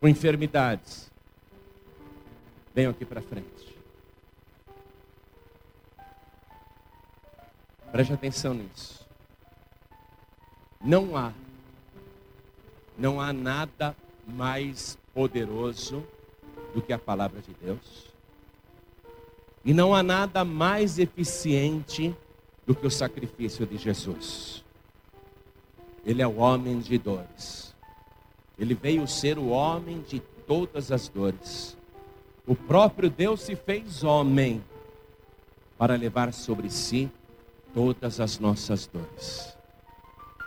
com 0.00 0.08
enfermidades, 0.08 1.12
venham 2.74 2.90
aqui 2.90 3.04
para 3.04 3.20
frente. 3.20 3.78
Preste 7.92 8.14
atenção 8.14 8.54
nisso. 8.54 9.06
Não 10.80 11.14
há, 11.14 11.30
não 12.96 13.20
há 13.20 13.34
nada 13.34 13.94
mais 14.26 14.96
poderoso 15.12 16.02
do 16.72 16.80
que 16.80 16.94
a 16.94 16.98
palavra 16.98 17.42
de 17.42 17.52
Deus. 17.62 18.06
E 19.62 19.74
não 19.74 19.94
há 19.94 20.02
nada 20.02 20.42
mais 20.42 20.98
eficiente 20.98 22.16
do 22.66 22.74
que 22.74 22.86
o 22.86 22.90
sacrifício 22.90 23.66
de 23.66 23.76
Jesus. 23.76 24.64
Ele 26.04 26.22
é 26.22 26.26
o 26.26 26.36
homem 26.36 26.78
de 26.80 26.96
dores. 26.98 27.74
Ele 28.58 28.74
veio 28.74 29.06
ser 29.06 29.38
o 29.38 29.48
homem 29.48 30.02
de 30.02 30.20
todas 30.46 30.90
as 30.92 31.08
dores. 31.08 31.76
O 32.46 32.54
próprio 32.54 33.08
Deus 33.08 33.40
se 33.42 33.54
fez 33.54 34.02
homem 34.02 34.62
para 35.78 35.94
levar 35.94 36.32
sobre 36.32 36.68
si 36.68 37.10
todas 37.72 38.20
as 38.20 38.38
nossas 38.38 38.86
dores. 38.86 39.56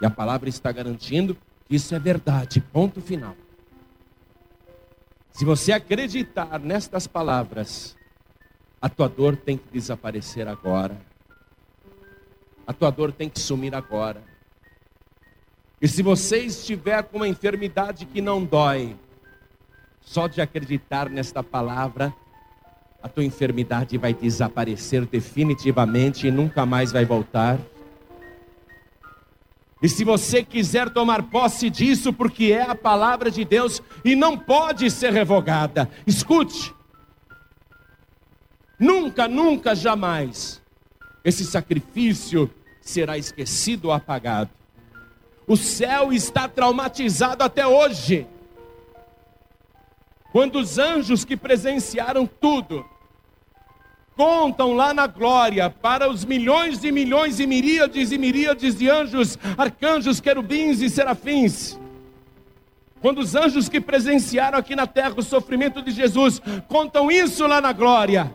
E 0.02 0.06
a 0.06 0.10
palavra 0.10 0.50
está 0.50 0.72
garantindo 0.72 1.36
que 1.66 1.76
isso 1.76 1.96
é 1.96 2.00
verdade. 2.00 2.60
Ponto 2.60 3.02
final. 3.02 3.36
Se 5.32 5.46
você 5.46 5.72
acreditar 5.72 6.60
nestas 6.60 7.08
palavras, 7.08 7.96
a 8.82 8.90
tua 8.90 9.08
dor 9.08 9.36
tem 9.36 9.58
que 9.58 9.68
desaparecer 9.72 10.48
agora. 10.48 11.00
A 12.68 12.74
tua 12.74 12.92
dor 12.92 13.12
tem 13.12 13.30
que 13.30 13.40
sumir 13.40 13.74
agora. 13.74 14.22
E 15.84 15.88
se 15.90 16.02
você 16.02 16.38
estiver 16.38 17.04
com 17.04 17.18
uma 17.18 17.28
enfermidade 17.28 18.06
que 18.06 18.22
não 18.22 18.46
dói, 18.46 18.96
só 20.00 20.30
de 20.30 20.40
acreditar 20.40 21.10
nesta 21.10 21.44
palavra, 21.44 22.14
a 23.02 23.10
tua 23.10 23.26
enfermidade 23.26 23.98
vai 23.98 24.14
desaparecer 24.14 25.06
definitivamente 25.06 26.26
e 26.26 26.32
nunca 26.32 26.66
mais 26.66 26.94
vai 26.94 27.04
voltar. 27.04 27.60
E 29.82 29.90
se 29.90 30.06
você 30.06 30.42
quiser 30.42 30.90
tomar 30.90 31.24
posse 31.24 31.70
disso, 31.70 32.14
porque 32.14 32.54
é 32.54 32.62
a 32.62 32.76
palavra 32.76 33.30
de 33.30 33.44
Deus 33.44 33.84
e 34.06 34.16
não 34.16 34.38
pode 34.38 34.90
ser 34.90 35.12
revogada, 35.12 35.92
escute. 36.08 36.74
Nunca, 38.80 39.28
nunca, 39.28 39.76
jamais 39.76 40.62
esse 41.26 41.44
sacrifício 41.44 42.50
será 42.80 43.18
esquecido 43.18 43.90
ou 43.90 43.92
apagado. 43.92 44.63
O 45.48 45.58
céu 45.58 46.14
está 46.14 46.48
traumatizado 46.48 47.44
até 47.44 47.68
hoje. 47.68 48.28
Quando 50.32 50.60
os 50.60 50.78
anjos 50.78 51.24
que 51.24 51.38
presenciaram 51.38 52.26
tudo 52.26 52.86
contam 54.16 54.74
lá 54.74 54.94
na 54.94 55.08
glória 55.08 55.70
para 55.70 56.10
os 56.10 56.24
milhões 56.24 56.84
e 56.84 56.92
milhões 56.92 57.40
e 57.40 57.48
miríades 57.48 58.12
e 58.12 58.18
miríades 58.18 58.76
de 58.76 58.90
anjos, 58.90 59.38
arcanjos, 59.58 60.20
querubins 60.20 60.82
e 60.82 60.90
serafins. 60.90 61.80
Quando 63.02 63.20
os 63.20 63.36
anjos 63.36 63.68
que 63.68 63.82
presenciaram 63.82 64.58
aqui 64.58 64.76
na 64.76 64.88
terra 64.88 65.16
o 65.18 65.24
sofrimento 65.24 65.82
de 65.82 65.92
Jesus 65.92 66.42
contam 66.68 67.12
isso 67.12 67.46
lá 67.46 67.60
na 67.60 67.74
glória, 67.74 68.34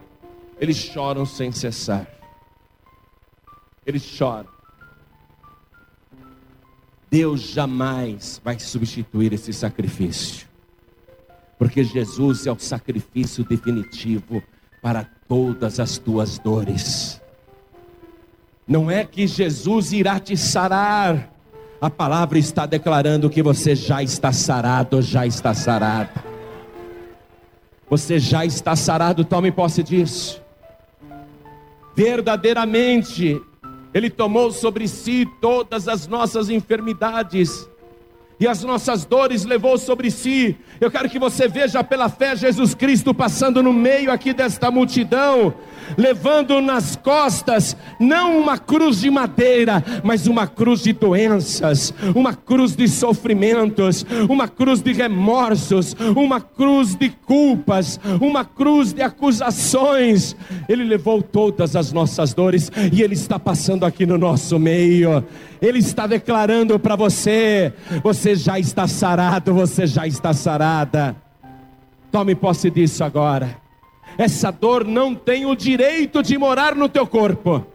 eles 0.59 0.77
choram 0.77 1.25
sem 1.25 1.51
cessar. 1.51 2.05
Eles 3.85 4.03
choram. 4.03 4.58
Deus 7.09 7.41
jamais 7.41 8.39
vai 8.43 8.59
substituir 8.59 9.33
esse 9.33 9.51
sacrifício, 9.51 10.47
porque 11.57 11.83
Jesus 11.83 12.45
é 12.45 12.51
o 12.51 12.59
sacrifício 12.59 13.43
definitivo 13.43 14.43
para 14.81 15.09
todas 15.27 15.79
as 15.79 15.97
tuas 15.97 16.37
dores. 16.37 17.19
Não 18.67 18.89
é 18.89 19.03
que 19.03 19.25
Jesus 19.25 19.91
irá 19.91 20.19
te 20.19 20.37
sarar, 20.37 21.33
a 21.81 21.89
palavra 21.89 22.37
está 22.37 22.65
declarando 22.65 23.29
que 23.29 23.41
você 23.41 23.75
já 23.75 24.03
está 24.03 24.31
sarado, 24.31 25.01
já 25.01 25.25
está 25.25 25.53
sarado. 25.53 26.21
Você 27.89 28.19
já 28.19 28.45
está 28.45 28.75
sarado, 28.75 29.25
tome 29.25 29.51
posse 29.51 29.81
disso. 29.81 30.41
Verdadeiramente, 31.95 33.41
ele 33.93 34.09
tomou 34.09 34.51
sobre 34.51 34.87
si 34.87 35.25
todas 35.41 35.87
as 35.87 36.07
nossas 36.07 36.49
enfermidades 36.49 37.69
e 38.39 38.47
as 38.47 38.63
nossas 38.63 39.05
dores 39.05 39.43
levou 39.43 39.77
sobre 39.77 40.09
si. 40.09 40.55
Eu 40.79 40.89
quero 40.89 41.09
que 41.09 41.19
você 41.19 41.47
veja 41.47 41.83
pela 41.83 42.07
fé 42.07 42.35
Jesus 42.35 42.73
Cristo 42.73 43.13
passando 43.13 43.61
no 43.61 43.73
meio 43.73 44.11
aqui 44.11 44.33
desta 44.33 44.71
multidão, 44.71 45.53
levando 45.97 46.61
nas 46.61 46.95
costas 46.95 47.75
não 47.99 48.39
uma 48.39 48.57
cruz 48.57 49.01
de 49.01 49.09
madeira, 49.09 49.83
mas 50.03 50.25
uma 50.25 50.47
cruz 50.47 50.83
de 50.83 50.93
doenças, 50.93 51.93
uma 52.15 52.33
cruz 52.33 52.75
de 52.75 52.87
sofrimentos, 52.87 54.05
uma 54.29 54.47
cruz 54.47 54.81
de 54.81 54.93
remorsos, 54.93 55.95
uma 56.15 56.39
cruz 56.39 56.95
de 56.95 57.09
culpas, 57.09 57.99
uma 58.21 58.45
cruz 58.45 58.93
de 58.93 59.01
acusações. 59.01 60.35
Ele 60.69 60.85
levou 60.85 61.21
todas 61.21 61.75
as 61.75 61.91
nossas 61.91 62.33
dores 62.33 62.71
e 62.93 63.01
ele 63.01 63.15
está 63.15 63.37
passando 63.37 63.85
aqui 63.85 64.05
no 64.05 64.17
nosso 64.17 64.57
meio. 64.57 65.25
Ele 65.61 65.79
está 65.79 66.07
declarando 66.07 66.79
para 66.79 66.95
você: 66.95 67.73
você 68.01 68.28
já 68.35 68.59
está 68.59 68.87
sarado, 68.87 69.53
você 69.53 69.85
já 69.85 70.07
está 70.07 70.33
sarada. 70.33 71.15
Tome 72.11 72.35
posse 72.35 72.69
disso 72.69 73.03
agora. 73.03 73.57
Essa 74.17 74.51
dor 74.51 74.83
não 74.83 75.13
tem 75.15 75.45
o 75.45 75.55
direito 75.55 76.21
de 76.21 76.37
morar 76.37 76.75
no 76.75 76.89
teu 76.89 77.05
corpo. 77.05 77.65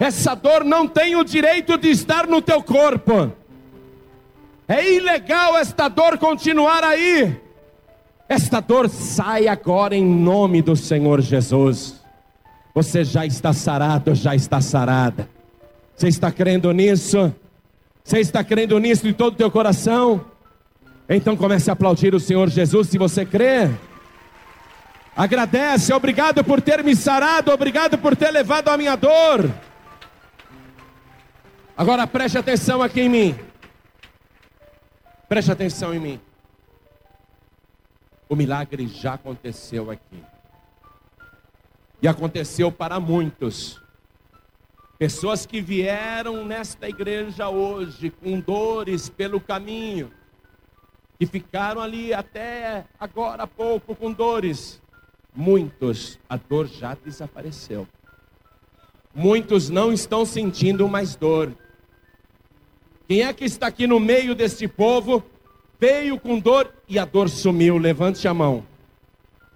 essa 0.00 0.34
dor 0.34 0.64
não 0.64 0.88
tem 0.88 1.14
o 1.16 1.24
direito 1.24 1.78
de 1.78 1.90
estar 1.90 2.26
no 2.26 2.42
teu 2.42 2.62
corpo. 2.62 3.32
É 4.66 4.92
ilegal 4.92 5.56
esta 5.56 5.88
dor 5.88 6.18
continuar 6.18 6.82
aí. 6.82 7.40
Esta 8.28 8.60
dor 8.60 8.88
sai 8.88 9.48
agora 9.48 9.94
em 9.94 10.04
nome 10.04 10.62
do 10.62 10.74
Senhor 10.74 11.20
Jesus. 11.20 12.00
Você 12.74 13.04
já 13.04 13.26
está 13.26 13.52
sarado, 13.52 14.14
já 14.14 14.34
está 14.34 14.60
sarada. 14.60 15.28
Você 15.94 16.08
está 16.08 16.32
crendo 16.32 16.72
nisso? 16.72 17.34
Você 18.04 18.20
está 18.20 18.42
crendo 18.42 18.78
nisso 18.78 19.04
de 19.04 19.12
todo 19.12 19.34
o 19.34 19.36
teu 19.36 19.50
coração? 19.50 20.24
Então 21.08 21.36
comece 21.36 21.70
a 21.70 21.72
aplaudir 21.72 22.14
o 22.14 22.20
Senhor 22.20 22.48
Jesus 22.48 22.88
se 22.88 22.98
você 22.98 23.24
crê. 23.24 23.70
Agradece, 25.14 25.92
obrigado 25.92 26.42
por 26.42 26.60
ter 26.60 26.82
me 26.82 26.96
sarado, 26.96 27.52
obrigado 27.52 27.98
por 27.98 28.16
ter 28.16 28.30
levado 28.30 28.68
a 28.68 28.76
minha 28.76 28.96
dor. 28.96 29.50
Agora 31.76 32.06
preste 32.06 32.38
atenção 32.38 32.82
aqui 32.82 33.02
em 33.02 33.08
mim. 33.08 33.38
Preste 35.28 35.50
atenção 35.50 35.94
em 35.94 35.98
mim. 35.98 36.20
O 38.28 38.36
milagre 38.36 38.86
já 38.86 39.14
aconteceu 39.14 39.90
aqui. 39.90 40.22
E 42.00 42.08
aconteceu 42.08 42.72
para 42.72 42.98
muitos. 42.98 43.81
Pessoas 45.02 45.44
que 45.44 45.60
vieram 45.60 46.44
nesta 46.44 46.88
igreja 46.88 47.48
hoje 47.48 48.08
com 48.08 48.38
dores 48.38 49.08
pelo 49.08 49.40
caminho, 49.40 50.12
que 51.18 51.26
ficaram 51.26 51.80
ali 51.80 52.14
até 52.14 52.84
agora 53.00 53.42
há 53.42 53.46
pouco 53.48 53.96
com 53.96 54.12
dores. 54.12 54.80
Muitos, 55.34 56.20
a 56.28 56.36
dor 56.36 56.68
já 56.68 56.94
desapareceu. 56.94 57.84
Muitos 59.12 59.68
não 59.68 59.92
estão 59.92 60.24
sentindo 60.24 60.88
mais 60.88 61.16
dor. 61.16 61.52
Quem 63.08 63.22
é 63.22 63.32
que 63.32 63.44
está 63.44 63.66
aqui 63.66 63.88
no 63.88 63.98
meio 63.98 64.36
deste 64.36 64.68
povo, 64.68 65.20
veio 65.80 66.16
com 66.16 66.38
dor 66.38 66.72
e 66.88 66.96
a 66.96 67.04
dor 67.04 67.28
sumiu? 67.28 67.76
Levante 67.76 68.28
a 68.28 68.32
mão. 68.32 68.64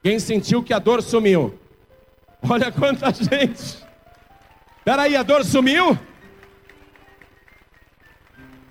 Quem 0.02 0.18
sentiu 0.18 0.60
que 0.60 0.74
a 0.74 0.80
dor 0.80 1.04
sumiu? 1.04 1.56
Olha 2.42 2.72
quanta 2.72 3.12
gente. 3.14 3.85
Peraí, 4.86 5.16
a 5.16 5.24
dor 5.24 5.44
sumiu? 5.44 5.98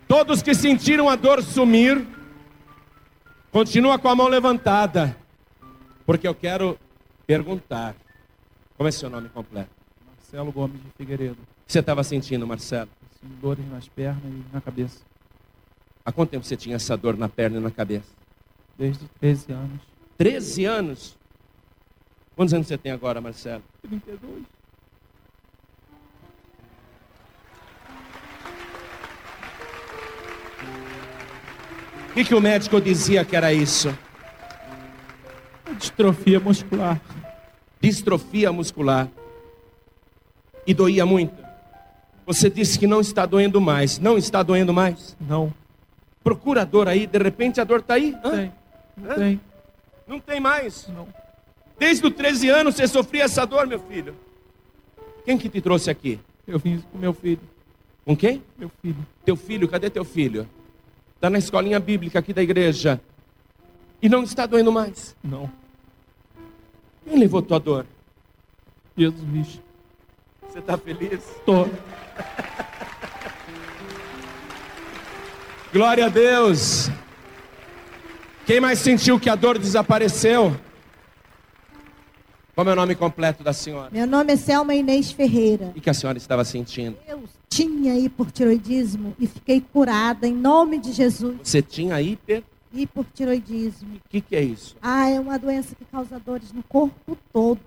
Todos 0.07 0.41
que 0.41 0.55
sentiram 0.55 1.09
a 1.09 1.17
dor 1.17 1.43
sumir, 1.43 2.07
continua 3.51 3.99
com 3.99 4.07
a 4.07 4.15
mão 4.15 4.29
levantada, 4.29 5.13
porque 6.05 6.25
eu 6.25 6.33
quero 6.33 6.79
perguntar. 7.27 7.97
Como 8.77 8.87
é 8.87 8.93
seu 8.93 9.09
nome 9.09 9.27
completo? 9.27 9.69
Marcelo 10.07 10.53
Gomes 10.53 10.81
de 10.81 10.89
Figueiredo. 10.97 11.33
O 11.33 11.65
que 11.65 11.73
você 11.73 11.79
estava 11.79 12.01
sentindo, 12.01 12.47
Marcelo? 12.47 12.89
Dores 13.41 13.69
nas 13.69 13.89
pernas 13.89 14.23
e 14.23 14.53
na 14.53 14.61
cabeça. 14.61 15.01
Há 16.05 16.13
quanto 16.13 16.29
tempo 16.29 16.45
você 16.45 16.55
tinha 16.55 16.77
essa 16.77 16.95
dor 16.95 17.17
na 17.17 17.27
perna 17.27 17.57
e 17.57 17.59
na 17.61 17.71
cabeça? 17.71 18.09
Desde 18.77 19.05
13 19.19 19.51
anos. 19.51 19.81
13 20.17 20.63
anos? 20.63 21.17
Quantos 22.37 22.53
anos 22.53 22.67
você 22.67 22.77
tem 22.77 22.93
agora, 22.93 23.19
Marcelo? 23.19 23.63
32. 23.81 24.54
O 32.15 32.17
que, 32.17 32.23
que 32.23 32.33
o 32.33 32.39
médico 32.39 32.79
dizia 32.79 33.25
que 33.25 33.35
era 33.35 33.51
isso? 33.51 33.93
Distrofia 35.77 36.39
muscular. 36.39 37.01
Distrofia 37.81 38.53
muscular. 38.53 39.09
E 40.65 40.73
doía 40.73 41.05
muito. 41.05 41.35
Você 42.25 42.49
disse 42.49 42.79
que 42.79 42.87
não 42.87 43.01
está 43.01 43.25
doendo 43.25 43.59
mais. 43.59 43.99
Não 43.99 44.17
está 44.17 44.41
doendo 44.41 44.73
mais? 44.73 45.13
Não. 45.19 45.53
Procura 46.23 46.61
a 46.61 46.63
dor 46.63 46.87
aí, 46.87 47.05
de 47.05 47.19
repente 47.19 47.59
a 47.59 47.65
dor 47.65 47.81
está 47.81 47.95
aí. 47.95 48.15
Hã? 48.23 48.31
Tem. 48.31 48.53
Não 48.95 49.11
Hã? 49.11 49.15
tem. 49.15 49.41
Não 50.07 50.19
tem 50.21 50.39
mais. 50.39 50.87
Não. 50.87 51.09
Desde 51.77 52.07
os 52.07 52.13
13 52.15 52.47
anos 52.47 52.75
você 52.75 52.87
sofria 52.87 53.25
essa 53.25 53.45
dor, 53.45 53.67
meu 53.67 53.79
filho. 53.81 54.15
Quem 55.25 55.37
que 55.37 55.49
te 55.49 55.59
trouxe 55.59 55.89
aqui? 55.89 56.17
Eu 56.47 56.59
vim 56.59 56.81
com 56.93 56.97
meu 56.97 57.13
filho. 57.13 57.41
Com 58.05 58.15
quem? 58.15 58.41
Meu 58.57 58.71
filho. 58.81 59.05
Teu 59.25 59.35
filho, 59.35 59.67
cadê 59.67 59.89
teu 59.89 60.05
filho? 60.05 60.47
Está 61.15 61.29
na 61.29 61.37
escolinha 61.37 61.79
bíblica 61.79 62.19
aqui 62.19 62.33
da 62.33 62.43
igreja. 62.43 63.01
E 64.01 64.09
não 64.09 64.23
está 64.23 64.45
doendo 64.45 64.71
mais. 64.71 65.15
Não. 65.23 65.49
Quem 67.03 67.17
levou 67.19 67.41
tua 67.41 67.59
dor? 67.59 67.85
Jesus. 68.97 69.61
Você 70.41 70.59
está 70.59 70.77
feliz? 70.77 71.21
Tô. 71.45 71.67
Glória 75.73 76.05
a 76.05 76.09
Deus. 76.09 76.89
Quem 78.45 78.59
mais 78.59 78.79
sentiu 78.79 79.19
que 79.19 79.29
a 79.29 79.35
dor 79.35 79.57
desapareceu? 79.57 80.55
Qual 82.55 82.65
é 82.69 82.71
o 82.71 82.75
nome 82.75 82.95
completo 82.95 83.43
da 83.43 83.51
senhora? 83.51 83.89
Meu 83.91 84.07
nome 84.07 84.31
é 84.31 84.37
Selma 84.37 84.73
Inês 84.73 85.11
Ferreira. 85.11 85.73
E 85.75 85.81
que 85.81 85.89
a 85.89 85.93
senhora 85.93 86.17
estava 86.17 86.45
sentindo? 86.45 86.97
Eu 87.05 87.21
tinha 87.49 87.99
hipotiroidismo 87.99 89.13
e 89.19 89.27
fiquei 89.27 89.59
curada 89.59 90.25
em 90.25 90.33
nome 90.33 90.79
de 90.79 90.93
Jesus. 90.93 91.35
Você 91.43 91.61
tinha 91.61 92.01
hiper? 92.01 92.43
Hipotiroidismo. 92.73 93.97
O 93.97 94.09
que, 94.09 94.21
que 94.21 94.37
é 94.37 94.41
isso? 94.41 94.77
Ah, 94.81 95.09
é 95.09 95.19
uma 95.19 95.37
doença 95.37 95.75
que 95.75 95.83
causa 95.83 96.17
dores 96.17 96.53
no 96.53 96.63
corpo 96.63 97.17
todo. 97.33 97.59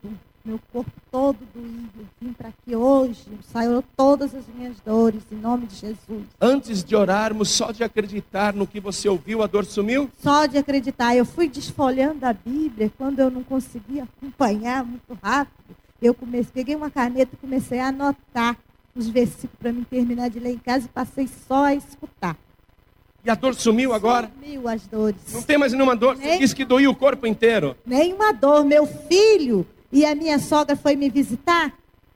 Meu 0.49 0.59
corpo 0.73 0.91
todo 1.13 1.37
doído. 1.55 2.09
Vim 2.19 2.33
para 2.33 2.49
aqui 2.49 2.75
hoje, 2.75 3.21
saiu 3.53 3.85
todas 3.95 4.35
as 4.35 4.45
minhas 4.57 4.81
dores 4.81 5.21
em 5.31 5.35
nome 5.37 5.67
de 5.67 5.77
Jesus. 5.77 6.25
Antes 6.41 6.83
de 6.83 6.97
orarmos, 6.97 7.51
só 7.51 7.71
de 7.71 7.85
acreditar 7.85 8.55
no 8.55 8.67
que 8.67 8.81
você 8.81 9.11
ouviu, 9.11 9.43
a 9.43 9.47
dor 9.47 9.67
sumiu? 9.67 10.09
Só 10.23 10.47
de 10.47 10.57
acreditar, 10.57 11.15
eu 11.15 11.27
fui 11.27 11.51
desfolhando 11.51 12.25
a 12.25 12.33
Bíblia 12.33 12.91
quando 12.97 13.19
eu 13.19 13.31
não 13.31 13.45
conseguia 13.45 14.05
acompanhar 14.05 14.83
muito 14.87 15.19
rápido. 15.23 15.77
Eu 16.01 16.15
comecei, 16.15 16.51
peguei 16.55 16.75
uma 16.75 16.91
caneta 16.91 17.35
e 17.35 17.37
comecei 17.37 17.81
a 17.81 17.89
anotar 17.89 18.57
os 18.97 19.07
versículos 19.07 19.59
para 19.61 19.71
me 19.71 19.85
terminar 19.85 20.31
de 20.31 20.41
ler 20.41 20.53
em 20.55 20.59
casa 20.59 20.87
e 20.87 20.89
passei 20.89 21.29
só 21.47 21.67
a 21.67 21.75
escutar. 21.75 22.39
E 23.23 23.29
a 23.29 23.35
dor 23.35 23.55
sumiu 23.55 23.93
agora? 23.93 24.31
Sumiu 24.43 24.67
as 24.67 24.87
dores. 24.87 25.21
Não 25.31 25.43
tem 25.43 25.59
mais 25.59 25.75
nenhuma 25.75 25.95
dor? 25.95 26.17
Você 26.17 26.25
Nem- 26.25 26.39
disse 26.39 26.55
que 26.57 26.65
doía 26.65 26.89
o 26.89 26.95
corpo 26.95 27.27
inteiro. 27.27 27.77
nenhuma 27.85 28.33
dor. 28.33 28.65
Meu 28.65 28.87
filho 28.87 29.67
e 29.91 30.05
a 30.05 30.15
minha 30.15 30.39
sogra 30.39 30.77
foi 30.77 30.97
me 30.97 31.09
visitar. 31.09 31.73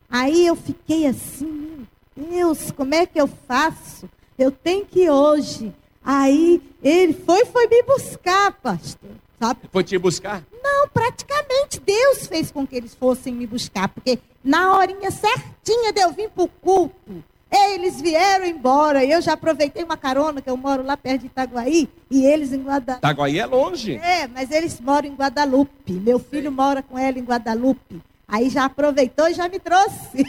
Aí 0.08 0.46
eu 0.46 0.54
fiquei 0.54 1.06
assim, 1.06 1.86
meu 2.16 2.54
Deus, 2.54 2.70
como 2.70 2.94
é 2.94 3.06
que 3.06 3.20
eu 3.20 3.26
faço? 3.26 4.08
Eu 4.38 4.50
tenho 4.50 4.84
que 4.84 5.04
ir 5.04 5.10
hoje. 5.10 5.72
Aí 6.04 6.62
ele 6.82 7.14
foi, 7.14 7.44
foi 7.46 7.66
me 7.66 7.82
buscar, 7.82 8.52
pastor. 8.52 9.10
Sabe? 9.40 9.60
Foi 9.72 9.82
te 9.82 9.98
buscar? 9.98 10.44
Não, 10.62 10.88
praticamente 10.88 11.80
Deus 11.80 12.26
fez 12.26 12.50
com 12.50 12.66
que 12.66 12.76
eles 12.76 12.94
fossem 12.94 13.34
me 13.34 13.46
buscar, 13.46 13.88
porque 13.88 14.18
na 14.44 14.76
horinha 14.76 15.10
certinha 15.10 15.92
de 15.92 16.00
eu 16.00 16.12
vir 16.12 16.30
para 16.30 16.44
o 16.44 16.48
culto, 16.48 17.24
eles 17.52 18.00
vieram 18.00 18.46
embora. 18.46 19.04
E 19.04 19.10
eu 19.10 19.20
já 19.20 19.34
aproveitei 19.34 19.84
uma 19.84 19.96
carona, 19.96 20.40
que 20.40 20.48
eu 20.48 20.56
moro 20.56 20.82
lá 20.82 20.96
perto 20.96 21.20
de 21.22 21.26
Itaguaí, 21.26 21.88
e 22.10 22.24
eles 22.24 22.52
em 22.52 22.62
Guadalupe. 22.62 23.02
Taguaí 23.02 23.38
é 23.38 23.46
longe. 23.46 23.96
É, 23.96 24.26
mas 24.26 24.50
eles 24.50 24.80
moram 24.80 25.08
em 25.08 25.14
Guadalupe. 25.14 25.92
Meu 25.92 26.18
filho 26.18 26.50
mora 26.50 26.82
com 26.82 26.98
ela 26.98 27.18
em 27.18 27.24
Guadalupe. 27.24 28.00
Aí 28.26 28.48
já 28.48 28.64
aproveitou 28.64 29.28
e 29.28 29.34
já 29.34 29.48
me 29.48 29.58
trouxe. 29.58 30.24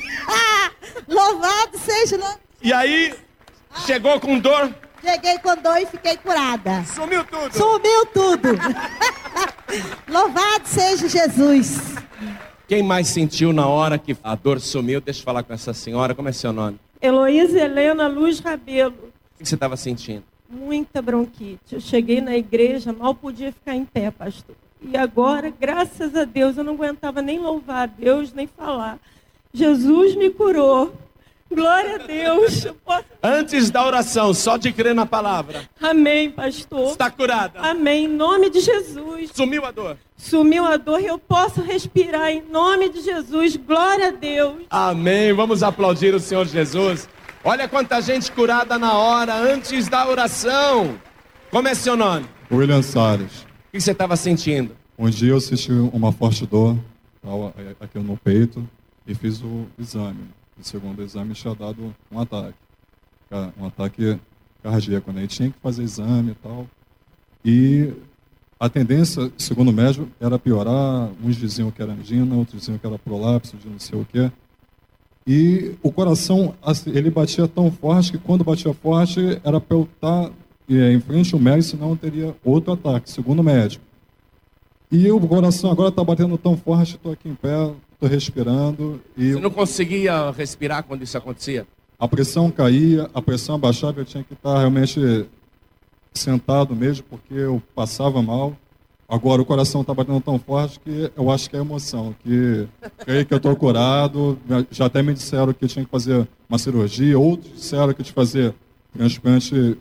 Louvado 1.08 1.78
seja 1.80 2.18
o 2.18 2.20
nome. 2.20 2.38
E 2.62 2.74
aí, 2.74 3.14
chegou 3.86 4.20
com 4.20 4.38
dor, 4.40 4.74
Cheguei 5.04 5.38
com 5.40 5.54
dor 5.58 5.78
e 5.82 5.86
fiquei 5.86 6.16
curada. 6.16 6.86
sumiu 6.86 7.26
tudo. 7.26 7.54
Sumiu 7.54 8.06
tudo. 8.14 8.50
Louvado 10.08 10.66
seja 10.66 11.10
Jesus. 11.10 11.78
Quem 12.70 12.82
mais 12.82 13.10
sentiu 13.10 13.52
na 13.52 13.68
hora 13.68 13.98
que 13.98 14.16
a 14.24 14.34
dor 14.34 14.62
sumiu? 14.62 15.02
Deixa 15.02 15.20
eu 15.20 15.26
falar 15.26 15.44
com 15.44 15.54
essa 15.54 15.74
senhora. 15.74 16.16
Como 16.16 16.30
é 16.30 16.32
seu 16.32 16.54
nome? 16.54 16.80
Heloísa 17.04 17.60
Helena 17.60 18.08
Luz 18.08 18.40
Rabelo, 18.40 18.96
O 19.36 19.44
que 19.44 19.46
você 19.50 19.56
estava 19.56 19.76
sentindo? 19.76 20.24
muita 20.50 21.02
bronquite. 21.02 21.74
Eu 21.74 21.82
cheguei 21.82 22.22
na 22.22 22.38
igreja, 22.38 22.94
mal 22.94 23.14
podia 23.14 23.52
ficar 23.52 23.76
em 23.76 23.84
pé, 23.84 24.10
pastor. 24.10 24.56
E 24.82 24.96
agora, 24.96 25.50
graças 25.60 26.16
a 26.16 26.24
Deus, 26.24 26.56
eu 26.58 26.64
não 26.64 26.76
aguentava 26.76 27.22
nem 27.22 27.40
louvar 27.40 27.84
a 27.84 27.86
Deus, 27.88 28.32
nem 28.32 28.48
falar. 28.48 29.00
Jesus 29.54 30.16
me 30.16 30.30
curou. 30.30 30.94
Glória 31.56 31.96
a 31.96 31.98
Deus. 32.00 32.66
Eu 32.66 32.74
posso- 32.76 33.06
Antes 33.22 33.70
da 33.70 33.86
oração, 33.86 34.34
só 34.34 34.58
de 34.58 34.72
crer 34.72 34.94
na 34.96 35.06
palavra. 35.06 35.70
Amém, 35.82 36.30
pastor. 36.30 36.92
Está 36.92 37.10
curada. 37.10 37.60
Amém. 37.60 38.06
Em 38.06 38.08
nome 38.08 38.50
de 38.50 38.60
Jesus. 38.60 39.32
Sumiu 39.34 39.66
a 39.66 39.72
dor. 39.72 39.98
Sumiu 40.18 40.66
a 40.66 40.78
dor 40.78 41.02
e 41.02 41.06
eu 41.06 41.18
posso 41.20 41.62
respirar 41.62 42.30
em 42.32 42.42
nome 42.50 42.90
de 42.90 43.02
Jesus. 43.02 43.56
Glória 43.56 44.08
a 44.10 44.12
Deus. 44.12 44.64
Amém. 44.70 45.34
Vamos 45.34 45.64
aplaudir 45.64 46.14
o 46.14 46.20
Senhor 46.20 46.46
Jesus. 46.46 47.08
Olha 47.44 47.68
quanta 47.68 48.02
gente 48.02 48.32
curada 48.32 48.78
na 48.80 48.94
hora, 48.94 49.36
antes 49.36 49.88
da 49.90 50.08
oração. 50.08 50.98
Como 51.52 51.68
é 51.68 51.76
seu 51.76 51.96
nome? 51.98 52.26
William 52.52 52.82
Salles. 52.82 53.42
O 53.68 53.72
que 53.74 53.82
você 53.82 53.92
estava 53.92 54.16
sentindo? 54.16 54.76
Um 54.98 55.10
dia 55.10 55.32
eu 55.32 55.42
senti 55.42 55.72
uma 55.72 56.12
forte 56.12 56.46
dor 56.46 56.78
ao- 57.26 57.54
aqui 57.82 58.00
no 58.00 58.16
peito 58.16 58.68
e 59.06 59.14
fiz 59.16 59.42
o 59.42 59.66
exame. 59.78 60.20
Segundo 60.62 61.00
o 61.00 61.04
exame 61.04 61.34
tinha 61.34 61.54
dado 61.56 61.94
um 62.12 62.20
ataque, 62.20 62.58
um 63.58 63.66
ataque 63.66 64.20
cardíaco, 64.62 65.12
né? 65.12 65.24
E 65.24 65.28
tinha 65.28 65.50
que 65.50 65.60
fazer 65.60 65.84
exame 65.84 66.32
e 66.32 66.36
tal. 66.36 66.68
E 67.44 67.94
a 68.60 68.70
tendência, 68.70 69.32
segundo 69.38 69.70
o 69.70 69.74
médico, 69.74 70.08
era 70.22 70.40
piorar. 70.40 71.10
Uns 71.22 71.36
diziam 71.36 71.70
que 71.70 71.82
era 71.82 71.92
angina, 71.92 72.36
outros 72.36 72.60
diziam 72.60 72.78
que 72.78 72.88
era 72.88 72.98
prolapso 72.98 73.58
de 73.58 73.68
não 73.68 73.80
sei 73.80 74.00
o 74.00 74.06
quê. 74.06 74.32
E 75.26 75.76
o 75.82 75.92
coração, 75.92 76.54
assim, 76.62 76.92
ele 76.92 77.10
batia 77.10 77.48
tão 77.48 77.72
forte 77.72 78.12
que 78.12 78.18
quando 78.18 78.44
batia 78.44 78.74
forte 78.74 79.40
era 79.44 79.60
para 79.60 79.78
eu 79.78 79.84
estar 79.84 80.32
eh, 80.70 80.94
em 80.94 81.00
frente 81.00 81.34
ao 81.34 81.40
médico, 81.40 81.78
senão 81.78 81.96
teria 81.96 82.36
outro 82.44 82.74
ataque, 82.74 83.10
segundo 83.10 83.40
o 83.40 83.44
médico. 83.44 83.84
E 84.92 85.10
o 85.12 85.20
coração 85.28 85.72
agora 85.72 85.90
está 85.90 86.04
batendo 86.04 86.38
tão 86.38 86.56
forte, 86.56 86.96
estou 86.96 87.12
aqui 87.12 87.28
em 87.28 87.36
pé, 87.36 87.74
estou 88.04 88.10
respirando 88.10 89.02
e 89.18 89.34
Você 89.34 89.40
não 89.40 89.50
conseguia 89.50 90.32
respirar 90.32 90.84
quando 90.84 91.04
isso 91.04 91.18
acontecia? 91.18 91.66
a 92.00 92.08
pressão 92.08 92.52
caía, 92.52 93.10
a 93.14 93.22
pressão 93.22 93.56
abaixava, 93.56 94.02
eu 94.02 94.06
tinha 94.06 94.24
que 94.26 94.34
estar 94.34 94.60
realmente 94.60 95.26
sentado 96.14 96.76
mesmo, 96.76 97.06
porque 97.10 97.34
eu 97.34 97.64
passava 97.74 98.22
mal. 98.22 98.58
Agora 99.08 99.42
o 99.42 99.46
coração 99.46 99.82
está 99.82 99.94
batendo 99.94 100.20
tão 100.20 100.38
forte 100.38 100.82
que 100.82 101.10
eu 101.16 101.32
acho 101.32 101.50
que 101.50 101.56
é 101.56 101.60
emoção, 101.60 102.14
que 102.22 102.68
creio 103.06 103.26
que 103.26 103.34
eu 103.34 103.38
estou 103.38 103.56
curado. 103.56 104.38
Já 104.70 104.88
até 104.88 105.02
me 105.02 105.14
disseram 105.14 105.54
que 105.54 105.66
tinha 105.66 105.86
que 105.86 105.92
fazer 105.92 106.28
uma 106.50 106.58
cirurgia, 106.58 107.18
outros 107.18 107.54
disseram 107.54 107.94
que 107.94 108.04
tinha 108.04 108.06
que 108.06 108.12
fazer 108.12 108.54
transplante 108.92 109.78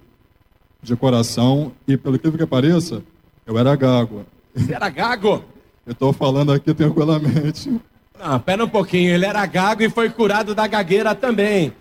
de 0.80 0.94
coração. 0.94 1.72
E 1.88 1.96
pelo 1.96 2.20
que 2.20 2.30
que 2.30 2.46
pareça, 2.46 3.02
eu 3.44 3.58
era 3.58 3.74
gago. 3.74 4.24
Você 4.54 4.74
era 4.74 4.88
gago? 4.90 5.42
Eu 5.84 5.92
estou 5.92 6.12
falando 6.12 6.52
aqui 6.52 6.72
tranquilamente. 6.72 7.80
Não, 8.22 8.38
pera 8.38 8.64
um 8.64 8.68
pouquinho. 8.68 9.12
Ele 9.12 9.26
era 9.26 9.44
gago 9.46 9.82
e 9.82 9.90
foi 9.90 10.08
curado 10.08 10.54
da 10.54 10.64
gagueira 10.68 11.12
também. 11.12 11.72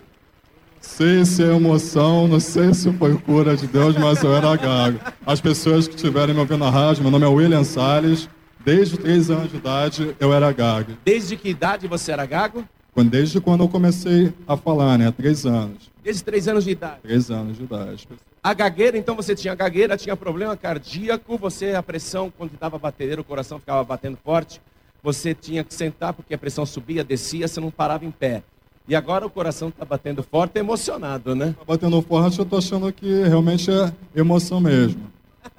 Sei 0.80 1.24
se 1.24 1.44
é 1.44 1.54
emoção, 1.54 2.26
não 2.26 2.40
sei 2.40 2.74
se 2.74 2.92
foi 2.94 3.16
cura 3.16 3.56
de 3.56 3.68
Deus, 3.68 3.96
mas 3.96 4.20
eu 4.24 4.34
era 4.36 4.56
gago. 4.56 4.98
As 5.24 5.40
pessoas 5.40 5.86
que 5.86 5.94
estiverem 5.94 6.34
me 6.34 6.40
ouvindo 6.40 6.58
na 6.58 6.70
rádio, 6.70 7.02
meu 7.02 7.12
nome 7.12 7.24
é 7.24 7.28
William 7.28 7.62
Salles. 7.62 8.28
Desde 8.64 8.98
três 8.98 9.30
anos 9.30 9.52
de 9.52 9.56
idade 9.56 10.16
eu 10.18 10.34
era 10.34 10.50
gago. 10.50 10.94
Desde 11.04 11.36
que 11.36 11.50
idade 11.50 11.86
você 11.86 12.10
era 12.10 12.26
gago? 12.26 12.64
Desde 12.96 13.40
quando 13.40 13.62
eu 13.62 13.68
comecei 13.68 14.34
a 14.46 14.56
falar, 14.56 14.98
né? 14.98 15.12
Três 15.12 15.46
anos. 15.46 15.90
Desde 16.02 16.24
três 16.24 16.48
anos 16.48 16.64
de 16.64 16.70
idade. 16.70 16.98
Três 17.02 17.30
anos 17.30 17.56
de 17.56 17.62
idade. 17.62 18.08
A 18.42 18.52
gagueira, 18.52 18.98
então 18.98 19.14
você 19.14 19.36
tinha 19.36 19.54
gagueira, 19.54 19.96
tinha 19.96 20.16
problema 20.16 20.56
cardíaco, 20.56 21.38
você, 21.38 21.74
a 21.76 21.82
pressão, 21.82 22.32
quando 22.36 22.54
estava 22.54 22.76
batedeira, 22.76 23.20
o 23.20 23.24
coração 23.24 23.60
ficava 23.60 23.84
batendo 23.84 24.18
forte, 24.24 24.60
você 25.02 25.34
tinha 25.34 25.64
que 25.64 25.74
sentar 25.74 26.12
porque 26.12 26.34
a 26.34 26.38
pressão 26.38 26.64
subia, 26.64 27.02
descia, 27.02 27.48
você 27.48 27.60
não 27.60 27.70
parava 27.70 28.04
em 28.04 28.10
pé. 28.10 28.42
E 28.88 28.94
agora 28.94 29.26
o 29.26 29.30
coração 29.30 29.68
está 29.68 29.84
batendo 29.84 30.22
forte, 30.22 30.58
emocionado, 30.58 31.34
né? 31.34 31.54
Tá 31.58 31.64
batendo 31.66 32.02
forte, 32.02 32.38
eu 32.38 32.44
tô 32.44 32.56
achando 32.56 32.92
que 32.92 33.22
realmente 33.22 33.70
é 33.70 33.92
emoção 34.14 34.60
mesmo. 34.60 35.00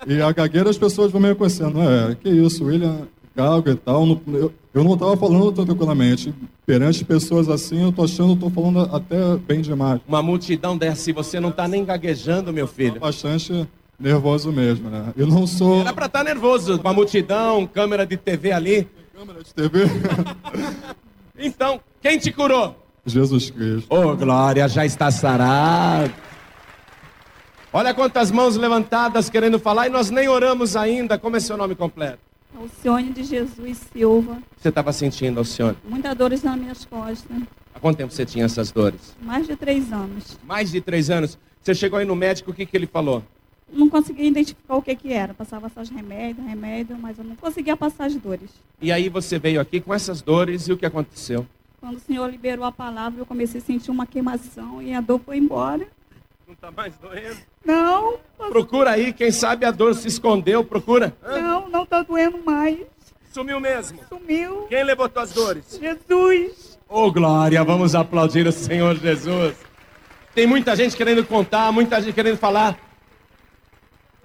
E 0.05 0.21
a 0.21 0.31
gagueira 0.31 0.69
as 0.69 0.77
pessoas 0.77 1.11
vão 1.11 1.21
me 1.21 1.29
reconhecendo. 1.29 1.79
É, 1.81 2.15
que 2.15 2.29
isso, 2.29 2.65
William 2.65 3.07
Gago 3.35 3.69
e 3.69 3.75
tal. 3.75 4.05
Eu, 4.27 4.53
eu 4.73 4.83
não 4.83 4.93
estava 4.93 5.15
falando 5.17 5.51
tão 5.51 5.65
tranquilamente. 5.65 6.33
Perante 6.65 7.03
pessoas 7.03 7.49
assim, 7.49 7.83
eu 7.83 7.91
tô 7.91 8.03
achando, 8.03 8.35
tô 8.35 8.49
falando 8.49 8.81
até 8.93 9.37
bem 9.37 9.61
demais. 9.61 10.01
Uma 10.07 10.21
multidão 10.21 10.77
dessa, 10.77 11.09
e 11.09 11.13
você 11.13 11.39
não 11.39 11.49
está 11.49 11.67
nem 11.67 11.83
gaguejando, 11.83 12.53
meu 12.53 12.67
filho. 12.67 12.99
Bastante 12.99 13.67
nervoso 13.99 14.51
mesmo, 14.51 14.89
né? 14.89 15.13
Eu 15.15 15.27
não 15.27 15.47
sou 15.47 15.81
Era 15.81 15.93
para 15.93 16.07
estar 16.07 16.23
nervoso, 16.23 16.79
com 16.79 16.87
a 16.87 16.93
multidão, 16.93 17.65
câmera 17.65 18.05
de 18.05 18.17
TV 18.17 18.51
ali. 18.51 18.87
Câmera 19.13 19.43
de 19.43 19.53
TV. 19.53 19.83
Então, 21.35 21.81
quem 21.99 22.19
te 22.19 22.31
curou? 22.31 22.75
Jesus 23.03 23.49
Cristo. 23.49 23.87
Ô, 23.91 24.15
glória, 24.15 24.67
já 24.67 24.85
está 24.85 25.09
sarado. 25.09 26.13
Olha 27.73 27.91
quantas 27.91 28.29
mãos 28.29 28.55
levantadas 28.55 29.31
querendo 29.31 29.57
falar 29.57 29.87
e 29.87 29.89
nós 29.89 30.11
nem 30.11 30.29
oramos 30.29 30.75
ainda. 30.75 31.17
Como 31.17 31.35
é 31.35 31.39
seu 31.39 31.57
nome 31.57 31.73
completo? 31.73 32.19
Alcione 32.55 33.11
de 33.11 33.23
Jesus 33.23 33.79
Silva. 33.91 34.37
Você 34.55 34.69
estava 34.69 34.93
sentindo, 34.93 35.39
Alcione? 35.39 35.75
Muitas 35.83 36.15
dores 36.15 36.43
nas 36.43 36.55
minhas 36.55 36.85
costas. 36.85 37.35
Há 37.73 37.79
quanto 37.79 37.97
tempo 37.97 38.13
você 38.13 38.27
tinha 38.27 38.45
essas 38.45 38.71
dores? 38.71 39.17
Mais 39.19 39.47
de 39.47 39.55
três 39.55 39.91
anos. 39.91 40.37
Mais 40.45 40.71
de 40.71 40.79
três 40.79 41.09
anos. 41.09 41.37
Você 41.63 41.73
chegou 41.73 41.97
aí 41.97 42.05
no 42.05 42.15
médico, 42.15 42.51
o 42.51 42.53
que, 42.53 42.63
que 42.63 42.77
ele 42.77 42.87
falou? 42.87 43.23
Não 43.73 43.89
conseguia 43.89 44.25
identificar 44.25 44.75
o 44.75 44.81
que, 44.81 44.95
que 44.95 45.11
era. 45.11 45.33
Passava 45.33 45.67
só 45.69 45.81
os 45.81 45.89
remédios, 45.89 46.45
remédio, 46.45 46.97
mas 46.97 47.17
eu 47.17 47.23
não 47.23 47.35
conseguia 47.35 47.75
passar 47.75 48.05
as 48.05 48.15
dores. 48.15 48.49
E 48.81 48.91
aí 48.91 49.09
você 49.09 49.39
veio 49.39 49.59
aqui 49.59 49.81
com 49.81 49.93
essas 49.93 50.21
dores 50.21 50.67
e 50.67 50.73
o 50.73 50.77
que 50.77 50.85
aconteceu? 50.85 51.45
Quando 51.81 51.97
o 51.97 51.99
Senhor 51.99 52.29
liberou 52.29 52.65
a 52.65 52.71
palavra, 52.71 53.19
eu 53.19 53.25
comecei 53.25 53.59
a 53.59 53.63
sentir 53.63 53.91
uma 53.91 54.05
queimação 54.05 54.81
e 54.81 54.93
a 54.93 55.01
dor 55.01 55.19
foi 55.19 55.37
embora. 55.37 55.87
Não 56.47 56.53
está 56.53 56.71
mais 56.71 56.95
doendo? 56.97 57.37
Não, 57.65 58.19
Procura 58.49 58.91
aí, 58.91 59.13
quem 59.13 59.31
sabe 59.31 59.65
a 59.65 59.71
dor 59.71 59.95
se 59.95 60.07
escondeu, 60.07 60.63
procura. 60.63 61.15
Hã? 61.23 61.39
não, 61.41 61.69
não 61.69 61.83
está 61.83 62.03
doendo 62.03 62.37
mais. 62.43 62.77
Sumiu 63.31 63.59
mesmo. 63.59 63.99
Sumiu. 64.07 64.67
Quem 64.69 64.83
levou 64.83 65.09
tuas 65.09 65.31
dores? 65.33 65.79
Jesus. 65.81 66.77
Ô 66.87 67.11
glória, 67.11 67.63
vamos 67.63 67.95
aplaudir 67.95 68.45
o 68.45 68.51
Senhor 68.51 68.95
Jesus. 68.95 69.55
Tem 70.35 70.45
muita 70.45 70.75
gente 70.75 70.95
querendo 70.95 71.25
contar, 71.25 71.71
muita 71.71 71.99
gente 72.01 72.13
querendo 72.13 72.37
falar. 72.37 72.77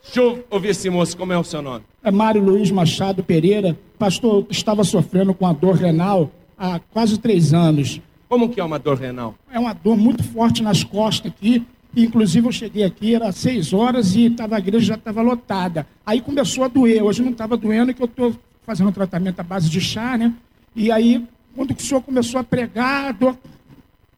Deixa 0.09 0.21
eu 0.23 0.43
ouvir 0.49 0.69
esse 0.69 0.89
moço, 0.89 1.15
como 1.15 1.35
é 1.35 1.39
o 1.39 1.45
seu 1.45 1.61
nome? 1.61 1.85
É 2.03 2.11
Mário 2.11 2.43
Luiz 2.43 2.71
Machado 2.71 3.23
Pereira. 3.23 3.79
Pastor, 3.99 4.47
estava 4.49 4.83
sofrendo 4.83 5.35
com 5.35 5.47
a 5.47 5.53
dor 5.53 5.75
renal 5.75 6.31
há 6.57 6.79
quase 6.79 7.19
três 7.19 7.53
anos. 7.53 8.01
Como 8.27 8.49
que 8.49 8.59
é 8.59 8.65
uma 8.65 8.79
dor 8.79 8.97
renal? 8.97 9.35
É 9.53 9.59
uma 9.59 9.75
dor 9.75 9.99
muito 9.99 10.25
forte 10.25 10.63
nas 10.63 10.83
costas 10.83 11.31
aqui. 11.31 11.63
Inclusive, 11.95 12.47
eu 12.47 12.53
cheguei 12.53 12.85
aqui, 12.85 13.15
era 13.15 13.31
seis 13.33 13.75
horas 13.75 14.17
e 14.17 14.31
tava, 14.31 14.57
a 14.57 14.59
igreja 14.59 14.87
já 14.87 14.95
estava 14.95 15.21
lotada. 15.21 15.87
Aí 16.07 16.23
começou 16.23 16.65
a 16.65 16.69
doer. 16.69 17.03
Hoje 17.03 17.23
não 17.23 17.33
estava 17.33 17.55
doendo, 17.55 17.93
que 17.93 18.01
eu 18.03 18.07
estou 18.07 18.35
fazendo 18.63 18.89
um 18.89 18.93
tratamento 18.93 19.41
à 19.41 19.43
base 19.43 19.69
de 19.69 19.81
chá, 19.81 20.17
né? 20.17 20.33
E 20.75 20.91
aí, 20.91 21.23
quando 21.55 21.73
o 21.73 21.83
senhor 21.83 22.01
começou 22.01 22.41
a 22.41 22.45
pregar, 22.45 23.09
a 23.11 23.13
dor, 23.13 23.37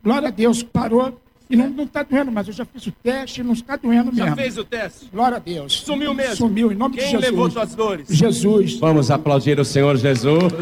glória 0.04 0.28
a 0.28 0.30
Deus, 0.30 0.62
parou. 0.62 1.20
E 1.50 1.56
não 1.56 1.82
está 1.82 2.04
doendo 2.04 2.30
mais. 2.30 2.46
Eu 2.46 2.54
já 2.54 2.64
fiz 2.64 2.86
o 2.86 2.92
teste, 2.92 3.42
não 3.42 3.52
está 3.54 3.74
doendo 3.76 4.14
Já 4.14 4.24
mesmo. 4.24 4.36
fez 4.36 4.56
o 4.56 4.64
teste? 4.64 5.08
Glória 5.12 5.36
a 5.36 5.40
Deus. 5.40 5.72
Sumiu 5.80 6.14
mesmo? 6.14 6.36
Sumiu, 6.36 6.70
em 6.70 6.76
nome 6.76 6.94
Quem 6.96 7.06
de 7.06 7.10
Jesus. 7.10 7.30
levou 7.30 7.50
tuas 7.50 7.74
dores? 7.74 8.06
Jesus. 8.08 8.78
Vamos 8.78 9.10
aplaudir 9.10 9.58
o 9.58 9.64
Senhor 9.64 9.96
Jesus. 9.96 10.52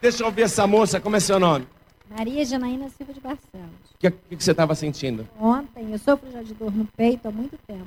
Deixa 0.00 0.22
eu 0.22 0.26
ouvir 0.28 0.42
essa 0.42 0.66
moça, 0.68 1.00
como 1.00 1.16
é 1.16 1.20
seu 1.20 1.40
nome? 1.40 1.66
Maria 2.16 2.44
Janaína 2.44 2.88
Silva 2.90 3.12
de 3.12 3.20
Barcelos. 3.20 3.90
O 3.94 3.98
que, 3.98 4.10
que, 4.10 4.36
que 4.36 4.42
você 4.44 4.52
estava 4.52 4.74
sentindo? 4.74 5.28
Ontem, 5.38 5.90
eu 5.90 5.98
sofro 5.98 6.30
já 6.30 6.42
de 6.42 6.54
dor 6.54 6.72
no 6.74 6.86
peito 6.96 7.26
há 7.28 7.30
muito 7.30 7.58
tempo. 7.66 7.86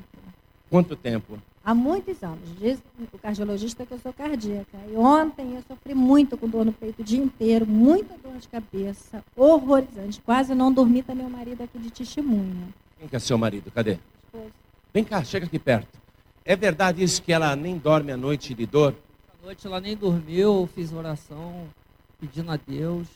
Quanto 0.70 0.96
tempo? 0.96 1.40
Há 1.66 1.74
muitos 1.74 2.22
anos. 2.22 2.50
Diz 2.60 2.78
o 3.14 3.18
cardiologista 3.18 3.86
que 3.86 3.94
eu 3.94 4.00
sou 4.00 4.12
cardíaca. 4.12 4.78
E 4.92 4.98
ontem 4.98 5.56
eu 5.56 5.64
sofri 5.66 5.96
muito 5.96 6.38
com 6.38 6.50
dor 6.50 6.66
no 6.66 6.74
peito 6.74 7.02
o 7.02 7.06
dia 7.06 7.24
inteiro, 7.24 7.66
muita 7.66 8.16
dor 8.18 8.38
de 8.38 8.48
cabeça, 8.50 9.24
horrorizante. 9.36 10.20
Quase 10.22 10.54
não 10.54 10.74
dormi, 10.74 11.02
tá 11.02 11.16
meu 11.16 11.30
marido 11.30 11.64
aqui 11.64 11.80
de 11.80 11.90
testemunha. 11.90 12.68
Quem 13.00 13.08
que 13.08 13.16
é 13.16 13.20
seu 13.20 13.38
marido? 13.38 13.72
Cadê? 13.72 13.98
Esposo. 14.26 14.52
Vem 14.94 15.06
cá, 15.06 15.24
chega 15.24 15.46
aqui 15.46 15.58
perto. 15.58 15.98
É 16.44 16.56
verdade 16.56 17.02
isso 17.02 17.22
que 17.22 17.32
ela 17.32 17.56
nem 17.56 17.78
dorme 17.78 18.12
à 18.12 18.18
noite 18.18 18.54
de 18.54 18.66
dor? 18.66 18.94
À 19.42 19.46
noite 19.46 19.66
ela 19.66 19.80
nem 19.80 19.96
dormiu, 19.96 20.68
fiz 20.76 20.92
oração 20.92 21.66
pedindo 22.20 22.52
a 22.52 22.58
Deus. 22.58 23.08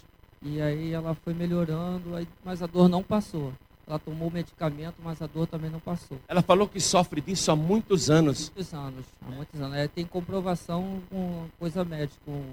E 0.41 0.61
aí 0.61 0.93
ela 0.93 1.13
foi 1.15 1.33
melhorando, 1.33 2.25
mas 2.45 2.63
a 2.63 2.67
dor 2.67 2.87
não 2.87 3.03
passou. 3.03 3.51
Ela 3.87 3.99
tomou 3.99 4.27
o 4.27 4.31
medicamento, 4.31 4.95
mas 5.01 5.21
a 5.21 5.27
dor 5.27 5.47
também 5.47 5.69
não 5.69 5.79
passou. 5.79 6.17
Ela 6.27 6.41
falou 6.41 6.67
que 6.67 6.79
sofre 6.79 7.21
disso 7.21 7.49
há 7.49 7.55
muitos 7.55 8.09
anos. 8.09 8.51
Muitos 8.53 8.73
anos, 8.73 9.05
há 9.25 9.31
muitos 9.31 9.61
anos. 9.61 9.77
É, 9.77 9.87
tem 9.87 10.05
comprovação 10.05 11.01
com 11.09 11.45
coisa 11.57 11.85
médica, 11.85 12.19
com 12.25 12.43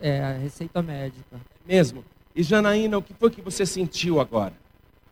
é, 0.00 0.36
receita 0.42 0.82
médica. 0.82 1.40
Mesmo. 1.66 2.04
E 2.36 2.42
Janaína, 2.42 2.98
o 2.98 3.02
que 3.02 3.14
foi 3.14 3.30
que 3.30 3.40
você 3.40 3.64
sentiu 3.64 4.20
agora? 4.20 4.52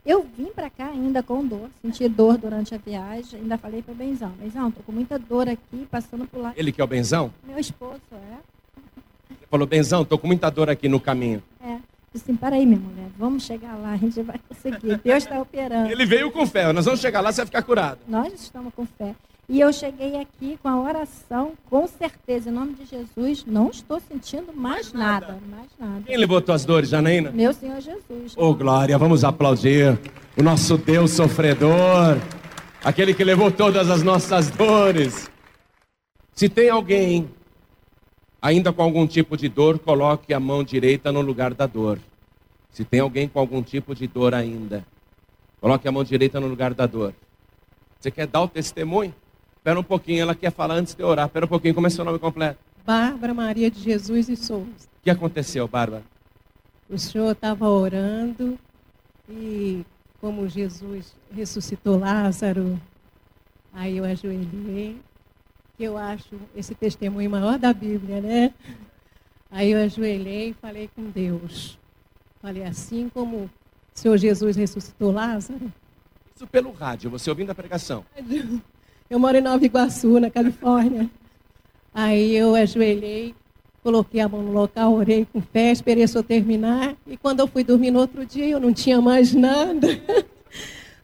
Eu 0.05 0.27
vim 0.37 0.47
para 0.47 0.71
cá 0.71 0.87
ainda 0.87 1.23
com 1.23 1.47
dor, 1.47 1.69
senti 1.83 2.09
dor 2.09 2.39
durante 2.39 2.75
a 2.75 2.79
viagem, 2.79 3.41
ainda 3.41 3.59
falei 3.59 3.83
para 3.83 3.93
o 3.93 3.95
Benzão, 3.95 4.31
Benzão, 4.41 4.71
tô 4.71 4.83
com 4.83 4.93
muita 4.93 5.19
dor 5.19 5.49
aqui, 5.49 5.87
passando 5.91 6.27
por 6.27 6.41
lá. 6.41 6.55
Ele 6.57 6.73
que 6.73 6.81
é 6.81 6.85
o 6.85 6.87
Benzão? 6.87 7.31
Meu 7.47 7.59
esposo, 7.59 8.01
é. 8.13 8.39
Ele 9.31 9.47
falou, 9.51 9.67
Benzão, 9.67 10.05
tô 10.05 10.17
com 10.17 10.27
muita 10.27 10.49
dor 10.51 10.71
aqui 10.71 10.89
no 10.89 10.99
caminho. 10.99 11.43
É. 11.61 11.79
Disse 12.13 12.25
assim, 12.25 12.37
peraí, 12.37 12.65
minha 12.65 12.81
mulher, 12.81 13.09
vamos 13.19 13.45
chegar 13.45 13.77
lá, 13.77 13.93
a 13.93 13.97
gente 13.97 14.23
vai 14.23 14.41
conseguir. 14.49 15.01
Deus 15.05 15.25
está 15.25 15.41
operando. 15.41 15.91
Ele 15.91 16.07
veio 16.07 16.31
com 16.31 16.47
fé, 16.47 16.73
nós 16.73 16.85
vamos 16.85 17.01
chegar 17.01 17.21
lá, 17.21 17.31
você 17.31 17.43
vai 17.43 17.47
ficar 17.47 17.63
curado. 17.63 17.99
Nós 18.09 18.33
estamos 18.35 18.73
com 18.75 18.87
fé. 18.87 19.15
E 19.51 19.61
eu 19.61 19.73
cheguei 19.73 20.21
aqui 20.21 20.59
com 20.63 20.69
a 20.69 20.79
oração, 20.79 21.53
com 21.71 21.87
certeza, 21.87 22.51
em 22.51 22.53
nome 22.53 22.75
de 22.75 22.85
Jesus, 22.85 23.47
não 23.47 23.71
estou 23.71 23.99
sentindo 23.99 24.53
mais, 24.55 24.93
nada. 24.93 25.39
mais 25.51 25.71
nada. 25.81 26.03
Quem 26.05 26.19
levou 26.19 26.39
tuas 26.43 26.67
dores, 26.67 26.91
Janaína? 26.91 27.31
Meu 27.31 27.55
Senhor 27.55 27.81
Jesus. 27.81 28.35
Ô, 28.37 28.55
glória, 28.55 28.99
vamos 28.99 29.25
aplaudir 29.25 29.99
o 30.37 30.43
nosso 30.43 30.77
Deus 30.77 31.13
sofredor, 31.13 32.19
aquele 32.85 33.15
que 33.15 33.25
levou 33.25 33.51
todas 33.51 33.89
as 33.89 34.03
nossas 34.03 34.51
dores. 34.51 35.31
Se 36.35 36.47
tem 36.47 36.69
alguém 36.69 37.31
ainda 38.41 38.73
com 38.73 38.83
algum 38.83 39.07
tipo 39.07 39.37
de 39.37 39.49
dor, 39.49 39.79
coloque 39.79 40.33
a 40.33 40.41
mão 40.41 40.63
direita 40.63 41.11
no 41.13 41.21
lugar 41.21 41.55
da 41.55 41.67
dor. 41.67 41.99
Se 42.71 42.85
tem 42.85 43.01
alguém 43.01 43.29
com 43.29 43.39
algum 43.39 43.63
tipo 43.63 43.95
de 43.95 44.07
dor 44.07 44.35
ainda, 44.35 44.85
coloque 45.61 45.89
a 45.89 45.93
mão 45.93 46.05
direita 46.05 46.39
no 46.39 46.47
lugar 46.47 46.75
da 46.75 46.87
dor. 46.87 47.15
Você 47.99 48.11
quer 48.11 48.27
dar 48.27 48.43
o 48.43 48.49
testemunho? 48.49 49.15
Espera 49.57 49.79
um 49.79 49.83
pouquinho, 49.83 50.23
ela 50.23 50.35
quer 50.35 50.53
falar 50.53 50.75
antes 50.75 50.95
de 50.95 51.03
orar. 51.03 51.27
Espera 51.27 51.45
um 51.45 51.49
pouquinho, 51.49 51.75
como 51.75 51.87
é 51.87 51.91
seu 51.91 52.05
nome 52.05 52.19
completo? 52.19 52.59
Bárbara 52.87 53.35
Maria 53.35 53.71
de 53.71 53.81
Jesus 53.81 54.29
e 54.29 54.37
Souza. 54.37 54.87
O 55.01 55.03
que 55.03 55.11
aconteceu, 55.11 55.67
Bárbara? 55.67 56.05
O 56.89 56.97
senhor 56.97 57.33
estava 57.33 57.69
orando 57.69 58.59
e 59.29 59.85
como 60.21 60.49
Jesus 60.49 61.15
ressuscitou 61.31 61.99
Lázaro, 61.99 62.81
aí 63.73 63.99
eu 63.99 64.05
ajoelhei, 64.05 64.97
que 65.79 65.85
eu 65.85 65.97
acho 65.97 66.35
esse 66.57 66.75
testemunho 66.75 67.31
maior 67.31 67.57
da 67.57 67.73
Bíblia, 67.73 68.21
né? 68.21 68.53
Aí 69.49 69.71
eu 69.71 69.81
ajoelhei 69.81 70.51
e 70.51 70.55
falei 70.55 70.91
com 70.95 71.05
Deus. 71.09 71.79
Falei 72.43 72.65
assim 72.65 73.09
como 73.15 73.45
o 73.45 73.51
Senhor 73.95 74.17
Jesus 74.19 74.57
ressuscitou 74.57 75.13
Lázaro. 75.13 75.73
Isso 76.35 76.49
pelo 76.49 76.73
rádio, 76.73 77.09
você 77.09 77.31
ouvindo 77.31 77.51
a 77.51 77.55
pregação. 77.55 78.05
Eu 79.09 79.19
moro 79.19 79.39
em 79.39 79.41
Nova 79.41 79.65
Iguaçu, 79.65 80.21
na 80.21 80.29
Califórnia. 80.29 81.09
Aí 81.95 82.37
eu 82.37 82.55
ajoelhei, 82.55 83.35
coloquei 83.83 84.21
a 84.21 84.29
mão 84.29 84.43
no 84.43 84.53
local, 84.53 84.93
orei 84.93 85.27
com 85.33 85.41
fé, 85.41 85.73
esperei 85.73 86.07
senhor 86.07 86.23
terminar. 86.23 86.95
E 87.07 87.17
quando 87.17 87.41
eu 87.41 87.47
fui 87.47 87.65
dormir 87.65 87.91
no 87.91 88.01
outro 88.01 88.27
dia, 88.27 88.47
eu 88.47 88.61
não 88.61 88.71
tinha 88.71 89.01
mais 89.01 89.33
nada. 89.33 89.89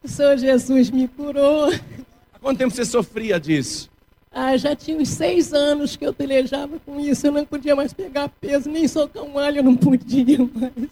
O 0.02 0.08
Senhor 0.08 0.36
Jesus 0.36 0.90
me 0.90 1.08
curou. 1.08 1.72
Há 1.72 2.38
quanto 2.38 2.58
tempo 2.58 2.74
você 2.74 2.84
sofria 2.84 3.40
disso? 3.40 3.90
Ah, 4.36 4.56
já 4.56 4.74
tinha 4.74 4.98
uns 4.98 5.10
seis 5.10 5.52
anos 5.52 5.94
que 5.94 6.04
eu 6.04 6.12
pelejava 6.12 6.80
com 6.80 6.98
isso. 6.98 7.24
Eu 7.24 7.30
não 7.30 7.46
podia 7.46 7.76
mais 7.76 7.92
pegar 7.92 8.28
peso, 8.28 8.68
nem 8.68 8.88
socar 8.88 9.22
um 9.22 9.38
alho, 9.38 9.58
eu 9.58 9.62
não 9.62 9.76
podia 9.76 10.38
mais. 10.38 10.90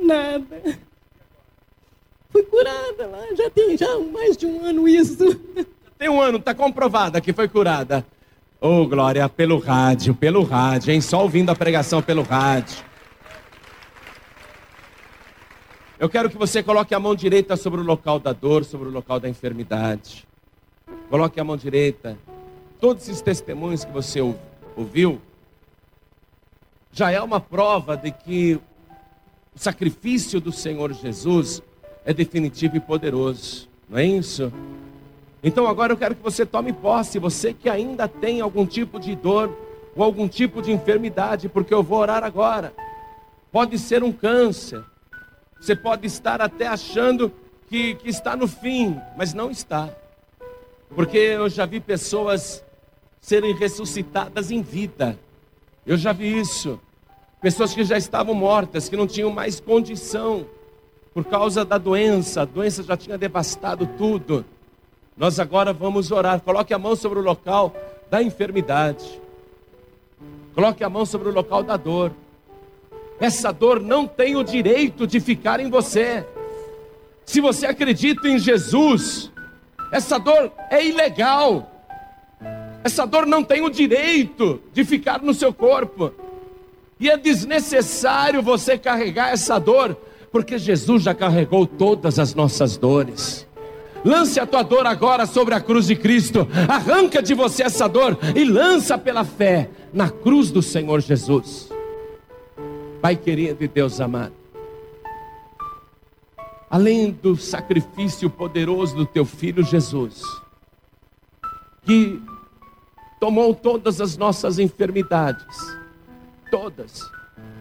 Nada. 0.00 0.78
Fui 2.30 2.42
curada 2.44 3.06
lá, 3.06 3.26
já 3.36 3.50
tem 3.50 3.76
já 3.76 3.98
mais 3.98 4.38
de 4.38 4.46
um 4.46 4.64
ano 4.64 4.88
isso. 4.88 5.38
Tem 5.98 6.08
um 6.08 6.20
ano, 6.20 6.38
está 6.38 6.54
comprovada 6.54 7.20
que 7.20 7.32
foi 7.32 7.46
curada. 7.46 8.04
Oh, 8.58 8.86
Glória, 8.86 9.28
pelo 9.28 9.58
rádio, 9.58 10.14
pelo 10.14 10.42
rádio, 10.42 10.92
hein? 10.92 11.00
Só 11.02 11.22
ouvindo 11.22 11.50
a 11.50 11.54
pregação 11.54 12.00
pelo 12.00 12.22
rádio. 12.22 12.82
Eu 15.98 16.08
quero 16.08 16.30
que 16.30 16.38
você 16.38 16.62
coloque 16.62 16.94
a 16.94 16.98
mão 16.98 17.14
direita 17.14 17.54
sobre 17.54 17.80
o 17.80 17.84
local 17.84 18.18
da 18.18 18.32
dor, 18.32 18.64
sobre 18.64 18.88
o 18.88 18.90
local 18.90 19.20
da 19.20 19.28
enfermidade. 19.28 20.26
Coloque 21.14 21.38
a 21.38 21.44
mão 21.44 21.56
direita. 21.56 22.18
Todos 22.80 23.04
esses 23.04 23.22
testemunhos 23.22 23.84
que 23.84 23.92
você 23.92 24.18
ouviu 24.76 25.20
já 26.90 27.12
é 27.12 27.22
uma 27.22 27.38
prova 27.38 27.96
de 27.96 28.10
que 28.10 28.58
o 29.54 29.58
sacrifício 29.60 30.40
do 30.40 30.50
Senhor 30.50 30.92
Jesus 30.92 31.62
é 32.04 32.12
definitivo 32.12 32.76
e 32.76 32.80
poderoso. 32.80 33.68
Não 33.88 33.98
é 33.98 34.04
isso? 34.04 34.52
Então 35.40 35.68
agora 35.68 35.92
eu 35.92 35.96
quero 35.96 36.16
que 36.16 36.20
você 36.20 36.44
tome 36.44 36.72
posse, 36.72 37.20
você 37.20 37.54
que 37.54 37.68
ainda 37.68 38.08
tem 38.08 38.40
algum 38.40 38.66
tipo 38.66 38.98
de 38.98 39.14
dor 39.14 39.56
ou 39.94 40.02
algum 40.02 40.26
tipo 40.26 40.60
de 40.60 40.72
enfermidade, 40.72 41.48
porque 41.48 41.72
eu 41.72 41.84
vou 41.84 42.00
orar 42.00 42.24
agora. 42.24 42.74
Pode 43.52 43.78
ser 43.78 44.02
um 44.02 44.10
câncer. 44.10 44.82
Você 45.60 45.76
pode 45.76 46.08
estar 46.08 46.40
até 46.40 46.66
achando 46.66 47.30
que, 47.68 47.94
que 47.94 48.08
está 48.08 48.34
no 48.34 48.48
fim, 48.48 49.00
mas 49.16 49.32
não 49.32 49.48
está. 49.48 49.94
Porque 50.94 51.18
eu 51.18 51.48
já 51.48 51.66
vi 51.66 51.80
pessoas 51.80 52.64
serem 53.20 53.54
ressuscitadas 53.54 54.50
em 54.50 54.62
vida. 54.62 55.18
Eu 55.86 55.96
já 55.96 56.12
vi 56.12 56.38
isso. 56.38 56.80
Pessoas 57.40 57.74
que 57.74 57.84
já 57.84 57.96
estavam 57.96 58.34
mortas, 58.34 58.88
que 58.88 58.96
não 58.96 59.06
tinham 59.06 59.30
mais 59.30 59.60
condição 59.60 60.46
por 61.12 61.24
causa 61.24 61.64
da 61.64 61.78
doença, 61.78 62.42
a 62.42 62.44
doença 62.44 62.82
já 62.82 62.96
tinha 62.96 63.16
devastado 63.16 63.86
tudo. 63.98 64.44
Nós 65.16 65.38
agora 65.38 65.72
vamos 65.72 66.10
orar. 66.10 66.40
Coloque 66.40 66.74
a 66.74 66.78
mão 66.78 66.96
sobre 66.96 67.18
o 67.18 67.22
local 67.22 67.74
da 68.10 68.22
enfermidade. 68.22 69.20
Coloque 70.54 70.82
a 70.82 70.88
mão 70.88 71.06
sobre 71.06 71.28
o 71.28 71.32
local 71.32 71.62
da 71.62 71.76
dor. 71.76 72.12
Essa 73.20 73.52
dor 73.52 73.80
não 73.80 74.06
tem 74.06 74.36
o 74.36 74.42
direito 74.42 75.06
de 75.06 75.20
ficar 75.20 75.60
em 75.60 75.70
você. 75.70 76.26
Se 77.24 77.40
você 77.40 77.66
acredita 77.66 78.28
em 78.28 78.38
Jesus, 78.38 79.30
essa 79.94 80.18
dor 80.18 80.50
é 80.70 80.84
ilegal. 80.84 81.70
Essa 82.82 83.06
dor 83.06 83.26
não 83.26 83.44
tem 83.44 83.62
o 83.62 83.70
direito 83.70 84.60
de 84.72 84.84
ficar 84.84 85.22
no 85.22 85.32
seu 85.32 85.54
corpo. 85.54 86.12
E 86.98 87.08
é 87.08 87.16
desnecessário 87.16 88.42
você 88.42 88.76
carregar 88.76 89.30
essa 89.30 89.56
dor, 89.60 89.96
porque 90.32 90.58
Jesus 90.58 91.04
já 91.04 91.14
carregou 91.14 91.64
todas 91.64 92.18
as 92.18 92.34
nossas 92.34 92.76
dores. 92.76 93.46
Lance 94.04 94.40
a 94.40 94.46
tua 94.46 94.64
dor 94.64 94.84
agora 94.84 95.26
sobre 95.26 95.54
a 95.54 95.60
cruz 95.60 95.86
de 95.86 95.94
Cristo. 95.94 96.46
Arranca 96.68 97.22
de 97.22 97.32
você 97.32 97.62
essa 97.62 97.88
dor 97.88 98.18
e 98.34 98.44
lança 98.44 98.98
pela 98.98 99.22
fé 99.24 99.70
na 99.92 100.10
cruz 100.10 100.50
do 100.50 100.60
Senhor 100.60 101.00
Jesus. 101.00 101.70
Pai 103.00 103.14
querido 103.14 103.62
e 103.62 103.68
Deus 103.68 104.00
amado, 104.00 104.32
além 106.74 107.12
do 107.12 107.36
sacrifício 107.36 108.28
poderoso 108.28 108.96
do 108.96 109.06
teu 109.06 109.24
filho 109.24 109.62
Jesus, 109.62 110.24
que 111.82 112.20
tomou 113.20 113.54
todas 113.54 114.00
as 114.00 114.16
nossas 114.16 114.58
enfermidades, 114.58 115.56
todas, 116.50 117.00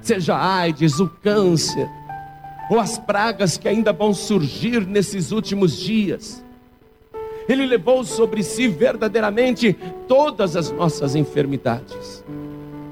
seja 0.01 0.35
AIDS, 0.35 0.99
o 0.99 1.07
câncer, 1.07 1.87
ou 2.71 2.79
as 2.79 2.97
pragas 2.97 3.55
que 3.55 3.67
ainda 3.67 3.93
vão 3.93 4.15
surgir 4.15 4.83
nesses 4.83 5.31
últimos 5.31 5.77
dias. 5.77 6.43
Ele 7.47 7.67
levou 7.67 8.03
sobre 8.03 8.41
si 8.41 8.67
verdadeiramente 8.67 9.77
todas 10.07 10.55
as 10.55 10.71
nossas 10.71 11.15
enfermidades. 11.15 12.25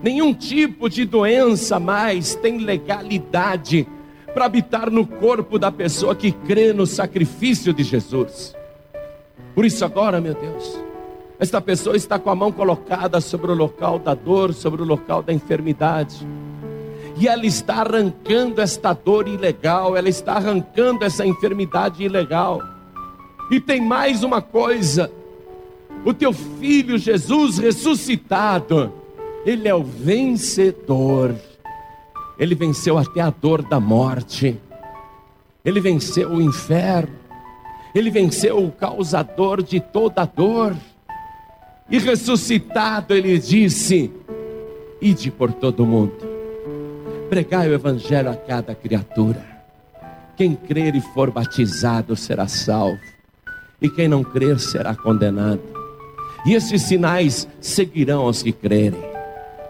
Nenhum 0.03 0.35
tipo 0.35 0.87
de 0.87 1.03
doença 1.03 1.79
mais 1.79 2.35
tem 2.35 2.59
legalidade 2.59 3.87
para 4.33 4.45
habitar 4.45 4.89
no 4.89 5.05
corpo 5.05 5.59
da 5.59 5.71
pessoa 5.71 6.15
que 6.15 6.31
crê 6.31 6.73
no 6.73 6.85
sacrifício 6.85 7.73
de 7.73 7.83
Jesus. 7.83 8.55
Por 9.53 9.65
isso, 9.65 9.83
agora, 9.83 10.21
meu 10.21 10.33
Deus, 10.33 10.79
esta 11.39 11.59
pessoa 11.59 11.95
está 11.95 12.17
com 12.17 12.29
a 12.29 12.35
mão 12.35 12.51
colocada 12.51 13.19
sobre 13.19 13.51
o 13.51 13.55
local 13.55 13.99
da 13.99 14.13
dor, 14.13 14.53
sobre 14.53 14.81
o 14.81 14.85
local 14.85 15.21
da 15.21 15.33
enfermidade 15.33 16.25
e 17.17 17.27
ela 17.27 17.45
está 17.45 17.75
arrancando 17.75 18.61
esta 18.61 18.93
dor 18.93 19.27
ilegal, 19.27 19.95
ela 19.95 20.09
está 20.09 20.33
arrancando 20.33 21.03
essa 21.03 21.23
enfermidade 21.23 22.03
ilegal. 22.03 22.61
E 23.51 23.59
tem 23.59 23.79
mais 23.79 24.23
uma 24.23 24.41
coisa: 24.41 25.11
o 26.05 26.13
teu 26.13 26.33
filho 26.33 26.97
Jesus 26.97 27.59
ressuscitado, 27.59 28.91
ele 29.45 29.67
é 29.67 29.75
o 29.75 29.83
vencedor. 29.83 31.35
Ele 32.37 32.55
venceu 32.55 32.97
até 32.97 33.21
a 33.21 33.29
dor 33.29 33.61
da 33.61 33.79
morte. 33.79 34.59
Ele 35.63 35.79
venceu 35.79 36.31
o 36.31 36.41
inferno. 36.41 37.15
Ele 37.93 38.09
venceu 38.09 38.63
o 38.63 38.71
causador 38.71 39.61
de 39.61 39.79
toda 39.79 40.25
dor. 40.25 40.75
E 41.89 41.99
ressuscitado, 41.99 43.13
ele 43.13 43.37
disse: 43.37 44.11
Ide 45.01 45.29
por 45.29 45.51
todo 45.51 45.85
mundo 45.85 46.31
pregai 47.31 47.69
o 47.69 47.73
evangelho 47.73 48.29
a 48.29 48.35
cada 48.35 48.75
criatura. 48.75 49.41
Quem 50.35 50.53
crer 50.53 50.95
e 50.95 50.99
for 50.99 51.31
batizado 51.31 52.13
será 52.13 52.45
salvo, 52.45 52.99
e 53.81 53.89
quem 53.89 54.09
não 54.09 54.21
crer 54.21 54.59
será 54.59 54.93
condenado. 54.93 55.61
E 56.45 56.53
esses 56.53 56.81
sinais 56.81 57.47
seguirão 57.61 58.23
aos 58.23 58.43
que 58.43 58.51
crerem. 58.51 58.99